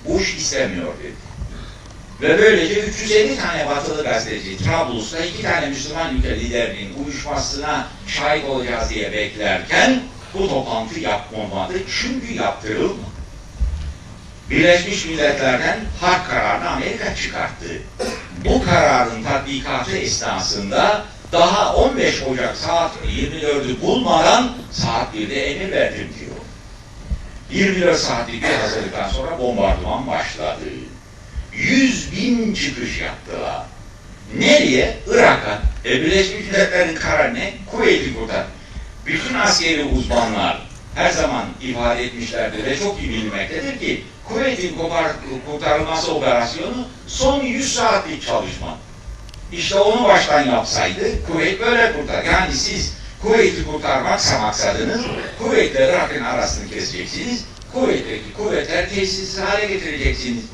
Bush 0.08 0.34
istemiyor 0.34 0.92
dedi. 1.02 1.28
Ve 2.22 2.38
böylece 2.38 2.80
350 2.80 3.36
tane 3.36 3.66
batılı 3.66 4.04
gazeteci 4.04 4.58
Trablus'ta 4.58 5.18
iki 5.18 5.42
tane 5.42 5.66
Müslüman 5.66 6.16
ülke 6.16 6.40
liderinin 6.40 7.04
uyuşmasına 7.04 7.86
şahit 8.06 8.44
olacağız 8.44 8.90
diye 8.90 9.12
beklerken 9.12 10.00
bu 10.34 10.48
toplantı 10.48 11.00
yapmamadı 11.00 11.74
çünkü 12.00 12.34
yaptırılmadı. 12.34 13.08
Birleşmiş 14.50 15.06
Milletler'den 15.06 15.78
harp 16.00 16.30
kararını 16.30 16.70
Amerika 16.70 17.14
çıkarttı. 17.14 17.82
Bu 18.44 18.64
kararın 18.64 19.22
tatbikatı 19.22 19.96
esnasında 19.96 21.04
daha 21.32 21.74
15 21.74 22.22
Ocak 22.22 22.56
saat 22.56 22.92
24'ü 23.06 23.80
bulmadan 23.80 24.52
saat 24.72 25.14
1'de 25.14 25.50
emir 25.50 25.72
verdim 25.72 26.08
diyor. 26.20 26.37
24 27.50 27.98
saatlik 27.98 28.42
bir 28.42 28.54
hazırlıktan 28.54 29.08
sonra 29.08 29.38
bombardıman 29.38 30.06
başladı. 30.06 30.64
100 31.52 32.12
bin 32.12 32.54
çıkış 32.54 33.00
yaptılar. 33.00 33.62
Nereye? 34.38 34.96
Irak'a. 35.06 35.62
E, 35.84 36.02
Birleşmiş 36.02 36.46
Milletler'in 36.46 36.94
kararı 36.94 37.34
ne? 37.34 37.54
Kuveyt'i 37.70 38.14
kurtar. 38.14 38.44
Bütün 39.06 39.34
askeri 39.34 39.84
uzmanlar 39.84 40.68
her 40.94 41.10
zaman 41.10 41.44
ifade 41.62 42.04
etmişlerdir 42.04 42.64
ve 42.64 42.78
çok 42.78 43.00
iyi 43.00 43.08
bilinmektedir 43.08 43.78
ki 43.78 44.04
Kuveyt'in 44.28 44.76
kurtarılması 45.46 46.14
operasyonu 46.14 46.88
son 47.06 47.42
100 47.42 47.74
saatlik 47.74 48.26
çalışma. 48.26 48.78
İşte 49.52 49.78
onu 49.78 50.04
baştan 50.04 50.46
yapsaydı 50.46 51.26
Kuveyt 51.26 51.60
böyle 51.60 51.92
kurtar. 51.92 52.24
Yani 52.24 52.54
siz 52.54 52.97
Kuveyt'i 53.22 53.64
kurtarmaksa 53.64 54.38
maksadınız 54.38 55.00
Kuveyt 55.38 55.74
Irak'ın 55.74 56.24
arasını 56.24 56.70
keseceksiniz. 56.70 57.44
Kuveyt'teki 57.72 58.32
kuvvetler 58.36 58.88
tesisiz 58.88 59.38
hale 59.38 59.66
getireceksiniz. 59.66 60.44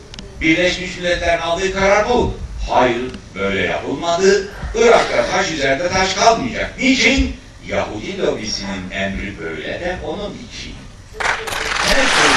Birleşmiş 0.40 0.96
Milletler'in 0.96 1.40
aldığı 1.40 1.74
karar 1.74 2.08
bu. 2.08 2.34
Hayır, 2.70 3.02
böyle 3.34 3.62
yapılmadı. 3.62 4.48
Irak'ta 4.74 5.26
taş 5.30 5.50
üzerinde 5.50 5.88
taş 5.88 6.14
kalmayacak. 6.14 6.78
Niçin? 6.78 7.36
Yahudi 7.68 8.18
lobisinin 8.18 8.90
emri 8.90 9.38
böyle 9.40 9.66
de 9.66 9.98
onun 10.04 10.30
için. 10.30 10.74
Her 11.18 11.94
şey, 11.94 12.30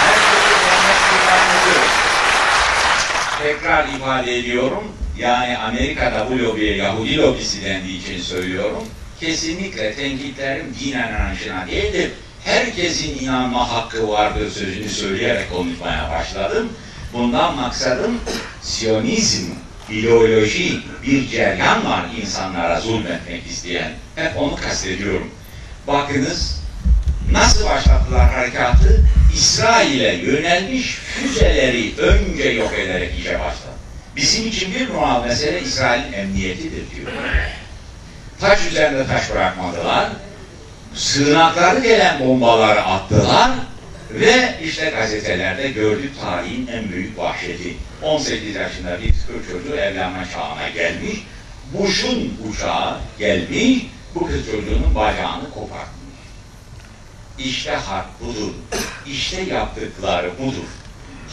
her 0.00 0.14
şey 0.14 0.50
Tekrar 3.42 3.88
ifade 3.88 4.38
ediyorum. 4.38 4.84
Yani 5.20 5.58
Amerika'da 5.58 6.30
bu 6.30 6.38
lobiye 6.38 6.76
Yahudi 6.76 7.16
lobisi 7.16 7.64
dendiği 7.64 8.02
için 8.02 8.22
söylüyorum. 8.22 8.84
Kesinlikle 9.20 9.94
tenkitlerim 9.94 10.74
din 10.80 10.88
inanışına 10.88 11.66
değildir. 11.66 12.10
Herkesin 12.44 13.18
inanma 13.18 13.72
hakkı 13.72 14.08
vardır 14.08 14.50
sözünü 14.50 14.88
söyleyerek 14.88 15.52
konuşmaya 15.52 16.10
başladım. 16.10 16.72
Bundan 17.12 17.56
maksadım 17.56 18.20
Siyonizm, 18.62 19.46
ideoloji, 19.90 20.80
bir 21.06 21.28
ceryan 21.28 21.84
var 21.84 22.04
insanlara 22.22 22.80
zulmetmek 22.80 23.46
isteyen. 23.46 23.92
Hep 24.16 24.36
onu 24.36 24.56
kastediyorum. 24.56 25.30
Bakınız 25.86 26.62
nasıl 27.32 27.64
başlattılar 27.64 28.30
harekatı? 28.30 29.04
İsrail'e 29.34 30.14
yönelmiş 30.14 30.94
füzeleri 30.94 31.94
önce 31.98 32.48
yok 32.48 32.72
ederek 32.78 33.12
işe 33.18 33.40
başladı. 33.40 33.79
Bizim 34.16 34.48
için 34.48 34.74
bir 34.74 34.88
numaralı 34.88 35.26
mesele 35.26 35.62
İsrail'in 35.62 36.12
emniyetidir 36.12 36.96
diyor. 36.96 37.12
Taş 38.40 38.66
üzerinde 38.66 39.06
taş 39.06 39.30
bırakmadılar. 39.30 40.08
Sığınakları 40.94 41.80
gelen 41.80 42.20
bombaları 42.20 42.82
attılar 42.82 43.50
ve 44.10 44.54
işte 44.64 44.90
gazetelerde 44.90 45.68
gördük 45.68 46.12
tarihin 46.20 46.66
en 46.66 46.92
büyük 46.92 47.18
vahşeti. 47.18 47.76
18 48.02 48.54
yaşında 48.54 48.98
bir 49.02 49.08
kız 49.08 49.52
çocuğu 49.52 49.76
evlenme 49.76 50.26
çağına 50.32 50.68
gelmiş. 50.68 51.18
Bush'un 51.72 52.38
uçağı 52.48 53.00
gelmiş, 53.18 53.86
bu 54.14 54.26
kız 54.26 54.46
çocuğunun 54.46 54.94
bacağını 54.94 55.50
kopartmış. 55.50 56.00
İşte 57.38 57.70
harp 57.70 58.20
budur. 58.20 58.52
İşte 59.06 59.42
yaptıkları 59.42 60.38
budur. 60.38 60.68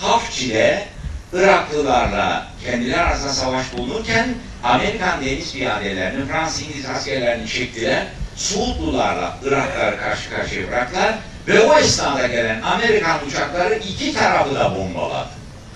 Hafçile 0.01 0.87
Iraklılarla 1.33 2.47
kendiler 2.65 2.97
arasında 2.97 3.33
savaş 3.33 3.73
bulunurken 3.73 4.27
Amerikan 4.63 5.25
deniz 5.25 5.53
piyadelerini, 5.53 6.25
Fransız 6.25 6.61
İngiliz 6.61 6.85
askerlerini 6.85 7.47
çektiler. 7.47 8.03
Suudlularla 8.35 9.37
Irakları 9.43 9.99
karşı 9.99 10.29
karşıya 10.29 10.67
bıraktılar 10.67 11.15
ve 11.47 11.61
o 11.61 11.77
esnada 11.77 12.27
gelen 12.27 12.61
Amerikan 12.61 13.27
uçakları 13.27 13.75
iki 13.75 14.13
tarafı 14.13 14.55
da 14.55 14.75
bombaladı. 14.75 15.29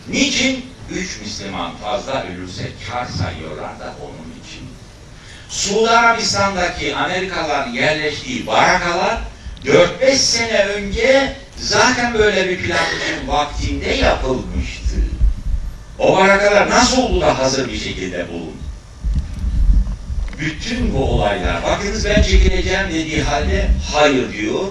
Niçin? 0.10 0.66
Üç 0.92 1.20
Müslüman 1.22 1.72
fazla 1.84 2.24
ölürse 2.24 2.64
kar 2.92 3.06
sayıyorlar 3.06 3.80
da 3.80 3.94
onun 4.02 4.34
için. 4.44 4.68
Suudi 5.50 5.90
Arabistan'daki 5.90 6.96
Amerikalıların 6.96 7.72
yerleştiği 7.72 8.48
barakalar 8.48 9.18
4-5 9.66 10.16
sene 10.16 10.66
önce 10.66 11.34
zaten 11.58 12.14
böyle 12.14 12.50
bir 12.50 12.58
planın 12.58 13.28
vaktinde 13.28 13.90
yapılmıştı. 13.90 14.81
O 16.02 16.18
barakalar 16.18 16.70
nasıl 16.70 17.02
oldu 17.02 17.22
da 17.22 17.40
hazır 17.40 17.72
bir 17.72 17.78
şekilde 17.78 18.30
bulundu? 18.30 18.58
Bütün 20.40 20.94
bu 20.94 21.04
olaylar, 21.04 21.64
bakınız 21.64 22.06
ben 22.06 22.22
çekileceğim 22.22 22.88
dediği 22.90 23.24
halde 23.24 23.70
hayır 23.94 24.34
diyor. 24.34 24.64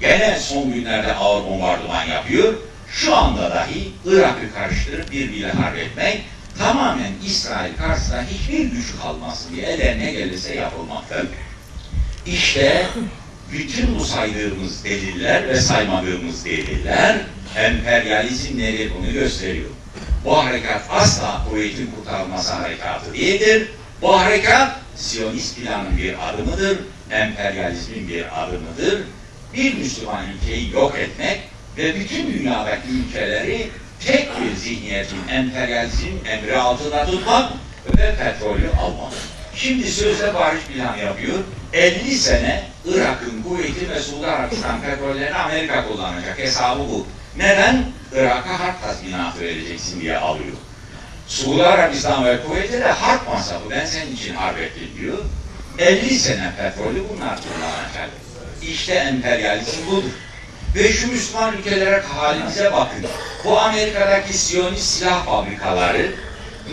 Gene 0.00 0.38
son 0.40 0.72
günlerde 0.72 1.14
ağır 1.14 1.44
bombardıman 1.44 2.04
yapıyor. 2.04 2.54
Şu 2.92 3.16
anda 3.16 3.50
dahi 3.50 3.92
Irak'ı 4.04 4.54
karıştırıp 4.54 5.10
birbiriyle 5.10 5.52
harp 5.52 5.78
etmek 5.78 6.24
tamamen 6.58 7.12
İsrail 7.26 7.76
karşısında 7.76 8.22
hiçbir 8.22 8.64
güç 8.64 8.86
kalmasın 9.02 9.56
diye 9.56 9.66
ellerine 9.66 10.12
gelirse 10.12 10.54
yapılmaktadır. 10.54 11.28
İşte 12.26 12.86
bütün 13.52 13.98
bu 13.98 14.04
saydığımız 14.04 14.84
deliller 14.84 15.48
ve 15.48 15.60
saymadığımız 15.60 16.44
deliller 16.44 17.16
emperyalizm 17.56 18.58
nedir 18.58 18.92
bunu 18.98 19.12
gösteriyor. 19.12 19.70
Bu 20.24 20.44
harekat 20.44 20.82
asla 20.90 21.44
kuvvetin 21.50 21.90
kurtarılması 21.96 22.52
harekatı 22.52 23.14
değildir. 23.14 23.68
Bu 24.02 24.20
harekat 24.20 24.76
Siyonist 24.96 25.56
planın 25.56 25.96
bir 25.96 26.14
adımıdır, 26.28 26.78
emperyalizmin 27.10 28.08
bir 28.08 28.42
adımıdır. 28.42 29.02
Bir 29.54 29.74
Müslüman 29.74 30.24
ülkeyi 30.30 30.72
yok 30.72 30.98
etmek 30.98 31.40
ve 31.76 31.94
bütün 31.94 32.32
dünyadaki 32.32 32.88
ülkeleri 32.88 33.70
tek 34.06 34.28
bir 34.40 34.56
zihniyetin 34.56 35.28
emperyalizmin 35.28 36.24
emri 36.24 36.56
altında 36.56 37.06
tutmak 37.06 37.52
ve 37.98 38.14
petrolü 38.16 38.70
almak. 38.80 39.12
Şimdi 39.54 39.90
sözde 39.90 40.34
barış 40.34 40.64
plan 40.64 40.96
yapıyor. 40.96 41.38
50 41.72 42.14
sene 42.14 42.64
Irak'ın, 42.84 43.42
Kuveyt'in 43.42 43.90
ve 43.90 44.00
Suudi 44.00 44.26
Arabistan 44.26 44.80
petrollerini 44.80 45.36
Amerika 45.36 45.88
kullanacak. 45.88 46.38
Hesabı 46.38 46.80
bu. 46.80 47.06
Neden? 47.36 47.84
Irak'a 48.12 48.60
harp 48.60 48.82
tazminatı 48.82 49.40
vereceksin 49.40 50.00
diye 50.00 50.18
alıyor. 50.18 50.56
Suudi 51.28 51.66
Arabistan 51.66 52.24
ve 52.24 52.42
Kuveyt'e 52.42 52.80
de 52.80 52.92
harp 52.92 53.28
masrafı 53.28 53.70
ben 53.70 53.86
senin 53.86 54.16
için 54.16 54.34
harp 54.34 54.58
ettim 54.58 54.88
diyor. 55.00 55.18
50 55.78 56.18
sene 56.18 56.52
petrolü 56.56 57.04
bunlar 57.08 57.36
kullanacak. 57.36 58.10
İşte 58.62 58.94
emperyalizm 58.94 59.86
budur. 59.90 60.10
Ve 60.74 60.92
şu 60.92 61.12
Müslüman 61.12 61.56
ülkelere 61.56 62.00
halimize 62.00 62.72
bakın. 62.72 63.06
Bu 63.44 63.60
Amerika'daki 63.60 64.38
Siyonist 64.38 64.84
silah 64.84 65.26
fabrikaları 65.26 66.12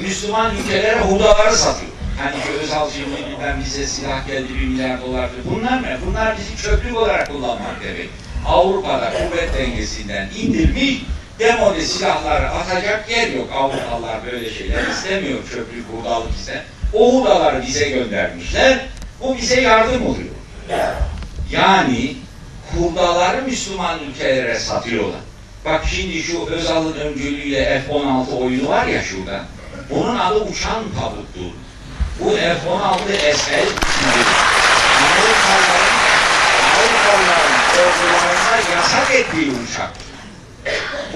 Müslüman 0.01 0.55
ülkelere 0.55 0.99
hudaları 0.99 1.55
satıyor. 1.55 1.91
Hani 2.17 2.43
ki 2.43 2.49
Özal 2.63 2.89
bilmem 2.91 3.63
bize 3.65 3.87
silah 3.87 4.27
geldi 4.27 4.47
bir 4.61 4.67
milyar 4.67 5.01
dolar. 5.01 5.29
Bunlar 5.45 5.83
ne? 5.83 5.97
Bunlar 6.05 6.37
bizi 6.37 6.63
çöplük 6.63 6.97
olarak 6.97 7.27
kullanmak 7.31 7.83
demek. 7.83 8.09
Avrupa'da 8.45 9.13
kuvvet 9.13 9.53
dengesinden 9.53 10.29
indirmiş, 10.37 11.01
demode 11.39 11.81
silahları 11.81 12.49
atacak 12.49 13.09
yer 13.09 13.27
yok. 13.27 13.49
Avrupalılar 13.55 14.25
böyle 14.25 14.53
şeyler 14.53 14.87
istemiyor 14.87 15.39
çöplük 15.51 15.91
buğdalık 15.91 16.35
ise. 16.35 16.63
Oğudalar 16.93 17.67
bize 17.67 17.89
göndermişler. 17.89 18.79
Bu 19.21 19.37
bize 19.37 19.61
yardım 19.61 20.05
oluyor. 20.07 20.35
Yani 21.51 22.15
kurdaları 22.71 23.41
Müslüman 23.41 23.99
ülkelere 23.99 24.59
satıyorlar. 24.59 25.19
Bak 25.65 25.85
şimdi 25.95 26.23
şu 26.23 26.45
Özal'ın 26.45 26.93
öncülüğüyle 26.93 27.81
F-16 27.87 28.31
oyunu 28.31 28.69
var 28.69 28.85
ya 28.85 29.03
şurada. 29.03 29.45
Bunun 29.89 30.19
adı 30.19 30.39
uçan 30.39 30.83
tabuttu. 30.99 31.55
Bu 32.19 32.29
F-16 32.29 33.35
SL 33.35 33.67
Avrupalıların 36.77 37.51
Avrupalıların 37.77 38.75
yasak 38.75 39.11
ettiği 39.11 39.51
uçak. 39.51 40.06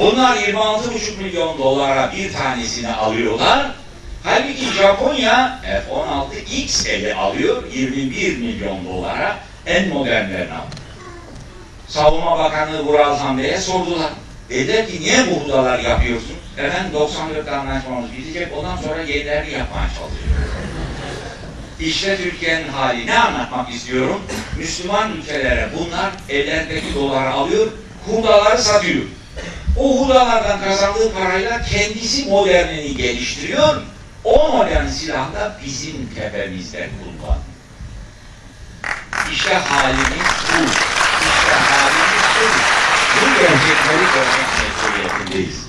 Bunlar 0.01 0.37
26,5 0.37 1.17
milyon 1.17 1.57
dolara 1.57 2.11
bir 2.15 2.33
tanesini 2.33 2.93
alıyorlar. 2.93 3.71
Halbuki 4.23 4.65
Japonya 4.65 5.59
F-16 5.63 6.63
X'leri 6.63 7.15
alıyor 7.15 7.63
21 7.73 8.37
milyon 8.37 8.85
dolara 8.85 9.37
en 9.65 9.89
modernlerini 9.89 10.53
alıyor. 10.53 10.81
Savunma 11.87 12.39
Bakanı 12.39 12.83
Vural 12.85 13.17
Hamdi'ye 13.17 13.57
sordular. 13.57 14.09
Dediler 14.49 14.87
ki 14.87 15.01
niye 15.01 15.19
bu 15.31 15.45
hudalar 15.45 15.79
yapıyorsun? 15.79 16.35
Efendim 16.57 16.93
94 16.93 17.47
anlaşmamız 17.47 18.11
bitecek 18.11 18.47
ondan 18.57 18.77
sonra 18.77 19.01
yenilerini 19.01 19.53
yapmaya 19.53 19.87
çalışıyoruz. 19.87 20.51
İşte 21.79 22.17
Türkiye'nin 22.17 22.67
hali. 22.67 23.07
Ne 23.07 23.19
anlatmak 23.19 23.69
istiyorum? 23.69 24.21
Müslüman 24.57 25.11
ülkelere 25.11 25.69
bunlar 25.79 26.11
ellerindeki 26.29 26.95
doları 26.95 27.29
alıyor, 27.29 27.67
hudaları 28.05 28.61
satıyor. 28.61 29.03
O 29.77 30.05
hudalardan 30.05 30.61
kazandığı 30.63 31.13
parayla 31.13 31.61
kendisi 31.61 32.25
modernini 32.25 32.95
geliştiriyor. 32.95 33.81
O 34.23 34.57
modern 34.57 34.87
silah 34.87 35.33
da 35.33 35.57
bizim 35.65 36.09
tepemizde 36.15 36.89
kullan. 36.99 37.39
İşte 39.31 39.53
halimiz 39.53 40.07
bu. 40.09 40.63
İşte 41.23 41.53
halimiz 41.53 42.23
bu. 42.37 42.71
Bu 43.21 43.25
gerçekleri 43.39 44.05
görmek 44.13 44.47
mecburiyetindeyiz. 44.57 45.61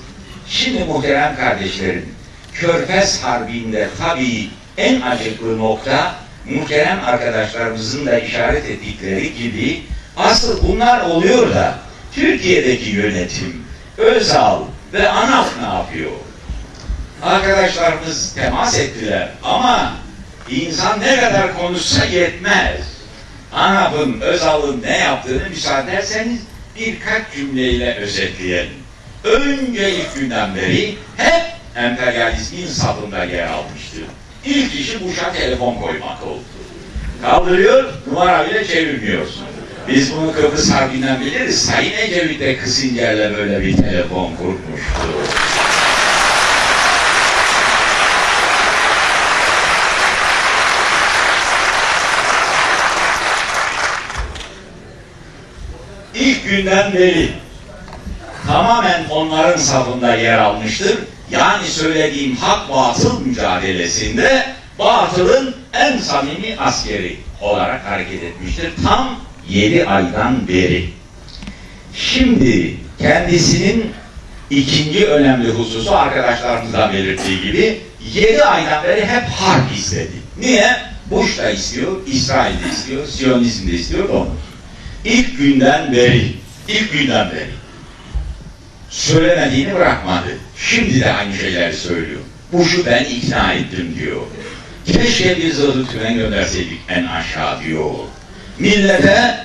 Şimdi 0.49 0.85
muhterem 0.85 1.37
kardeşlerim, 1.37 2.15
Körfez 2.55 3.23
Harbi'nde 3.23 3.89
tabii 3.99 4.51
en 4.77 5.01
acıklı 5.01 5.59
nokta 5.59 6.15
muhterem 6.51 7.01
arkadaşlarımızın 7.05 8.07
da 8.07 8.19
işaret 8.19 8.65
ettikleri 8.65 9.35
gibi 9.35 9.83
asıl 10.17 10.69
bunlar 10.69 11.01
oluyor 11.01 11.55
da 11.55 11.79
Türkiye'deki 12.15 12.91
yönetim, 12.91 13.62
Özal 13.99 14.63
ve 14.93 15.09
ANAF 15.09 15.49
ne 15.61 15.67
yapıyor? 15.67 16.11
Arkadaşlarımız 17.23 18.35
temas 18.35 18.79
ettiler 18.79 19.29
ama 19.43 19.93
insan 20.51 21.01
ne 21.01 21.21
kadar 21.21 21.59
konuşsa 21.59 22.05
yetmez. 22.05 22.81
ANAF'ın, 23.53 24.21
Özal'ın 24.21 24.83
ne 24.83 24.99
yaptığını 24.99 25.49
müsaade 25.49 25.93
ederseniz 25.93 26.41
birkaç 26.77 27.35
cümleyle 27.35 27.95
özetleyelim. 27.95 28.83
Önce 29.25 29.95
ilk 29.95 30.15
günden 30.15 30.57
beri 30.57 30.97
hep 31.17 31.43
emperyalizmin 31.77 32.67
safında 32.67 33.25
yer 33.25 33.47
almıştır. 33.47 34.03
İlk 34.45 34.75
işi 34.75 35.05
Bush'a 35.05 35.33
telefon 35.33 35.75
koymak 35.75 36.23
oldu. 36.23 36.43
Kaldırıyor, 37.23 37.93
numara 38.07 38.49
bile 38.51 38.67
çevirmiyorsun. 38.67 39.52
Biz 39.89 40.17
bunu 40.17 40.33
Kıbrıs 40.33 40.71
Harbi'nden 40.71 41.21
biliriz. 41.21 41.63
Sayın 41.63 41.93
Ecevit 41.93 42.41
de 42.41 42.57
Kısınger'le 42.57 43.37
böyle 43.37 43.61
bir 43.61 43.77
telefon 43.77 44.37
kurmuştu. 44.37 44.63
İlk 56.15 56.51
günden 56.51 56.93
beri 56.93 57.31
tamamen 58.47 59.05
onların 59.11 59.59
safında 59.61 60.15
yer 60.15 60.39
almıştır. 60.39 60.99
Yani 61.31 61.67
söylediğim 61.67 62.37
hak 62.37 62.71
batıl 62.71 63.21
mücadelesinde 63.21 64.47
batılın 64.79 65.57
en 65.73 65.99
samimi 65.99 66.57
askeri 66.59 67.17
olarak 67.41 67.87
hareket 67.87 68.23
etmiştir. 68.23 68.73
Tam 68.85 69.19
yedi 69.53 69.85
aydan 69.85 70.49
beri. 70.49 70.89
Şimdi 71.95 72.77
kendisinin 72.99 73.91
ikinci 74.51 75.07
önemli 75.07 75.51
hususu 75.51 75.97
arkadaşlarımızdan 75.97 76.93
belirttiği 76.93 77.43
gibi 77.43 77.81
yedi 78.15 78.45
aydan 78.45 78.85
beri 78.85 79.07
hep 79.07 79.25
harp 79.25 79.77
istedi. 79.77 80.23
Niye? 80.41 80.77
Bush 81.11 81.39
da 81.39 81.51
istiyor, 81.51 81.93
İsrail 82.07 82.55
de 82.55 82.71
istiyor, 82.73 83.07
Siyonizm 83.07 83.69
de 83.69 83.73
istiyor, 83.73 84.09
onu. 84.09 84.37
İlk 85.05 85.39
günden 85.39 85.93
beri, 85.93 86.33
ilk 86.69 86.93
günden 86.93 87.31
beri 87.31 87.51
söylemediğini 88.93 89.75
bırakmadı. 89.75 90.39
Şimdi 90.57 91.01
de 91.01 91.13
aynı 91.13 91.37
şeyleri 91.37 91.77
söylüyor. 91.77 92.21
Bush'u 92.53 92.87
ben 92.87 93.05
ikna 93.05 93.53
ettim 93.53 93.95
diyor. 93.99 94.23
Keşke 94.87 95.37
bir 95.37 95.53
zırhlı 95.53 95.87
tümen 95.87 96.15
gönderseydik 96.15 96.81
en 96.89 97.05
aşağı 97.05 97.65
diyor. 97.65 97.91
Millete 98.59 99.37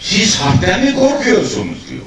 siz 0.00 0.40
harpten 0.40 0.84
mi 0.84 0.94
korkuyorsunuz 0.94 1.78
diyor. 1.90 2.02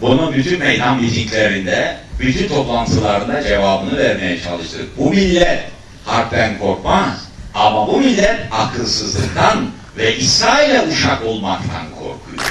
Bunun 0.00 0.34
bütün 0.34 0.58
meydan 0.58 1.02
mitinglerinde, 1.02 1.96
bütün 2.20 2.48
toplantılarında 2.48 3.42
cevabını 3.42 3.98
vermeye 3.98 4.42
çalıştık. 4.42 4.98
Bu 4.98 5.10
millet 5.10 5.64
harpten 6.04 6.58
korkmaz. 6.58 7.26
Ama 7.54 7.86
bu 7.86 7.98
millet 7.98 8.36
akılsızlıktan 8.50 9.70
ve 9.96 10.16
İsrail'e 10.16 10.82
uşak 10.82 11.24
olmaktan 11.24 11.86
korkuyor. 11.90 12.42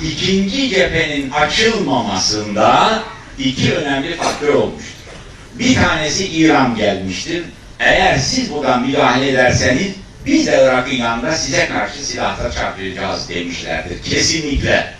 İkinci 0.00 0.68
cephenin 0.68 1.30
açılmamasında 1.30 3.02
iki 3.38 3.74
önemli 3.74 4.16
faktör 4.16 4.54
olmuştur. 4.54 4.94
Bir 5.58 5.74
tanesi 5.74 6.26
İran 6.26 6.76
gelmiştir. 6.76 7.42
Eğer 7.78 8.18
siz 8.18 8.52
buradan 8.52 8.86
müdahale 8.86 9.30
ederseniz 9.30 9.92
biz 10.26 10.46
de 10.46 10.60
Irak'ın 10.64 10.96
yanında 10.96 11.32
size 11.32 11.66
karşı 11.66 12.06
silahla 12.06 12.50
çarpacağız 12.50 13.28
demişlerdir. 13.28 14.02
Kesinlikle. 14.02 14.94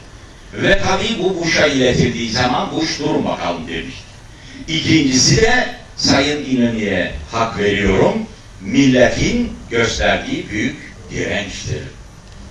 Ve 0.55 0.79
tabii 0.79 1.23
bu 1.23 1.41
Bush'a 1.41 1.67
iletildiği 1.67 2.31
zaman 2.31 2.73
Bush 2.73 2.99
durun 2.99 3.25
bakalım 3.25 3.69
demiştir. 3.69 4.05
İkincisi 4.69 5.43
de 5.43 5.67
Sayın 5.97 6.45
İnönü'ye 6.45 7.13
hak 7.33 7.59
veriyorum. 7.59 8.27
Milletin 8.61 9.53
gösterdiği 9.71 10.51
büyük 10.51 10.77
dirençtir. 11.11 11.83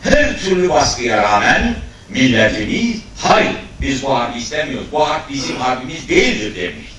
Her 0.03 0.39
türlü 0.39 0.69
baskıya 0.69 1.23
rağmen 1.23 1.75
milletimiz 2.09 2.97
hayır 3.17 3.55
biz 3.84 4.03
bu 4.03 4.15
harbi 4.15 4.39
istemiyoruz. 4.39 4.88
Bu 4.91 5.09
harp 5.09 5.29
bizim 5.29 5.55
harbimiz 5.55 6.09
değildir 6.09 6.55
demiştir. 6.55 6.93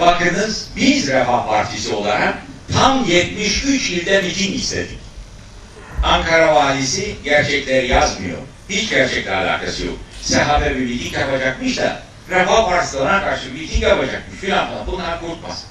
Bakınız 0.00 0.68
biz 0.76 1.08
Refah 1.08 1.46
Partisi 1.46 1.94
olarak 1.94 2.34
tam 2.72 3.04
73 3.04 3.90
ilde 3.90 4.22
miting 4.22 4.54
istedik. 4.54 4.98
Ankara 6.04 6.54
valisi 6.54 7.14
gerçekleri 7.24 7.86
yazmıyor. 7.86 8.38
Hiç 8.68 8.90
gerçekle 8.90 9.34
alakası 9.34 9.86
yok. 9.86 9.98
Sehabe 10.22 10.70
bir 10.70 10.86
miting 10.86 11.14
yapacakmış 11.14 11.78
da 11.78 12.02
Refah 12.30 12.70
Partisi'ne 12.70 13.20
karşı 13.20 13.52
miting 13.52 13.82
yapacakmış 13.82 14.40
filan 14.40 14.68
falan. 14.70 14.86
Bunlar 14.86 15.20
kurtmasın. 15.20 15.68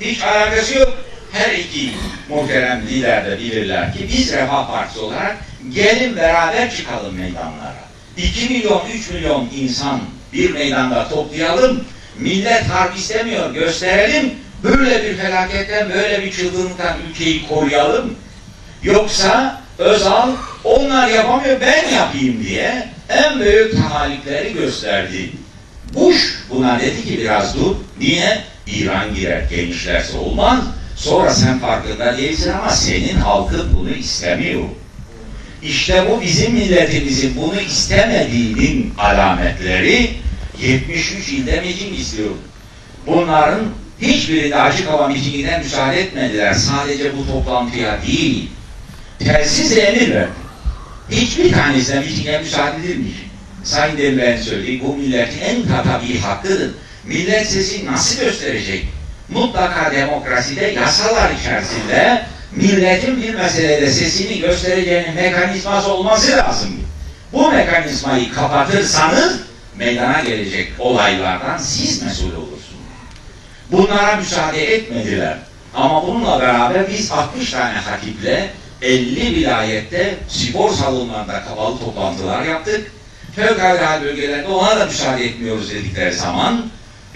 Hiç 0.00 0.22
alakası 0.22 0.78
yok. 0.78 0.98
Her 1.32 1.54
iki 1.54 1.92
muhterem 2.28 2.86
lider 2.86 3.26
de 3.26 3.38
bilirler 3.38 3.92
ki 3.92 4.08
biz 4.12 4.32
Refah 4.32 4.70
Partisi 4.70 5.00
olarak 5.00 5.36
gelin 5.74 6.16
beraber 6.16 6.76
çıkalım 6.76 7.14
meydanlara. 7.14 7.89
2 8.16 8.48
milyon, 8.48 8.82
3 8.94 9.10
milyon 9.10 9.48
insan 9.56 10.00
bir 10.32 10.50
meydanda 10.50 11.08
toplayalım. 11.08 11.84
Millet 12.18 12.62
harp 12.62 12.96
istemiyor, 12.96 13.54
gösterelim. 13.54 14.34
Böyle 14.62 15.04
bir 15.04 15.16
felaketten, 15.16 15.90
böyle 15.90 16.24
bir 16.24 16.32
çılgınlıktan 16.32 16.96
ülkeyi 17.10 17.48
koruyalım. 17.48 18.14
Yoksa 18.82 19.60
Özal 19.80 20.28
onlar 20.64 21.08
yapamıyor 21.08 21.60
ben 21.60 21.88
yapayım 21.88 22.44
diye 22.44 22.88
en 23.08 23.40
büyük 23.40 23.76
tahalikleri 23.76 24.52
gösterdi. 24.52 25.30
Bush 25.94 26.38
buna 26.50 26.80
dedi 26.80 27.04
ki 27.04 27.18
biraz 27.18 27.56
dur. 27.56 27.76
Niye? 28.00 28.44
İran 28.66 29.14
girer 29.14 29.42
genişlerse 29.50 30.18
olmaz. 30.18 30.58
Sonra 30.96 31.30
sen 31.30 31.58
farkında 31.58 32.18
değilsin 32.18 32.52
ama 32.52 32.70
senin 32.70 33.14
halkın 33.14 33.76
bunu 33.78 33.90
istemiyor. 33.90 34.62
İşte 35.62 36.04
bu 36.10 36.20
bizim 36.20 36.52
milletimizin 36.52 37.36
bunu 37.36 37.60
istemediğinin 37.60 38.94
alametleri 38.98 40.10
73 40.62 41.28
ilde 41.28 41.60
miting 41.60 42.00
istiyor. 42.00 42.30
Bunların 43.06 43.60
hiçbirinde 44.00 44.56
açık 44.56 44.88
hava 44.88 45.08
mitingine 45.08 45.58
müsaade 45.58 46.00
etmediler. 46.00 46.52
Sadece 46.52 47.18
bu 47.18 47.26
toplantıya 47.26 47.98
değil. 48.06 48.50
Telsiz 49.18 49.78
emir 49.78 50.14
verdi. 50.14 50.30
Hiçbir 51.10 51.52
tanesine 51.52 52.00
mitinge 52.00 52.38
müsaade 52.38 52.76
edilmiş. 52.76 53.14
Sayın 53.64 53.98
Demirel'in 53.98 54.42
söylediği 54.42 54.80
bu 54.84 54.96
milletin 54.96 55.40
en 55.40 55.62
tabii 55.84 56.18
hakkıdır. 56.18 56.70
Millet 57.04 57.46
sesi 57.46 57.86
nasıl 57.86 58.24
gösterecek? 58.24 58.84
Mutlaka 59.28 59.90
demokraside 59.90 60.66
yasalar 60.66 61.30
içerisinde 61.40 62.22
milletin 62.52 63.22
bir 63.22 63.34
meselede 63.34 63.90
sesini 63.90 64.38
göstereceğinin 64.38 65.14
mekanizması 65.14 65.92
olması 65.92 66.36
lazım. 66.36 66.70
Bu 67.32 67.50
mekanizmayı 67.50 68.32
kapatırsanız 68.32 69.40
meydana 69.76 70.20
gelecek 70.20 70.72
olaylardan 70.78 71.58
siz 71.58 72.02
mesul 72.02 72.32
olursunuz. 72.32 72.60
Bunlara 73.72 74.16
müsaade 74.16 74.74
etmediler. 74.74 75.38
Ama 75.74 76.06
bununla 76.06 76.40
beraber 76.40 76.90
biz 76.90 77.12
60 77.12 77.50
tane 77.50 77.78
hatiple 77.78 78.50
50 78.82 79.36
vilayette 79.36 80.14
spor 80.28 80.72
salonlarında 80.72 81.44
kapalı 81.44 81.78
toplantılar 81.78 82.42
yaptık. 82.42 82.92
Fevkalade 83.36 84.04
bölgelerde 84.04 84.46
ona 84.48 84.80
da 84.80 84.86
müsaade 84.86 85.24
etmiyoruz 85.24 85.70
dedikleri 85.70 86.12
zaman 86.14 86.66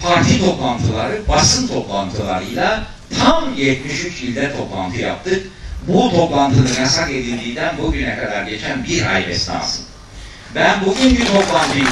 parti 0.03 0.41
toplantıları, 0.41 1.29
basın 1.29 1.69
toplantılarıyla 1.69 2.83
tam 3.21 3.55
73 3.57 4.23
ilde 4.23 4.53
toplantı 4.57 5.01
yaptık. 5.01 5.47
Bu 5.89 6.11
toplantının 6.11 6.75
yasak 6.81 7.11
edildiğinden 7.11 7.79
bugüne 7.79 8.19
kadar 8.19 8.43
geçen 8.43 8.85
bir 8.85 9.15
ay 9.15 9.25
esnası. 9.31 9.83
Ben 10.55 10.85
bugünkü 10.87 11.25
toplantıyı 11.25 11.85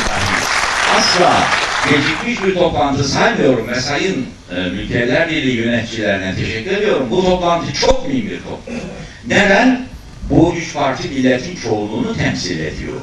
asla 0.99 1.45
gecikmiş 1.91 2.45
bir 2.47 2.55
toplantı 2.55 3.05
saymıyorum 3.05 3.69
ve 3.69 3.81
Sayın 3.81 4.27
e, 4.57 4.61
Mülkiyeler 4.61 5.31
Birliği 5.31 5.57
yöneticilerine 5.57 6.35
teşekkür 6.35 6.71
ediyorum. 6.71 7.07
Bu 7.11 7.25
toplantı 7.25 7.73
çok 7.73 8.09
mühim 8.09 8.31
bir 8.31 8.41
toplantı. 8.43 8.87
Neden? 9.27 9.87
Bu 10.31 10.55
üç 10.57 10.75
parti 10.75 11.09
milletin 11.09 11.57
çoğunluğunu 11.57 12.17
temsil 12.17 12.61
ediyor. 12.61 13.01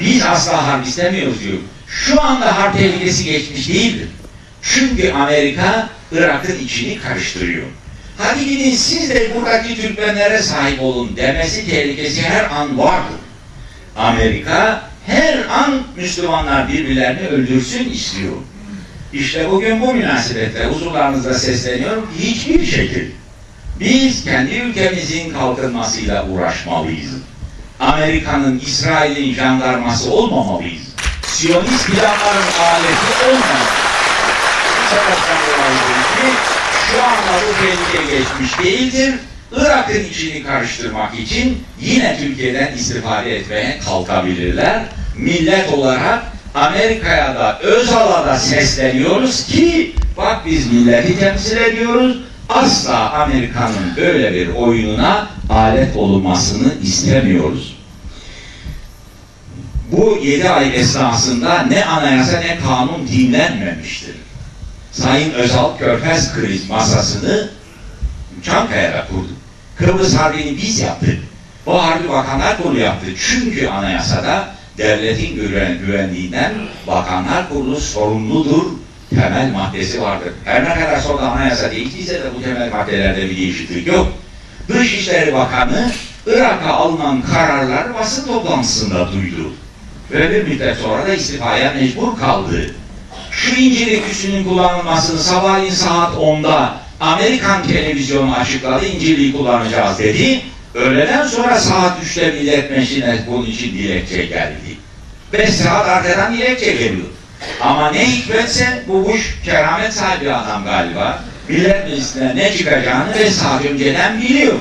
Biz 0.00 0.22
asla 0.22 0.66
harp 0.66 0.86
istemiyoruz 0.86 1.40
diyor. 1.44 1.58
Şu 1.86 2.22
anda 2.22 2.58
harp 2.58 2.78
tehlikesi 2.78 3.24
geçmiş 3.24 3.68
değildir. 3.68 4.08
Çünkü 4.62 5.12
Amerika 5.12 5.88
Irak'ın 6.12 6.58
içini 6.64 6.98
karıştırıyor. 6.98 7.66
Hadi 8.18 8.46
gidin 8.46 8.74
siz 8.74 9.10
de 9.10 9.30
buradaki 9.34 9.80
Türkmenlere 9.82 10.42
sahip 10.42 10.82
olun 10.82 11.16
demesi 11.16 11.70
tehlikesi 11.70 12.22
her 12.22 12.44
an 12.44 12.78
vardır. 12.78 13.20
Amerika 13.96 14.82
her 15.06 15.38
an 15.38 15.82
Müslümanlar 15.96 16.68
birbirlerini 16.68 17.28
öldürsün 17.28 17.90
istiyor. 17.90 18.36
İşte 19.12 19.50
bugün 19.50 19.80
bu 19.80 19.94
münasebetle 19.94 20.66
huzurlarınızda 20.66 21.34
sesleniyorum 21.34 22.10
hiçbir 22.18 22.66
şekil 22.66 23.10
biz 23.80 24.24
kendi 24.24 24.54
ülkemizin 24.54 25.30
kalkınmasıyla 25.30 26.28
uğraşmalıyız. 26.28 27.10
Amerika'nın, 27.80 28.62
İsrail'in 28.66 29.34
jandarması 29.34 30.12
olmamalıyız. 30.12 30.82
Siyonist 31.26 31.86
planların 31.86 32.52
aleti 32.60 33.26
olmamalıyız. 33.28 33.79
Dolayı 36.20 36.34
şu 36.90 37.02
anda 37.02 37.42
bu 37.48 37.52
tehlike 37.60 38.16
geçmiş 38.16 38.58
değildir. 38.58 39.14
Irak'ın 39.52 40.04
içini 40.04 40.42
karıştırmak 40.42 41.18
için 41.18 41.62
yine 41.80 42.18
Türkiye'den 42.20 42.72
istifade 42.74 43.36
etmeye 43.36 43.78
kalkabilirler. 43.78 44.82
Millet 45.16 45.72
olarak 45.72 46.22
Amerika'ya 46.54 47.34
da 47.34 47.58
Özal'a 47.58 48.26
da 48.26 48.38
sesleniyoruz 48.38 49.46
ki 49.46 49.92
bak 50.16 50.46
biz 50.46 50.72
milleti 50.72 51.18
temsil 51.18 51.56
ediyoruz. 51.56 52.18
Asla 52.48 53.12
Amerika'nın 53.12 53.96
böyle 53.96 54.34
bir 54.34 54.48
oyununa 54.48 55.28
alet 55.50 55.96
olunmasını 55.96 56.74
istemiyoruz. 56.82 57.76
Bu 59.92 60.18
yedi 60.22 60.50
ay 60.50 60.80
esnasında 60.80 61.62
ne 61.62 61.84
anayasa 61.84 62.40
ne 62.40 62.58
kanun 62.58 63.08
dinlenmemiştir. 63.08 64.14
Sayın 64.92 65.32
Özal 65.32 65.78
Körfez 65.78 66.34
kriz 66.34 66.70
masasını 66.70 67.48
Çankaya'da 68.42 69.06
kurdu. 69.06 69.32
Kıbrıs 69.76 70.16
Harbi'ni 70.16 70.56
biz 70.56 70.80
yaptık. 70.80 71.18
Bu 71.66 71.82
Harbi 71.82 72.08
Bakanlar 72.08 72.62
Kurulu 72.62 72.78
yaptı. 72.78 73.06
Çünkü 73.18 73.68
anayasada 73.68 74.54
devletin 74.78 75.36
güven, 75.36 75.78
güvenliğinden 75.78 76.52
Bakanlar 76.86 77.48
Kurulu 77.48 77.80
sorumludur 77.80 78.64
temel 79.10 79.52
maddesi 79.52 80.00
vardır. 80.00 80.32
Her 80.44 80.64
ne 80.64 80.74
kadar 80.74 81.00
sonra 81.00 81.22
anayasa 81.22 81.70
değiştiyse 81.70 82.14
de 82.14 82.34
bu 82.38 82.42
temel 82.42 82.72
maddelerde 82.72 83.30
bir 83.30 83.36
değişiklik 83.36 83.86
yok. 83.86 84.12
Dışişleri 84.68 85.34
Bakanı 85.34 85.92
Irak'a 86.26 86.72
alınan 86.72 87.22
kararları 87.22 87.94
basın 87.94 88.26
toplantısında 88.26 89.12
duydu. 89.12 89.52
Ve 90.10 90.30
bir 90.30 90.48
müddet 90.48 90.76
sonra 90.76 91.06
da 91.06 91.14
istifaya 91.14 91.72
mecbur 91.74 92.18
kaldı. 92.18 92.74
Şu 93.30 93.54
İncirlik 93.54 94.10
üssünün 94.10 94.44
kullanılmasını 94.44 95.22
sabahleyin 95.22 95.72
saat 95.72 96.14
10'da 96.14 96.76
Amerikan 97.00 97.62
televizyonu 97.66 98.34
açıkladı, 98.36 98.86
İncirliği 98.86 99.32
kullanacağız 99.32 99.98
dedi. 99.98 100.40
Öğleden 100.74 101.26
sonra 101.26 101.58
saat 101.58 101.98
3'te 102.04 102.30
Millet 102.30 102.70
Meclisi'ne 102.70 103.18
bunun 103.26 103.46
için 103.46 103.72
dilekçe 103.72 104.24
geldi. 104.24 104.76
5 105.32 105.50
saat 105.50 105.88
arkadan 105.88 106.34
dilekçe 106.34 106.72
geliyor. 106.72 107.06
Ama 107.60 107.90
ne 107.90 108.06
hikmetse 108.06 108.82
bu 108.88 109.04
Bush 109.04 109.34
keramet 109.44 109.92
sahibi 109.92 110.32
adam 110.32 110.64
galiba. 110.64 111.24
Millet 111.48 111.84
Meclisi'ne 111.84 112.36
ne 112.36 112.56
çıkacağını 112.56 113.14
5 113.14 113.34
saat 113.34 113.64
önceden 113.64 114.22
biliyor. 114.22 114.54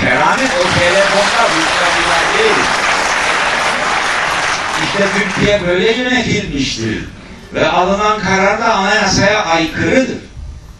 Keramet 0.00 0.50
o 0.60 0.78
telefonda 0.78 1.48
bu 1.50 2.38
değil. 2.38 2.54
İşte 4.84 5.04
Türkiye 5.18 5.66
böyle 5.66 5.92
yönetilmiştir. 5.92 7.04
Ve 7.54 7.68
alınan 7.68 8.20
karar 8.20 8.60
da 8.60 8.74
anayasaya 8.74 9.44
aykırıdır. 9.44 10.18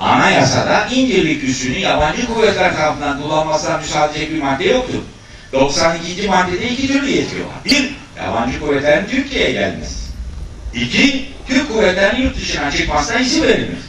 Anayasada 0.00 0.86
İncirlik 0.86 1.44
üssünü 1.44 1.78
yabancı 1.78 2.26
kuvvetler 2.26 2.76
tarafından 2.76 3.22
kullanmasına 3.22 3.78
müsaade 3.78 4.12
edecek 4.12 4.32
bir 4.32 4.42
madde 4.42 4.64
yoktur. 4.64 4.98
92. 5.52 6.28
maddede 6.28 6.68
iki 6.68 6.86
türlü 6.86 7.10
yetki. 7.10 7.36
Bir, 7.64 7.94
yabancı 8.22 8.60
kuvvetlerin 8.60 9.06
Türkiye'ye 9.06 9.52
gelmesi. 9.52 10.04
İki, 10.74 11.28
Türk 11.48 11.72
kuvvetlerinin 11.72 12.22
yurt 12.22 12.36
dışına 12.36 12.70
çıkmasına 12.70 13.18
izin 13.18 13.42
verilmez. 13.42 13.82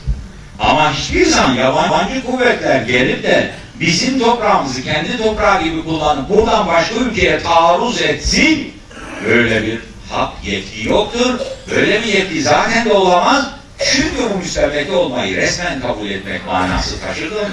Ama 0.59 0.93
hiçbir 0.93 1.25
zaman 1.25 1.53
yabancı 1.53 2.25
kuvvetler 2.25 2.81
gelip 2.81 3.23
de 3.23 3.51
bizim 3.79 4.19
toprağımızı 4.19 4.83
kendi 4.83 5.17
toprağı 5.17 5.63
gibi 5.63 5.83
kullanıp 5.83 6.29
buradan 6.29 6.67
başka 6.67 6.95
ülkeye 6.95 7.39
taarruz 7.39 8.01
etsin, 8.01 8.73
böyle 9.25 9.63
bir 9.63 9.79
hak 10.09 10.31
yetki 10.43 10.89
yoktur. 10.89 11.39
Böyle 11.71 12.01
bir 12.03 12.07
yetki 12.07 12.43
zaten 12.43 12.85
de 12.85 12.93
olamaz. 12.93 13.45
Çünkü 13.91 14.33
bu 14.33 14.37
müstebeki 14.37 14.91
olmayı 14.91 15.35
resmen 15.35 15.81
kabul 15.81 16.09
etmek 16.09 16.45
manası 16.45 17.01
taşıdım. 17.01 17.51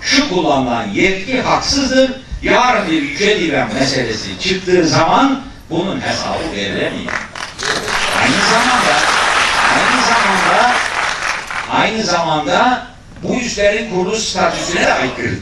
Şu 0.00 0.28
kullanılan 0.28 0.88
yetki 0.88 1.42
haksızdır. 1.42 2.10
Yarın 2.42 2.90
bir 2.90 3.02
yüce 3.02 3.40
divan 3.40 3.74
meselesi 3.74 4.40
çıktığı 4.40 4.88
zaman 4.88 5.42
bunun 5.70 6.00
hesabı 6.00 6.56
verilemiyor. 6.56 7.12
Aynı 8.22 8.36
zamanda 8.50 8.96
aynı 9.74 10.02
zamanda 10.06 10.72
aynı 11.70 12.02
zamanda 12.02 12.86
bu 13.22 13.34
üslerin 13.34 13.90
kuruluş 13.90 14.22
statüsüne 14.22 14.80
de 14.82 14.94
aykırı. 14.94 15.38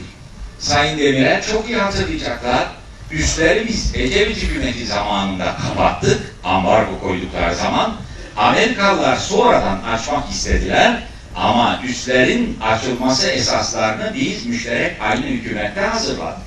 Sayın 0.58 0.98
Demirel 0.98 1.42
çok 1.42 1.68
iyi 1.68 1.78
hatırlayacaklar. 1.78 2.66
Üsleri 3.10 3.68
biz 3.68 3.92
Ecevit 3.94 4.42
hükümeti 4.42 4.86
zamanında 4.86 5.56
kapattık. 5.56 6.34
Ambargo 6.44 7.00
koydukları 7.00 7.54
zaman 7.54 7.94
Amerikalılar 8.36 9.16
sonradan 9.16 9.80
açmak 9.82 10.30
istediler 10.30 11.02
ama 11.36 11.80
üslerin 11.88 12.58
açılması 12.62 13.30
esaslarını 13.30 14.12
biz 14.14 14.46
müşterek 14.46 14.96
aynı 15.00 15.26
hükümette 15.26 15.80
hazırladık. 15.80 16.42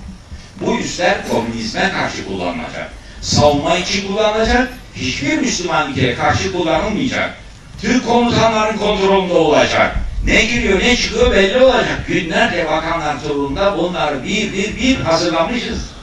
Bu 0.62 0.78
üsler 0.78 1.30
komünizme 1.30 1.92
karşı 1.92 2.26
kullanılacak. 2.28 2.92
Savunma 3.22 3.78
için 3.78 4.08
kullanılacak, 4.08 4.74
hiçbir 4.96 5.38
Müslüman 5.38 5.92
ülkeye 5.92 6.16
karşı 6.16 6.52
kullanılmayacak. 6.52 7.34
Türk 7.82 8.08
komutanların 8.08 8.78
kontrolünde 8.78 9.34
olacak. 9.34 9.96
Ne 10.26 10.46
giriyor 10.46 10.80
ne 10.80 10.96
çıkıyor 10.96 11.32
belli 11.32 11.60
olacak. 11.60 12.08
Günlerce 12.08 12.66
bakanlar 12.72 13.24
turunda 13.24 13.78
bunları 13.78 14.24
bir 14.24 14.54
bir 14.54 14.78
bir 14.78 14.96
hazırlamışız. 14.96 15.97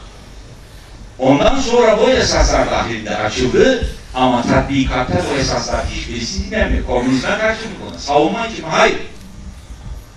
Ondan 1.19 1.59
sonra 1.61 1.99
bu 1.99 2.11
esaslar 2.11 2.71
dahilinde 2.71 3.17
açıldı 3.17 3.87
ama 4.15 4.43
tatbikatta 4.43 5.19
bu 5.31 5.41
esaslar 5.41 5.87
hiçbirisi 5.87 6.47
dinlemiyor. 6.47 6.87
Komünizme 6.87 7.39
karşı 7.39 7.61
bir 7.61 7.87
konu. 7.87 7.99
Savunma 7.99 8.47
için 8.47 8.65
hayır. 8.71 8.99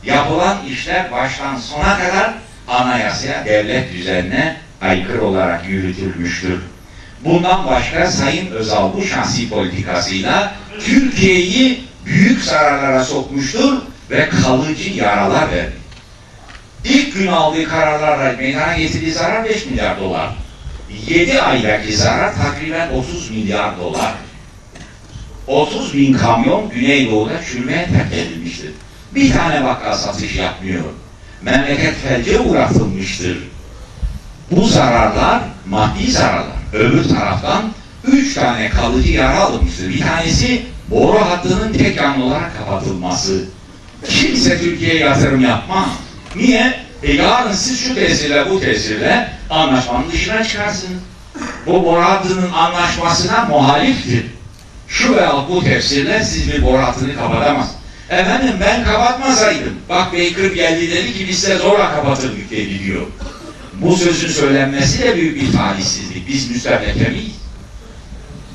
Yapılan 0.03 0.57
işler 0.71 1.11
baştan 1.11 1.57
sona 1.57 1.97
kadar 1.97 2.33
anayasaya, 2.67 3.45
devlet 3.45 3.93
düzenine 3.93 4.57
aykırı 4.81 5.25
olarak 5.25 5.69
yürütülmüştür. 5.69 6.61
Bundan 7.25 7.67
başka 7.67 8.11
Sayın 8.11 8.51
Özal 8.51 8.93
bu 8.93 9.03
şahsi 9.03 9.49
politikasıyla 9.49 10.55
Türkiye'yi 10.85 11.83
büyük 12.05 12.43
zararlara 12.43 13.03
sokmuştur 13.03 13.73
ve 14.09 14.29
kalıcı 14.29 14.89
yaralar 14.89 15.51
verdi. 15.51 15.73
İlk 16.83 17.13
gün 17.13 17.27
aldığı 17.27 17.69
kararlarla 17.69 18.37
meydana 18.37 18.77
getirdiği 18.77 19.11
zarar 19.11 19.45
5 19.45 19.65
milyar 19.65 19.99
dolar. 19.99 20.29
7 21.07 21.41
aydaki 21.41 21.97
zarar 21.97 22.35
takriben 22.35 22.89
30 22.89 23.31
milyar 23.31 23.77
dolar. 23.79 24.13
30 25.47 25.93
bin 25.93 26.13
kamyon 26.13 26.69
Güneydoğu'da 26.69 27.43
çürümeye 27.43 27.85
terk 27.85 28.13
edilmiştir. 28.13 28.71
Bir 29.15 29.33
tane 29.33 29.63
bakkal 29.63 29.95
satış 29.97 30.35
yapmıyor. 30.35 30.83
Memleket 31.41 31.95
felce 31.95 32.39
uğratılmıştır. 32.39 33.37
Bu 34.51 34.67
zararlar 34.67 35.41
maddi 35.69 36.11
zararlar. 36.11 36.57
Öbür 36.73 37.09
taraftan 37.09 37.71
üç 38.03 38.33
tane 38.33 38.69
kalıcı 38.69 39.11
yara 39.11 39.39
alınmıştır. 39.39 39.89
Bir 39.89 40.01
tanesi 40.01 40.61
boru 40.89 41.21
hattının 41.21 41.73
tek 41.73 42.01
olarak 42.25 42.57
kapatılması. 42.57 43.45
Kimse 44.09 44.59
Türkiye'ye 44.59 44.99
yatırım 44.99 45.41
yapmaz. 45.41 45.89
Niye? 46.35 46.86
E 47.03 47.13
yarın 47.13 47.53
siz 47.53 47.79
şu 47.79 47.95
tesirle 47.95 48.49
bu 48.49 48.59
tesirle 48.59 49.29
anlaşmanın 49.49 50.11
dışına 50.11 50.43
çıkarsınız. 50.43 51.01
Bu 51.65 51.85
boru 51.85 52.01
hattının 52.01 52.51
anlaşmasına 52.51 53.45
muhaliftir. 53.45 54.25
Şu 54.87 55.15
veya 55.15 55.33
bu 55.49 55.63
tefsirle 55.63 56.23
siz 56.23 56.53
bir 56.53 56.63
boru 56.63 56.77
hattını 56.77 57.15
kapatamaz. 57.15 57.75
Efendim 58.09 58.53
ben 58.61 58.83
kapatmasaydım. 58.83 59.73
Bak 59.89 60.13
Baker 60.13 60.51
geldi 60.51 60.91
dedi 60.91 61.13
ki 61.13 61.27
biz 61.29 61.47
de 61.47 61.57
zorla 61.57 61.95
kapatırdık 61.95 62.51
dedi 62.51 62.83
diyor. 62.83 63.01
Bu 63.73 63.97
sözün 63.97 64.29
söylenmesi 64.29 65.03
de 65.03 65.15
büyük 65.15 65.41
bir 65.41 65.51
talihsizlik. 65.51 66.27
Biz 66.27 66.51
müstebeke 66.51 67.09
miyiz? 67.09 67.35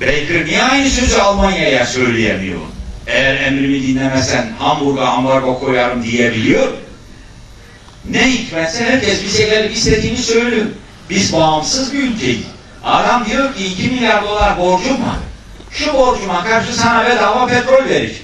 Baker 0.01 0.47
niye 0.47 0.63
aynı 0.63 0.91
sözü 0.91 1.17
Almanya'ya 1.17 1.87
söyleyemiyor? 1.87 2.61
Eğer 3.07 3.35
emrimi 3.35 3.83
dinlemezsen 3.83 4.53
Hamburg'a 4.59 5.07
ambargo 5.07 5.61
koyarım 5.61 6.03
diyebiliyor. 6.03 6.69
Ne 8.11 8.33
hikmetse 8.33 8.85
herkes 8.85 9.25
bize 9.25 9.45
gelip 9.45 9.77
istediğini 9.77 10.19
söylüyor. 10.19 10.67
Biz 11.11 11.33
bağımsız 11.33 11.93
bir 11.93 11.99
ülkeyiz. 11.99 12.43
Adam 12.85 13.27
diyor 13.27 13.55
ki 13.55 13.67
2 13.67 13.83
milyar 13.89 14.25
dolar 14.25 14.59
borcum 14.59 14.93
var. 14.93 15.17
Şu 15.71 15.93
borcuma 15.93 16.45
karşı 16.45 16.75
sana 16.75 17.05
bedava 17.05 17.47
petrol 17.47 17.85
vereceğim. 17.85 18.23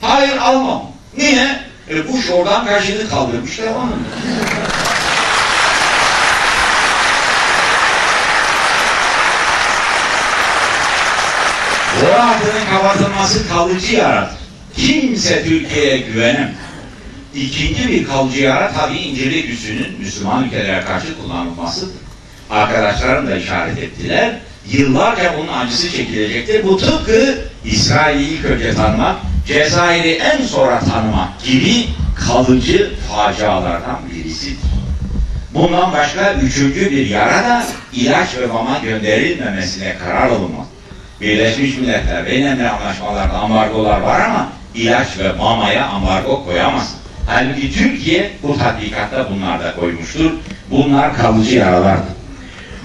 Hayır 0.00 0.36
almam. 0.36 0.82
Niye? 1.16 1.60
E 1.90 2.08
Bush 2.08 2.30
oradan 2.30 2.66
kaşını 2.66 3.08
kaldırmış 3.08 3.58
devam 3.58 3.90
Bu 12.02 12.06
hattının 12.06 12.66
kapatılması 12.70 13.48
kalıcı 13.48 13.94
yaratır. 13.94 14.38
Kimse 14.76 15.44
Türkiye'ye 15.44 15.98
güvenemez. 15.98 16.63
İkinci 17.34 17.88
bir 17.88 18.04
kalıcı 18.04 18.40
yara 18.40 18.72
tabii 18.72 18.96
İncirlik 18.96 19.50
üssünün 19.50 19.98
Müslüman 19.98 20.44
ülkelere 20.44 20.84
karşı 20.84 21.18
kullanılmasıdır. 21.18 21.96
Arkadaşlarım 22.50 23.26
da 23.26 23.36
işaret 23.36 23.78
ettiler. 23.78 24.30
Yıllarca 24.70 25.34
bunun 25.38 25.52
acısı 25.52 25.90
çekilecektir. 25.90 26.64
Bu 26.64 26.76
tıpkı 26.76 27.38
İsrail'i 27.64 28.22
ilk 28.22 28.44
önce 28.44 28.74
tanımak, 28.74 29.16
Cezayir'i 29.46 30.10
en 30.10 30.46
sonra 30.46 30.80
tanımak 30.80 31.44
gibi 31.44 31.86
kalıcı 32.26 32.94
facialardan 33.08 33.98
birisidir. 34.12 34.58
Bundan 35.54 35.92
başka 35.92 36.34
üçüncü 36.34 36.90
bir 36.90 37.06
yara 37.06 37.44
da 37.44 37.66
ilaç 37.92 38.28
ve 38.38 38.46
mama 38.46 38.78
gönderilmemesine 38.78 39.96
karar 39.98 40.26
alınmaz. 40.26 40.66
Birleşmiş 41.20 41.76
Milletler 41.78 42.26
benimle 42.26 42.70
anlaşmalarda 42.70 43.38
ambargolar 43.38 44.00
var 44.00 44.20
ama 44.20 44.48
ilaç 44.74 45.18
ve 45.18 45.32
mamaya 45.32 45.86
ambargo 45.86 46.44
koyamaz. 46.44 46.94
Halbuki 47.26 47.72
Türkiye 47.72 48.30
bu 48.42 48.58
tatbikatta 48.58 49.30
bunlar 49.30 49.60
da 49.60 49.74
koymuştur. 49.74 50.30
Bunlar 50.70 51.16
kalıcı 51.16 51.56
yaralardır. 51.56 52.14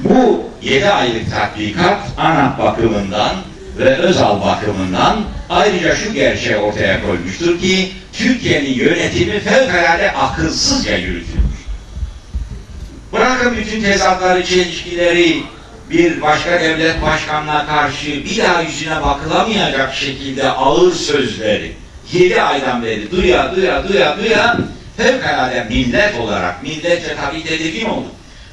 Bu 0.03 0.49
7 0.61 0.89
aylık 0.89 1.31
tatbikat 1.31 1.99
ANAP 2.17 2.59
bakımından 2.59 3.35
ve 3.77 3.97
Özal 3.97 4.41
bakımından 4.41 5.19
ayrıca 5.49 5.95
şu 5.95 6.13
gerçeği 6.13 6.57
ortaya 6.57 7.01
koymuştur 7.05 7.59
ki 7.59 7.91
Türkiye'nin 8.13 8.73
yönetimi 8.73 9.39
fevkalade 9.39 10.11
akılsızca 10.11 10.97
yürütülmüş. 10.97 11.59
Bırakın 13.13 13.57
bütün 13.57 13.81
tezatları, 13.81 14.45
çelişkileri, 14.45 15.43
bir 15.89 16.21
başka 16.21 16.51
devlet 16.51 17.01
başkanına 17.01 17.65
karşı 17.65 18.25
bir 18.25 18.37
daha 18.37 18.61
yüzüne 18.61 19.01
bakılamayacak 19.01 19.95
şekilde 19.95 20.51
ağır 20.51 20.93
sözleri 20.93 21.73
yedi 22.13 22.41
aydan 22.41 22.83
beri 22.83 23.11
duya 23.11 23.55
duya 23.55 23.87
duya 23.87 24.17
duya 24.17 24.57
fevkalade 24.97 25.65
millet 25.69 26.19
olarak 26.19 26.63
milletçe 26.63 27.15
tabii 27.15 27.43
tedirgin 27.43 27.85
oldu. 27.85 28.07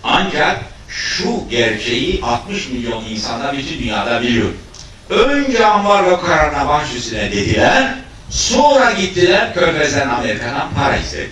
Ancak 0.04 0.60
şu 0.88 1.48
gerçeği 1.50 2.20
60 2.22 2.68
milyon 2.68 3.04
insanda 3.04 3.52
bütün 3.52 3.78
dünyada 3.78 4.22
biliyor. 4.22 4.48
Önce 5.10 5.66
ambargo 5.66 6.20
kararına 6.20 6.68
baş 6.68 6.94
üstüne 6.94 7.32
dediler, 7.32 7.94
sonra 8.30 8.92
gittiler 8.92 9.54
Körfez'den 9.54 10.08
Amerika'dan 10.08 10.70
para 10.76 10.96
istedi. 10.96 11.30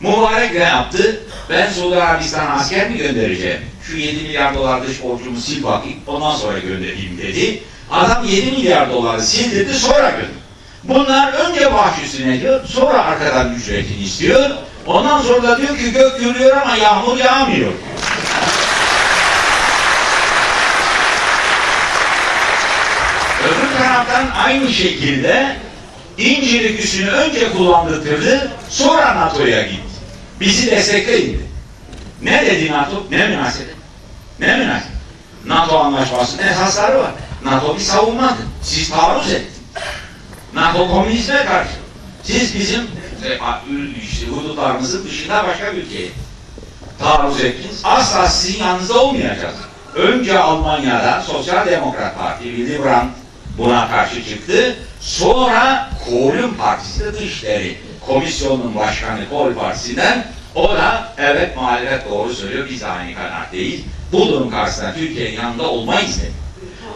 Mübarek 0.00 0.52
ne 0.52 0.58
yaptı? 0.58 1.20
Ben 1.50 1.70
Suudi 1.70 1.96
Arabistan'a 1.96 2.50
asker 2.50 2.90
mi 2.90 2.96
göndereceğim? 2.96 3.60
Şu 3.82 3.96
7 3.96 4.22
milyar 4.22 4.54
dolar 4.54 4.86
dış 4.86 5.02
borcumu 5.02 5.40
sil 5.46 5.60
bakayım, 5.62 5.98
ondan 6.06 6.36
sonra 6.36 6.58
göndereyim 6.58 7.18
dedi. 7.18 7.62
Adam 7.90 8.24
7 8.24 8.50
milyar 8.50 8.90
doları 8.90 9.22
sildirdi, 9.22 9.74
sonra 9.74 10.10
gönderdi. 10.10 10.41
Bunlar 10.84 11.32
önce 11.32 11.74
baş 11.74 11.92
üstüne 12.04 12.40
diyor, 12.40 12.60
sonra 12.66 13.04
arkadan 13.04 13.54
ücretini 13.54 14.02
istiyor. 14.02 14.50
Ondan 14.86 15.22
sonra 15.22 15.42
da 15.42 15.58
diyor 15.58 15.78
ki 15.78 15.92
gök 15.92 16.20
gürüyor 16.20 16.56
ama 16.56 16.76
yağmur 16.76 17.16
yağmıyor. 17.16 17.72
Öbür 23.44 23.78
taraftan 23.78 24.26
aynı 24.44 24.72
şekilde 24.72 25.56
İncirlik 26.18 26.84
üssünü 26.84 27.10
önce 27.10 27.52
kullandırdı, 27.52 28.52
sonra 28.68 29.14
NATO'ya 29.14 29.62
gitti. 29.62 29.82
Bizi 30.40 30.70
destekleyin. 30.70 31.48
Ne 32.22 32.46
dedi 32.46 32.72
NATO? 32.72 33.06
Ne 33.10 33.28
münasebet? 33.28 33.74
Ne 34.40 34.56
münasebet? 34.56 34.92
NATO 35.46 35.78
anlaşmasının 35.78 36.48
esasları 36.48 36.98
var. 36.98 37.10
NATO 37.44 37.76
bir 37.76 37.80
savunmadır. 37.80 38.44
Siz 38.62 38.90
taarruz 38.90 39.32
ettiniz. 39.32 39.52
NATO 40.54 40.88
komünizme 40.88 41.44
karşı. 41.44 41.70
Siz 42.22 42.54
bizim 42.54 42.80
işte, 44.02 44.26
hudutlarımızın 44.26 45.04
dışında 45.04 45.44
başka 45.46 45.72
bir 45.72 45.82
ülkeye 45.82 46.08
taarruz 46.98 47.40
ettiniz. 47.40 47.80
Asla 47.84 48.28
sizin 48.28 48.64
yanınızda 48.64 49.02
olmayacağız. 49.02 49.54
Önce 49.94 50.38
Almanya'da 50.38 51.22
Sosyal 51.22 51.66
Demokrat 51.66 52.18
Parti, 52.18 52.44
Willy 52.44 52.84
Brandt 52.84 53.12
buna 53.58 53.88
karşı 53.88 54.24
çıktı. 54.24 54.76
Sonra 55.00 55.90
Kohl'un 56.04 56.54
partisi 56.54 57.20
dışları 57.20 57.68
komisyonun 58.06 58.74
başkanı 58.74 59.28
Kohl 59.30 59.54
Partisi'nden 59.54 60.26
o 60.54 60.68
da 60.68 61.12
evet 61.18 61.56
muhalefet 61.56 62.10
doğru 62.10 62.34
söylüyor 62.34 62.66
biz 62.70 62.80
de 62.80 62.86
aynı 62.86 63.14
kanaatteyiz. 63.14 63.80
Bu 64.12 64.28
durum 64.28 64.50
karşısında 64.50 64.94
Türkiye'nin 64.94 65.36
yanında 65.36 65.70
olmayız 65.70 66.22
dedi. 66.22 66.41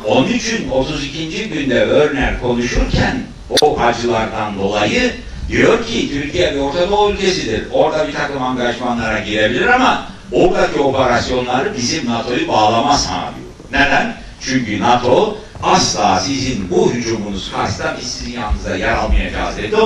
Onun 0.05 0.29
için 0.29 0.71
32. 0.71 1.49
günde 1.49 1.85
Örner 1.85 2.41
konuşurken 2.41 3.23
o 3.61 3.81
acılardan 3.81 4.59
dolayı 4.59 5.13
diyor 5.49 5.87
ki 5.87 6.11
Türkiye 6.11 6.55
bir 6.55 6.61
Orta 6.61 6.91
Doğu 6.91 7.11
ülkesidir. 7.11 7.63
Orada 7.73 8.09
bir 8.09 8.13
takım 8.13 8.43
angajmanlara 8.43 9.19
girebilir 9.19 9.67
ama 9.67 10.07
oradaki 10.33 10.81
operasyonları 10.81 11.77
bizim 11.77 12.11
NATO'yu 12.11 12.49
bağlamaz 12.49 13.05
sağlıyor. 13.05 13.47
Neden? 13.73 14.17
Çünkü 14.41 14.81
NATO 14.81 15.39
asla 15.63 16.21
sizin 16.21 16.71
bu 16.71 16.93
hücumunuz 16.93 17.53
karşısında 17.53 17.97
biz 18.01 18.13
sizin 18.13 18.33
yanınızda 18.33 18.77
yer 18.77 18.93
almayacağız 18.93 19.57
dedi. 19.57 19.77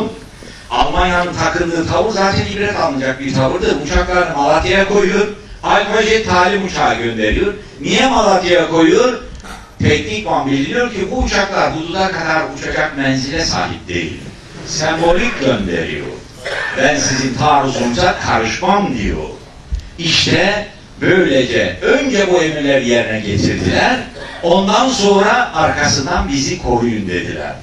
Almanya'nın 0.71 1.35
takındığı 1.35 1.87
tavır 1.87 2.11
zaten 2.11 2.47
ibret 2.53 2.77
alınacak 2.77 3.21
bir 3.21 3.35
tavırdır. 3.35 3.83
Uçaklarını 3.85 4.37
Malatya'ya 4.37 4.89
koyuyor. 4.89 5.27
Alfajet 5.63 6.29
talim 6.29 6.67
uçağı 6.67 6.95
gönderiyor. 6.95 7.55
Niye 7.81 8.09
Malatya'ya 8.09 8.69
koyuyor? 8.69 9.19
Teknikman 9.83 10.51
bildiriyor 10.51 10.93
ki 10.93 11.11
bu 11.11 11.19
uçaklar 11.19 11.77
hududa 11.77 12.11
kadar 12.11 12.43
uçacak 12.57 12.97
menzile 12.97 13.45
sahip 13.45 13.89
değil. 13.89 14.21
Sembolik 14.67 15.41
gönderiyor. 15.41 16.07
Ben 16.79 16.97
sizin 16.97 17.35
taarruzunuza 17.35 18.19
karışmam 18.21 18.99
diyor. 18.99 19.29
İşte 19.99 20.67
böylece 21.01 21.79
önce 21.83 22.33
bu 22.33 22.43
emirleri 22.43 22.89
yerine 22.89 23.21
getirdiler. 23.21 24.01
Ondan 24.43 24.89
sonra 24.89 25.55
arkasından 25.55 26.29
bizi 26.29 26.63
koruyun 26.63 27.09
dediler. 27.09 27.55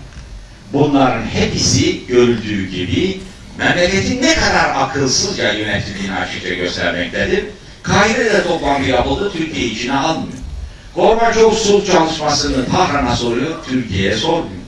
Bunların 0.73 1.25
hepsi 1.25 2.07
görüldüğü 2.07 2.69
gibi 2.69 3.19
memleketin 3.57 4.21
ne 4.21 4.35
kadar 4.35 4.69
akılsızca 4.75 5.53
yönetildiğini 5.53 6.15
açıkça 6.15 6.53
göstermektedir. 6.53 7.45
Kahire'de 7.83 8.43
toplantı 8.43 8.89
yapıldı, 8.89 9.31
Türkiye 9.37 9.67
içine 9.67 9.93
almıyor. 9.93 10.46
Gorbaçov 10.97 11.51
sulh 11.51 11.85
çalışmasını 11.85 12.65
Tahran'a 12.69 13.15
soruyor, 13.15 13.55
Türkiye'ye 13.69 14.15
sormuyor. 14.15 14.61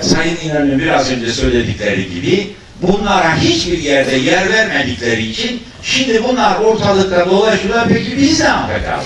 Sayın 0.00 0.36
İnönü'nün 0.44 0.78
biraz 0.78 1.10
önce 1.10 1.32
söyledikleri 1.32 2.14
gibi 2.14 2.50
bunlara 2.82 3.36
hiçbir 3.36 3.78
yerde 3.78 4.16
yer 4.16 4.50
vermedikleri 4.50 5.26
için 5.26 5.62
şimdi 5.82 6.24
bunlar 6.24 6.56
ortalıkta 6.56 7.30
dolaşıyorlar, 7.30 7.88
peki 7.88 8.16
biz 8.16 8.40
ne 8.40 8.46
yapacağız? 8.46 9.04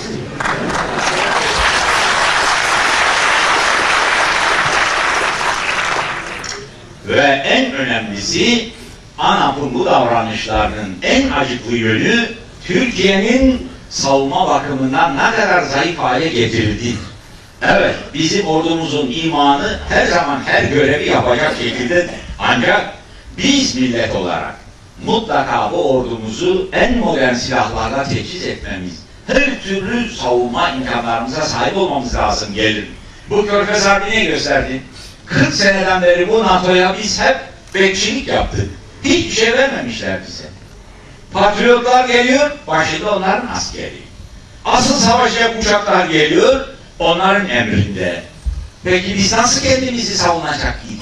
Ve 7.07 7.43
en 7.45 7.71
önemlisi 7.71 8.69
ANAP'ın 9.17 9.73
bu 9.73 9.85
davranışlarının 9.85 10.95
en 11.03 11.31
acıklı 11.31 11.75
yönü 11.75 12.25
Türkiye'nin 12.67 13.68
savunma 13.89 14.47
bakımından 14.47 15.17
ne 15.17 15.35
kadar 15.35 15.63
zayıf 15.63 15.99
hale 15.99 16.27
getirildi. 16.27 16.95
Evet, 17.61 17.95
bizim 18.13 18.47
ordumuzun 18.47 19.11
imanı 19.23 19.79
her 19.89 20.05
zaman 20.05 20.41
her 20.45 20.63
görevi 20.63 21.09
yapacak 21.09 21.55
şekilde 21.57 22.09
ancak 22.39 22.99
Biz 23.37 23.75
millet 23.75 24.15
olarak 24.15 24.55
mutlaka 25.05 25.71
bu 25.71 25.91
ordumuzu 25.91 26.69
en 26.73 26.97
modern 26.97 27.33
silahlarla 27.33 28.03
teçhiz 28.03 28.47
etmemiz, 28.47 28.93
her 29.27 29.63
türlü 29.63 30.15
savunma 30.15 30.69
imkanlarımıza 30.69 31.41
sahip 31.41 31.77
olmamız 31.77 32.15
lazım 32.15 32.53
gelir. 32.53 32.87
Bu 33.29 33.47
Körfez 33.47 33.85
Harbi 33.85 34.09
ne 34.09 34.25
gösterdi? 34.25 34.81
40 35.25 35.53
seneden 35.53 36.01
beri 36.01 36.29
bu 36.29 36.43
NATO'ya 36.43 36.95
biz 37.03 37.21
hep 37.21 37.37
bekçilik 37.73 38.27
yaptık. 38.27 38.69
Hiçbir 39.03 39.31
şey 39.31 39.53
vermemişler 39.53 40.19
bize. 40.27 40.43
Patriotlar 41.33 42.09
geliyor, 42.09 42.51
başında 42.67 43.15
onların 43.15 43.47
askeri. 43.47 44.01
Asıl 44.65 44.95
savaşacak 44.95 45.59
uçaklar 45.61 46.05
geliyor, 46.05 46.67
onların 46.99 47.49
emrinde. 47.49 48.23
Peki 48.83 49.15
biz 49.15 49.33
nasıl 49.33 49.61
kendimizi 49.61 50.17
savunacak 50.17 50.79
idik? 50.87 51.01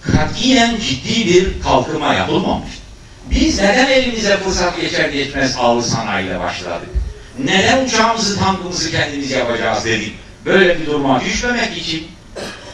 Katiyen 0.00 0.76
ciddi 0.76 1.26
bir 1.26 1.62
kalkınma 1.62 2.14
yapılmamış. 2.14 2.70
Biz 3.30 3.58
neden 3.58 3.86
elimize 3.86 4.36
fırsat 4.36 4.80
geçer 4.80 5.08
geçmez 5.08 5.56
ağır 5.58 5.82
sanayiyle 5.82 6.40
başladık? 6.40 6.88
Neden 7.38 7.84
uçağımızı, 7.84 8.38
tankımızı 8.38 8.90
kendimiz 8.90 9.30
yapacağız 9.30 9.84
dedik? 9.84 10.14
Böyle 10.44 10.80
bir 10.80 10.86
duruma 10.86 11.20
düşmemek 11.20 11.78
için 11.78 12.08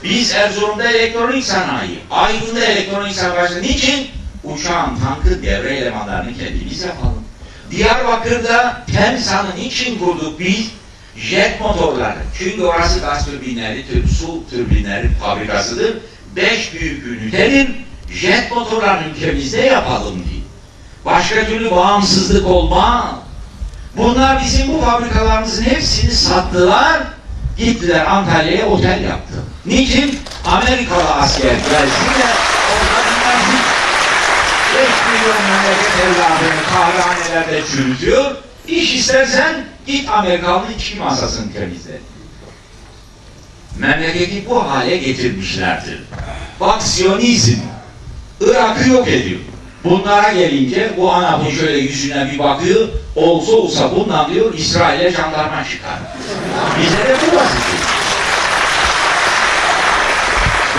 biz 0.04 0.32
Erzurum'da 0.32 0.90
elektronik 0.90 1.44
sanayi, 1.44 1.98
Aydın'da 2.10 2.64
elektronik 2.64 3.14
sanayi 3.16 3.62
niçin? 3.62 4.08
Uçağın, 4.54 4.96
tankın 4.96 5.42
devre 5.42 5.76
elemanlarını 5.76 6.38
kendimiz 6.38 6.82
yapalım. 6.82 7.24
Diyarbakır'da 7.70 8.82
TEMSA'nın 8.94 9.56
için 9.56 9.98
kurduk 9.98 10.40
biz? 10.40 10.70
Jet 11.16 11.60
motorları. 11.60 12.18
Çünkü 12.38 12.62
orası 12.62 13.00
gaz 13.00 13.26
türbinleri, 13.26 13.86
tür, 13.86 14.08
su 14.08 14.44
türbinleri 14.50 15.08
fabrikasıdır. 15.08 15.96
Beş 16.36 16.74
büyük 16.74 17.06
ünitedir. 17.06 17.70
Jet 18.10 18.52
motorlarını 18.56 19.08
ülkemizde 19.08 19.60
yapalım 19.60 20.14
diye. 20.14 20.42
Başka 21.04 21.46
türlü 21.46 21.70
bağımsızlık 21.70 22.46
olmaz. 22.46 23.04
Bunlar 23.96 24.42
bizim 24.44 24.74
bu 24.74 24.80
fabrikalarımızın 24.80 25.62
hepsini 25.62 26.12
sattılar. 26.12 27.02
Gittiler 27.58 28.06
Antalya'ya 28.06 28.66
otel 28.66 29.04
yaptı. 29.04 29.34
Niçin? 29.66 30.18
Amerikalı 30.46 31.14
asker 31.14 31.50
gelsin 31.50 32.20
de 32.20 32.55
5 35.26 35.32
milyon 35.32 35.50
memleket 35.50 35.92
evladını 36.04 36.62
kahvehanelerde 36.74 37.62
çürütüyor. 37.66 38.34
İş 38.68 38.94
istersen 38.94 39.64
git 39.86 40.10
Amerikalı'nın 40.10 40.72
içki 40.78 40.98
masasını 40.98 41.52
temizle. 41.52 42.00
Memleketi 43.78 44.46
bu 44.50 44.70
hale 44.70 44.96
getirmişlerdir. 44.96 46.02
Bak 46.60 46.82
Siyonizm 46.82 47.58
Irak'ı 48.40 48.88
yok 48.88 49.08
ediyor. 49.08 49.40
Bunlara 49.84 50.32
gelince 50.32 50.90
bu 50.96 51.12
anamın 51.12 51.50
şöyle 51.50 51.78
yüzüne 51.78 52.30
bir 52.32 52.38
bakıyor, 52.38 52.88
olsa 53.16 53.52
olsa 53.52 53.96
bundan 53.96 54.34
diyor 54.34 54.54
İsrail'e 54.54 55.10
jandarma 55.10 55.64
çıkar. 55.64 55.98
Bize 56.80 56.96
de 56.96 57.16
bu 57.22 57.36
vazife. 57.36 57.76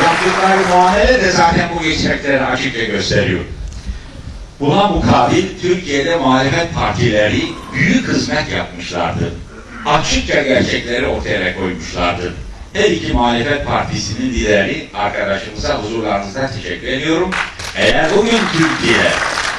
Yaptıkları 0.04 0.68
muamele 0.70 1.22
de 1.22 1.32
zaten 1.32 1.70
bu 1.76 1.84
geçenekleri 1.84 2.46
açıkça 2.46 2.84
gösteriyor. 2.84 3.42
Buna 4.60 4.88
mukabil 4.88 5.46
Türkiye'de 5.62 6.16
muhalefet 6.16 6.74
partileri 6.76 7.42
büyük 7.74 8.08
hizmet 8.08 8.52
yapmışlardı. 8.52 9.34
Açıkça 9.86 10.42
gerçekleri 10.42 11.08
ortaya 11.08 11.56
koymuşlardı. 11.56 12.34
Her 12.74 12.90
iki 12.90 13.14
muhalefet 13.14 13.66
partisinin 13.66 14.34
lideri 14.34 14.88
arkadaşımıza 14.94 15.84
huzurlarınızda 15.84 16.50
teşekkür 16.52 16.88
ediyorum. 16.88 17.30
Eğer 17.76 18.06
bugün 18.18 18.40
Türkiye 18.52 19.12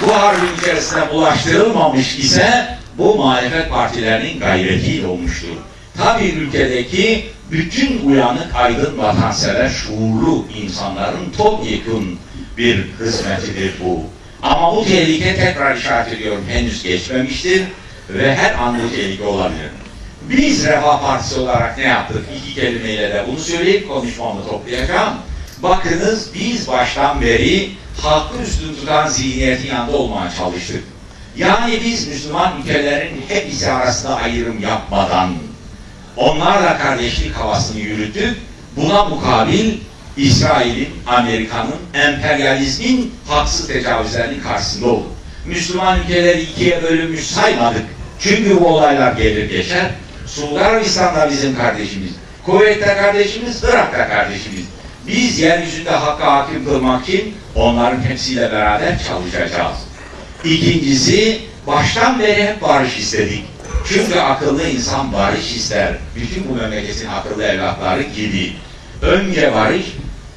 bu 0.02 0.14
harbin 0.14 0.60
içerisine 0.62 1.10
bulaştırılmamış 1.12 2.18
ise 2.18 2.78
bu 2.98 3.14
muhalefet 3.14 3.70
partilerinin 3.70 4.40
gayretiyle 4.40 5.06
olmuştur. 5.06 5.56
Tabi 5.96 6.24
ülkedeki 6.24 7.26
bütün 7.50 8.08
uyanık 8.08 8.54
aydın 8.54 8.98
vatansever 8.98 9.68
şuurlu 9.68 10.46
insanların 10.62 11.30
topyekun 11.36 12.18
bir 12.56 12.86
hizmetidir 13.00 13.72
bu. 13.84 14.17
Ama 14.42 14.76
bu 14.76 14.84
tehlike 14.84 15.36
tekrar 15.36 15.76
işaret 15.76 16.12
ediyorum 16.12 16.44
henüz 16.48 16.82
geçmemiştir 16.82 17.62
ve 18.08 18.34
her 18.34 18.54
an 18.54 18.76
bu 18.82 18.96
tehlike 18.96 19.24
olabilir. 19.24 19.70
Biz 20.28 20.66
Refah 20.66 21.02
Partisi 21.02 21.40
olarak 21.40 21.78
ne 21.78 21.84
yaptık? 21.84 22.24
İki 22.38 22.54
kelimeyle 22.54 23.10
de 23.10 23.24
bunu 23.28 23.38
söyleyip 23.38 23.88
konuşmamı 23.88 24.48
toplayacağım. 24.48 25.14
Bakınız 25.62 26.30
biz 26.34 26.68
baştan 26.68 27.20
beri 27.20 27.70
hakkı 28.02 28.42
üstün 28.42 28.74
tutan 28.74 29.08
zihniyetin 29.08 29.68
yanında 29.68 29.96
olmaya 29.96 30.30
çalıştık. 30.30 30.84
Yani 31.36 31.80
biz 31.84 32.08
Müslüman 32.08 32.52
ülkelerin 32.62 33.24
hepsi 33.28 33.70
arasında 33.70 34.16
ayrım 34.16 34.62
yapmadan 34.62 35.30
onlarla 36.16 36.78
kardeşlik 36.78 37.34
havasını 37.34 37.80
yürüttük. 37.80 38.36
Buna 38.76 39.04
mukabil 39.04 39.74
İsrail'in, 40.18 40.88
Amerika'nın, 41.06 41.76
emperyalizmin 41.94 43.14
haksız 43.28 43.68
tecavüzlerinin 43.68 44.40
karşısında 44.40 44.86
olduk. 44.86 45.12
Müslüman 45.46 46.00
ülkeleri 46.00 46.40
ikiye 46.40 46.82
bölünmüş 46.82 47.26
saymadık. 47.26 47.84
Çünkü 48.20 48.60
bu 48.60 48.66
olaylar 48.66 49.12
gelir 49.12 49.50
geçer. 49.50 49.86
Suudi 50.26 50.60
Arabistan'da 50.60 51.30
bizim 51.30 51.56
kardeşimiz, 51.56 52.10
Kuveyt'te 52.46 52.96
kardeşimiz, 52.96 53.64
Irak'ta 53.64 54.08
kardeşimiz. 54.08 54.64
Biz 55.06 55.38
yeryüzünde 55.38 55.90
hakka 55.90 56.32
hakim 56.32 56.64
kılmak 56.64 57.08
için 57.08 57.34
onların 57.54 58.02
hepsiyle 58.02 58.52
beraber 58.52 58.98
çalışacağız. 59.08 59.76
İkincisi, 60.44 61.40
baştan 61.66 62.18
beri 62.18 62.42
hep 62.42 62.62
barış 62.62 62.98
istedik. 62.98 63.44
Çünkü 63.88 64.18
akıllı 64.20 64.68
insan 64.68 65.12
barış 65.12 65.56
ister. 65.56 65.94
Bütün 66.16 66.48
bu 66.48 66.54
memleketin 66.54 67.08
akıllı 67.08 67.44
evlatları 67.44 68.02
gibi. 68.02 68.52
Önce 69.02 69.54
barış, 69.54 69.86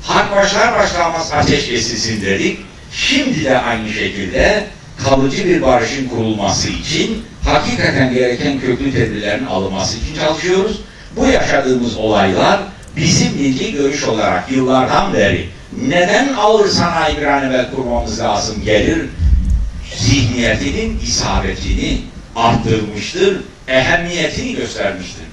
hak 0.04 0.36
başlar 0.36 0.80
başlamaz 0.80 1.32
ateş 1.34 1.66
kesilsin 1.66 2.22
dedik. 2.22 2.60
Şimdi 2.92 3.46
de 3.46 3.60
aynı 3.60 3.90
şekilde 3.90 4.68
kalıcı 5.04 5.46
bir 5.46 5.62
barışın 5.62 6.08
kurulması 6.08 6.70
için 6.70 7.24
hakikaten 7.46 8.14
gereken 8.14 8.60
köklü 8.60 8.92
tedbirlerin 8.92 9.46
alınması 9.46 9.98
için 9.98 10.16
çalışıyoruz. 10.16 10.82
Bu 11.16 11.26
yaşadığımız 11.26 11.98
olaylar 11.98 12.60
bizim 12.96 13.34
milli 13.34 13.72
görüş 13.72 14.04
olarak 14.04 14.52
yıllardan 14.52 15.14
beri 15.14 15.50
neden 15.88 16.34
ağır 16.34 16.70
sanayi 16.70 17.18
bir 17.18 17.26
an 17.26 17.44
evvel 17.44 17.72
kurmamız 17.72 18.20
lazım 18.20 18.64
gelir 18.66 19.06
zihniyetinin 19.96 21.00
isabetini 21.00 21.98
arttırmıştır, 22.36 23.42
ehemmiyetini 23.68 24.56
göstermiştir. 24.56 25.24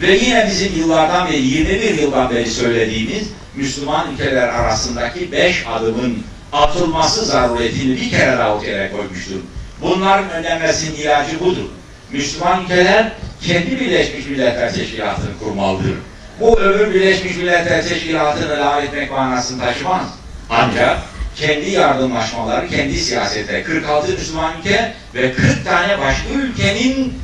Ve 0.00 0.16
yine 0.16 0.46
bizim 0.50 0.78
yıllardan 0.78 1.28
beri, 1.28 1.42
21 1.42 1.98
yıldan 1.98 2.30
beri 2.30 2.50
söylediğimiz 2.50 3.28
Müslüman 3.58 4.12
ülkeler 4.12 4.48
arasındaki 4.48 5.32
beş 5.32 5.66
adımın 5.66 6.18
atılması 6.52 7.24
zaruretini 7.24 7.96
bir 7.96 8.10
kere 8.10 8.38
daha 8.38 8.54
ortaya 8.54 8.92
koymuştur. 8.92 9.40
Bunların 9.82 10.30
önlenmesinin 10.30 10.96
ilacı 10.96 11.40
budur. 11.40 11.68
Müslüman 12.12 12.64
ülkeler 12.64 13.12
kendi 13.42 13.80
Birleşmiş 13.80 14.26
Milletler 14.26 14.74
Teşkilatı'nı 14.74 15.38
kurmalıdır. 15.42 15.94
Bu 16.40 16.60
öbür 16.60 16.94
Birleşmiş 16.94 17.36
Milletler 17.36 17.88
Teşkilatı'nı 17.88 18.52
lağv 18.60 18.82
etmek 18.82 19.10
manasını 19.10 19.60
taşımaz. 19.60 20.06
Ancak 20.50 20.98
kendi 21.36 21.70
yardımlaşmaları, 21.70 22.68
kendi 22.68 22.96
siyasete 22.96 23.62
46 23.62 24.12
Müslüman 24.12 24.52
ülke 24.60 24.92
ve 25.14 25.32
40 25.32 25.64
tane 25.64 25.98
başka 25.98 26.28
ülkenin 26.28 27.14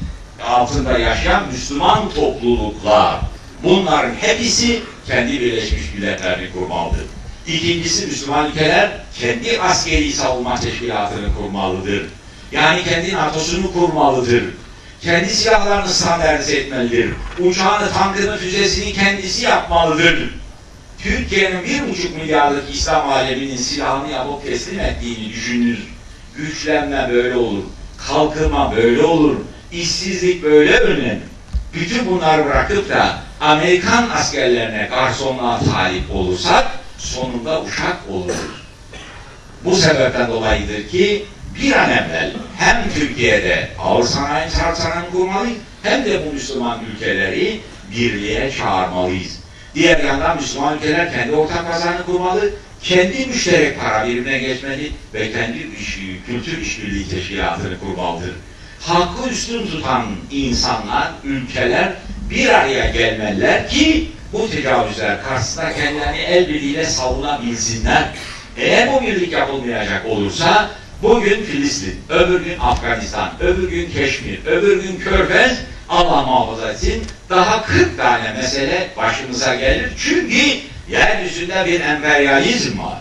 altında 0.47 0.99
yaşayan 0.99 1.43
Müslüman 1.53 2.11
topluluklar. 2.11 3.21
Bunların 3.63 4.15
hepsi 4.21 4.83
kendi 5.07 5.41
Birleşmiş 5.41 5.95
Milletlerini 5.95 6.53
kurmalıdır. 6.53 7.05
İkincisi 7.47 8.07
Müslüman 8.07 8.51
ülkeler 8.51 8.91
kendi 9.21 9.61
askeri 9.61 10.13
savunma 10.13 10.61
teşkilatını 10.61 11.35
kurmalıdır. 11.35 12.07
Yani 12.53 12.85
kendi 12.85 13.15
NATO'sunu 13.15 13.73
kurmalıdır. 13.73 14.45
Kendi 15.03 15.29
silahlarını 15.29 15.89
standartize 15.89 16.57
etmelidir. 16.57 17.11
Uçağını, 17.39 17.93
tankını, 17.93 18.37
füzesini 18.37 18.93
kendisi 18.93 19.45
yapmalıdır. 19.45 20.31
Türkiye'nin 21.03 21.65
bir 21.65 21.91
buçuk 21.91 22.17
milyarlık 22.17 22.75
İslam 22.75 23.09
aleminin 23.09 23.57
silahını 23.57 24.13
yapıp 24.13 24.47
teslim 24.47 24.81
ettiğini 24.81 25.33
düşünür. 25.33 25.79
Güçlenme 26.37 27.09
böyle 27.13 27.37
olur. 27.37 27.63
Kalkınma 28.09 28.77
böyle 28.77 29.03
olur. 29.03 29.37
İşsizlik 29.73 30.43
böyle 30.43 30.79
önlenir. 30.79 31.23
Bütün 31.75 32.07
bunları 32.07 32.45
bırakıp 32.45 32.89
da 32.89 33.24
Amerikan 33.45 34.11
askerlerine 34.11 34.89
garsonluğa 34.91 35.61
talip 35.61 36.11
olursak 36.15 36.67
sonunda 36.99 37.63
uşak 37.63 37.97
oluruz. 38.11 38.37
Bu 39.65 39.77
sebepten 39.77 40.29
dolayıdır 40.29 40.89
ki 40.89 41.25
bir 41.63 41.73
an 41.73 41.91
evvel 41.91 42.33
hem 42.57 42.85
Türkiye'de 42.95 43.69
ağır 43.79 44.05
sanayi 44.05 44.51
sanayini 44.51 45.11
kurmalıyız 45.13 45.59
hem 45.83 46.05
de 46.05 46.27
bu 46.27 46.33
Müslüman 46.33 46.81
ülkeleri 46.95 47.61
birliğe 47.93 48.51
çağırmalıyız. 48.51 49.39
Diğer 49.75 50.05
yandan 50.05 50.37
Müslüman 50.37 50.79
ülkeler 50.79 51.13
kendi 51.13 51.33
ortak 51.33 51.73
pazarını 51.73 52.07
kurmalı, 52.07 52.51
kendi 52.83 53.27
müşterek 53.27 53.81
para 53.81 54.07
birimine 54.07 54.39
geçmeli 54.39 54.93
ve 55.15 55.33
kendi 55.33 55.59
iş, 55.81 55.99
kültür 56.27 56.59
işbirliği 56.59 57.09
teşkilatını 57.09 57.81
kurmalıdır. 57.81 58.33
Hakkı 58.81 59.29
üstün 59.31 59.67
tutan 59.67 60.05
insanlar, 60.31 61.11
ülkeler 61.25 61.93
bir 62.31 62.49
araya 62.49 62.91
gelmeliler 62.91 63.69
ki 63.69 64.11
bu 64.33 64.51
tecavüzler 64.51 65.23
karşısında 65.23 65.73
kendilerini 65.73 66.19
el 66.19 66.49
birliğiyle 66.49 66.85
savunabilsinler. 66.85 68.05
Eğer 68.57 68.93
bu 68.93 69.03
birlik 69.03 69.33
yapılmayacak 69.33 70.07
olursa 70.07 70.71
bugün 71.03 71.43
Filistin, 71.43 72.01
öbür 72.09 72.45
gün 72.45 72.59
Afganistan, 72.59 73.31
öbür 73.41 73.71
gün 73.71 73.91
Keşmir, 73.91 74.47
öbür 74.47 74.83
gün 74.83 74.97
Körfez 74.97 75.59
Allah 75.89 76.23
muhafaza 76.23 76.71
etsin 76.71 77.05
daha 77.31 77.63
40 77.63 77.97
tane 77.97 78.33
mesele 78.37 78.89
başımıza 78.97 79.55
gelir. 79.55 79.93
Çünkü 79.99 80.41
yeryüzünde 80.89 81.65
bir 81.67 81.81
emperyalizm 81.81 82.79
var. 82.79 82.99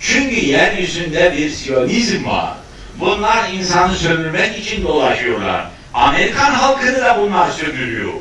Çünkü 0.00 0.46
yeryüzünde 0.46 1.34
bir 1.36 1.50
siyonizm 1.50 2.26
var. 2.26 2.54
Bunlar 3.00 3.52
insanı 3.52 3.94
sömürmek 3.94 4.58
için 4.58 4.84
dolaşıyorlar. 4.84 5.66
Amerikan 5.94 6.54
halkını 6.54 7.00
da 7.00 7.18
bunlar 7.20 7.50
sömürüyor. 7.50 8.12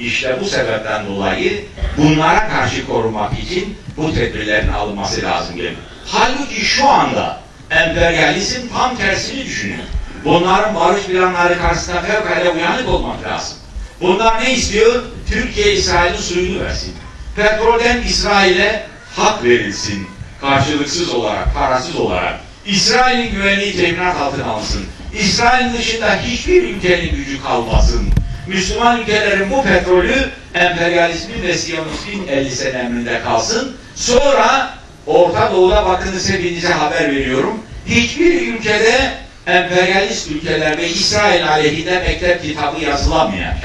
İşte 0.00 0.36
bu 0.40 0.44
sebepten 0.44 1.06
dolayı 1.06 1.64
bunlara 1.96 2.48
karşı 2.48 2.86
korumak 2.86 3.38
için 3.38 3.78
bu 3.96 4.14
tedbirlerin 4.14 4.72
alınması 4.72 5.22
lazım 5.22 5.56
gelir. 5.56 5.74
Halbuki 6.06 6.60
şu 6.60 6.88
anda 6.88 7.40
emperyalizm 7.70 8.60
tam 8.74 8.96
tersini 8.96 9.44
düşünüyor. 9.44 9.84
Bunların 10.24 10.74
barış 10.74 11.02
planları 11.02 11.58
karşısında 11.58 12.00
fevkalade 12.00 12.50
uyanık 12.50 12.88
olmak 12.88 13.24
lazım. 13.24 13.58
Bunlar 14.00 14.44
ne 14.44 14.52
istiyor? 14.54 15.02
Türkiye 15.30 15.72
İsrail'in 15.72 16.16
suyunu 16.16 16.64
versin. 16.64 16.94
Petrolden 17.36 18.02
İsrail'e 18.02 18.86
hak 19.16 19.44
verilsin. 19.44 20.06
Karşılıksız 20.40 21.10
olarak, 21.10 21.54
parasız 21.54 21.96
olarak. 21.96 22.40
İsrail'in 22.66 23.30
güvenliği 23.30 23.76
teminat 23.76 24.16
altına 24.16 24.44
alsın. 24.44 24.84
İsrail 25.12 25.78
dışında 25.78 26.20
hiçbir 26.22 26.62
ülkenin 26.62 27.14
gücü 27.16 27.42
kalmasın. 27.42 28.19
Müslüman 28.50 29.00
ülkelerin 29.00 29.50
bu 29.50 29.62
petrolü 29.62 30.14
emperyalizmin 30.54 31.42
ve 31.42 31.54
siyonizmin 31.54 32.28
50 32.28 32.50
sene 32.50 32.78
emrinde 32.78 33.20
kalsın. 33.22 33.76
Sonra 33.94 34.74
Orta 35.06 35.52
Doğu'da 35.52 35.86
bakınız 35.86 36.30
hepinize 36.30 36.72
haber 36.72 37.10
veriyorum. 37.14 37.60
Hiçbir 37.86 38.54
ülkede 38.54 39.10
emperyalist 39.46 40.30
ülkelerde 40.30 40.88
İsrail 40.88 41.48
aleyhinde 41.48 41.98
mektep 41.98 42.42
kitabı 42.42 42.80
yazılamayacak. 42.80 43.56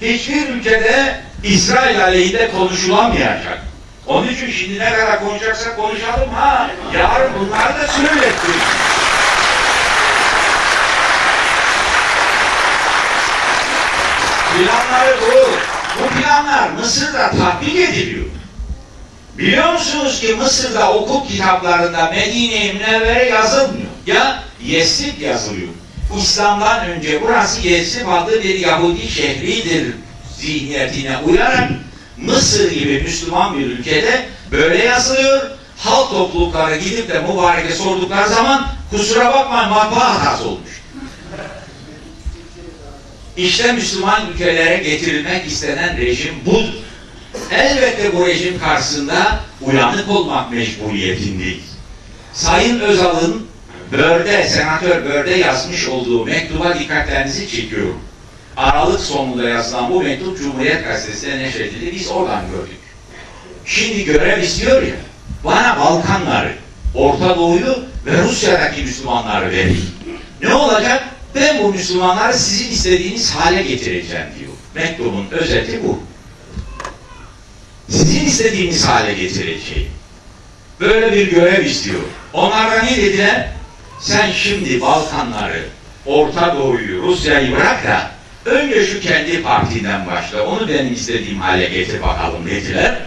Hiçbir 0.00 0.48
ülkede 0.48 1.20
İsrail 1.44 2.04
aleyhinde 2.04 2.50
konuşulamayacak. 2.50 3.58
Onun 4.06 4.28
için 4.28 4.50
şimdi 4.50 4.78
ne 4.78 4.92
kadar 4.92 5.20
konuşacaksak 5.20 5.76
konuşalım 5.76 6.30
ha. 6.34 6.70
Yarın 6.94 7.32
bunları 7.40 7.82
da 7.82 7.86
söylettik. 7.88 8.62
Planları 14.56 15.16
bu. 15.20 15.50
Bu 16.02 16.20
planlar 16.20 16.70
Mısır'da 16.70 17.30
tatbik 17.30 17.76
ediliyor. 17.76 18.26
Biliyor 19.38 19.72
musunuz 19.72 20.20
ki 20.20 20.34
Mısır'da 20.34 20.92
okul 20.92 21.28
kitaplarında 21.28 22.10
Medine-i 22.10 22.72
Münevvere 22.72 23.28
yazılmıyor. 23.28 23.86
Ya 24.06 24.42
Yesrib 24.64 25.20
yazılıyor. 25.20 25.68
İslam'dan 26.18 26.86
önce 26.86 27.22
burası 27.22 27.68
Yesrib 27.68 28.08
adlı 28.08 28.42
bir 28.42 28.58
Yahudi 28.58 29.08
şehridir 29.08 29.94
zihniyetine 30.38 31.18
uyarak 31.18 31.70
Mısır 32.16 32.70
gibi 32.70 33.02
Müslüman 33.02 33.58
bir 33.58 33.66
ülkede 33.66 34.26
böyle 34.50 34.84
yazılıyor. 34.84 35.50
Halk 35.78 36.10
toplulukları 36.10 36.76
gidip 36.76 37.08
de 37.08 37.20
mübareke 37.20 37.74
sordukları 37.74 38.28
zaman 38.28 38.66
kusura 38.90 39.32
bakmayın 39.32 39.70
matbaa 39.70 40.14
hatası 40.14 40.44
olmuş. 40.44 40.70
İşte 43.36 43.72
Müslüman 43.72 44.30
ülkelere 44.32 44.76
getirilmek 44.76 45.46
istenen 45.46 45.96
rejim 45.96 46.34
budur. 46.46 46.72
Elbette 47.50 48.16
bu 48.16 48.26
rejim 48.26 48.58
karşısında 48.58 49.40
uyanık 49.60 50.10
olmak 50.10 50.52
mecburiyetindeyiz. 50.52 51.64
Sayın 52.32 52.80
Özal'ın 52.80 53.46
Börde, 53.92 54.48
Senatör 54.48 55.04
Börde 55.04 55.30
yazmış 55.30 55.88
olduğu 55.88 56.24
mektuba 56.24 56.78
dikkatlerinizi 56.78 57.48
çekiyorum. 57.48 58.00
Aralık 58.56 59.00
sonunda 59.00 59.48
yazılan 59.48 59.90
bu 59.90 60.02
mektup 60.02 60.38
Cumhuriyet 60.38 60.84
Gazetesi'ne 60.84 61.38
neşredildi. 61.38 61.92
Biz 61.94 62.08
oradan 62.08 62.42
gördük. 62.50 62.76
Şimdi 63.64 64.04
görev 64.04 64.42
istiyor 64.42 64.82
ya, 64.82 64.94
bana 65.44 65.80
Balkanları, 65.80 66.52
Orta 66.94 67.36
Doğu'yu 67.36 67.78
ve 68.06 68.22
Rusya'daki 68.22 68.82
Müslümanları 68.82 69.50
verin. 69.50 69.84
Ne 70.42 70.54
olacak? 70.54 71.15
Ben 71.36 71.62
bu 71.62 71.72
Müslümanları 71.72 72.38
sizin 72.38 72.70
istediğiniz 72.70 73.30
hale 73.30 73.62
getireceğim 73.62 74.26
diyor. 74.38 74.52
Mektubun 74.74 75.26
özeti 75.30 75.80
bu. 75.84 76.00
Sizin 77.88 78.26
istediğiniz 78.26 78.84
hale 78.84 79.12
getireceğim. 79.12 79.90
Böyle 80.80 81.12
bir 81.12 81.30
görev 81.30 81.64
istiyor. 81.64 82.00
Onlar 82.32 82.70
da 82.70 82.82
ne 82.82 82.96
dediler? 82.96 83.48
Sen 84.00 84.32
şimdi 84.32 84.80
Balkanları, 84.80 85.64
Orta 86.06 86.56
Doğu'yu, 86.56 87.02
Rusya'yı 87.02 87.56
bırak 87.56 87.84
da 87.86 88.10
önce 88.44 88.86
şu 88.86 89.00
kendi 89.00 89.42
partinden 89.42 90.06
başla. 90.06 90.42
Onu 90.42 90.68
benim 90.68 90.92
istediğim 90.92 91.40
hale 91.40 91.68
getir 91.68 92.02
bakalım 92.02 92.46
dediler. 92.46 92.98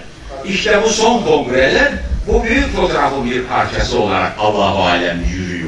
İşte 0.45 0.83
bu 0.83 0.89
son 0.89 1.23
kongreler 1.23 1.91
bu 2.27 2.43
büyük 2.43 2.75
fotoğrafın 2.75 3.31
bir 3.31 3.43
parçası 3.43 3.99
olarak 3.99 4.35
Allahu 4.39 4.83
Alem 4.83 5.23
yürüyor. 5.33 5.58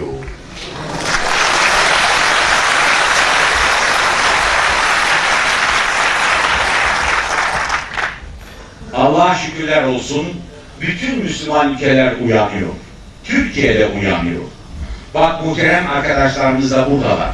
Allah'a 9.12 9.36
şükürler 9.36 9.84
olsun 9.84 10.28
bütün 10.82 11.24
Müslüman 11.24 11.74
ülkeler 11.74 12.14
uyanıyor. 12.26 12.70
Türkiye'de 13.24 13.88
uyanıyor. 13.88 14.42
Bak 15.14 15.46
muhterem 15.46 15.88
arkadaşlarımız 15.88 16.72
da 16.72 16.92
buradalar. 16.92 17.32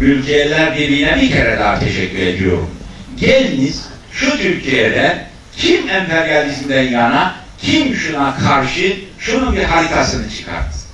Mülkiyeler 0.00 0.76
Birliği'ne 0.76 1.16
bir 1.20 1.30
kere 1.30 1.58
daha 1.58 1.78
teşekkür 1.78 2.18
ediyorum. 2.18 2.70
Geliniz 3.16 3.88
şu 4.12 4.38
Türkiye'de 4.38 5.26
kim 5.56 5.88
emperyalizmden 5.88 6.82
yana, 6.82 7.34
kim 7.62 7.94
şuna 7.94 8.36
karşı 8.36 8.96
şunun 9.18 9.56
bir 9.56 9.64
haritasını 9.64 10.30
çıkartsın. 10.30 10.90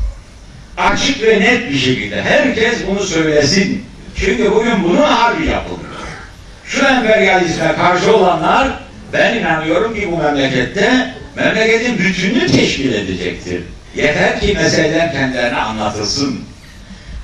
Açık 0.77 1.23
ve 1.23 1.41
net 1.41 1.71
bir 1.71 1.79
şekilde 1.79 2.23
herkes 2.23 2.79
bunu 2.91 3.03
söylesin. 3.03 3.85
Çünkü 4.17 4.53
bugün 4.53 4.85
bunun 4.85 5.03
harbi 5.03 5.47
yapılıyor. 5.47 5.93
Şu 6.67 6.85
emperyalizme 6.85 7.75
karşı 7.75 8.17
olanlar 8.17 8.82
ben 9.13 9.39
inanıyorum 9.39 9.95
ki 9.95 10.13
bu 10.13 10.17
memlekette 10.17 11.15
memleketin 11.37 11.99
bütününü 11.99 12.47
teşkil 12.47 12.93
edecektir. 12.93 13.63
Yeter 13.97 14.41
ki 14.41 14.55
meseleler 14.55 15.13
kendilerine 15.13 15.57
anlatılsın. 15.57 16.41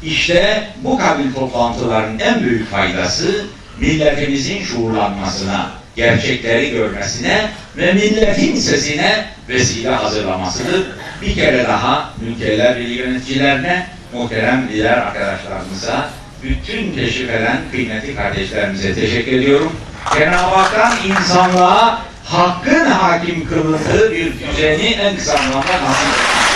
İşte 0.02 0.64
bu 0.84 0.98
kabil 0.98 1.32
toplantıların 1.34 2.18
en 2.18 2.42
büyük 2.42 2.70
faydası 2.70 3.44
milletimizin 3.80 4.64
şuurlanmasına, 4.64 5.70
gerçekleri 5.96 6.70
görmesine 6.70 7.50
ve 7.76 7.92
milletin 7.92 8.56
sesine 8.56 9.24
vesile 9.48 9.88
hazırlamasıdır. 9.88 10.86
Bir 11.22 11.34
kere 11.34 11.64
daha 11.64 12.14
Mülkiyeler 12.20 12.76
Birliği 12.76 12.98
yöneticilerine, 12.98 13.86
muhterem 14.12 14.68
lider 14.72 14.98
arkadaşlarımıza, 14.98 16.10
bütün 16.42 16.92
teşrif 16.92 17.30
eden 17.30 17.58
kıymetli 17.72 18.14
kardeşlerimize 18.14 18.94
teşekkür 18.94 19.32
ediyorum. 19.32 19.72
Cenab-ı 20.14 20.36
Hak'tan 20.36 20.92
insanlığa 21.06 21.98
hakkın 22.24 22.90
hakim 22.90 23.48
kılındığı 23.48 24.12
bir 24.12 24.32
düzeni 24.40 24.86
en 24.86 25.16
kısa 25.16 25.36
zamanda 25.36 25.58
nasip 25.58 26.08
etsin. 26.08 26.47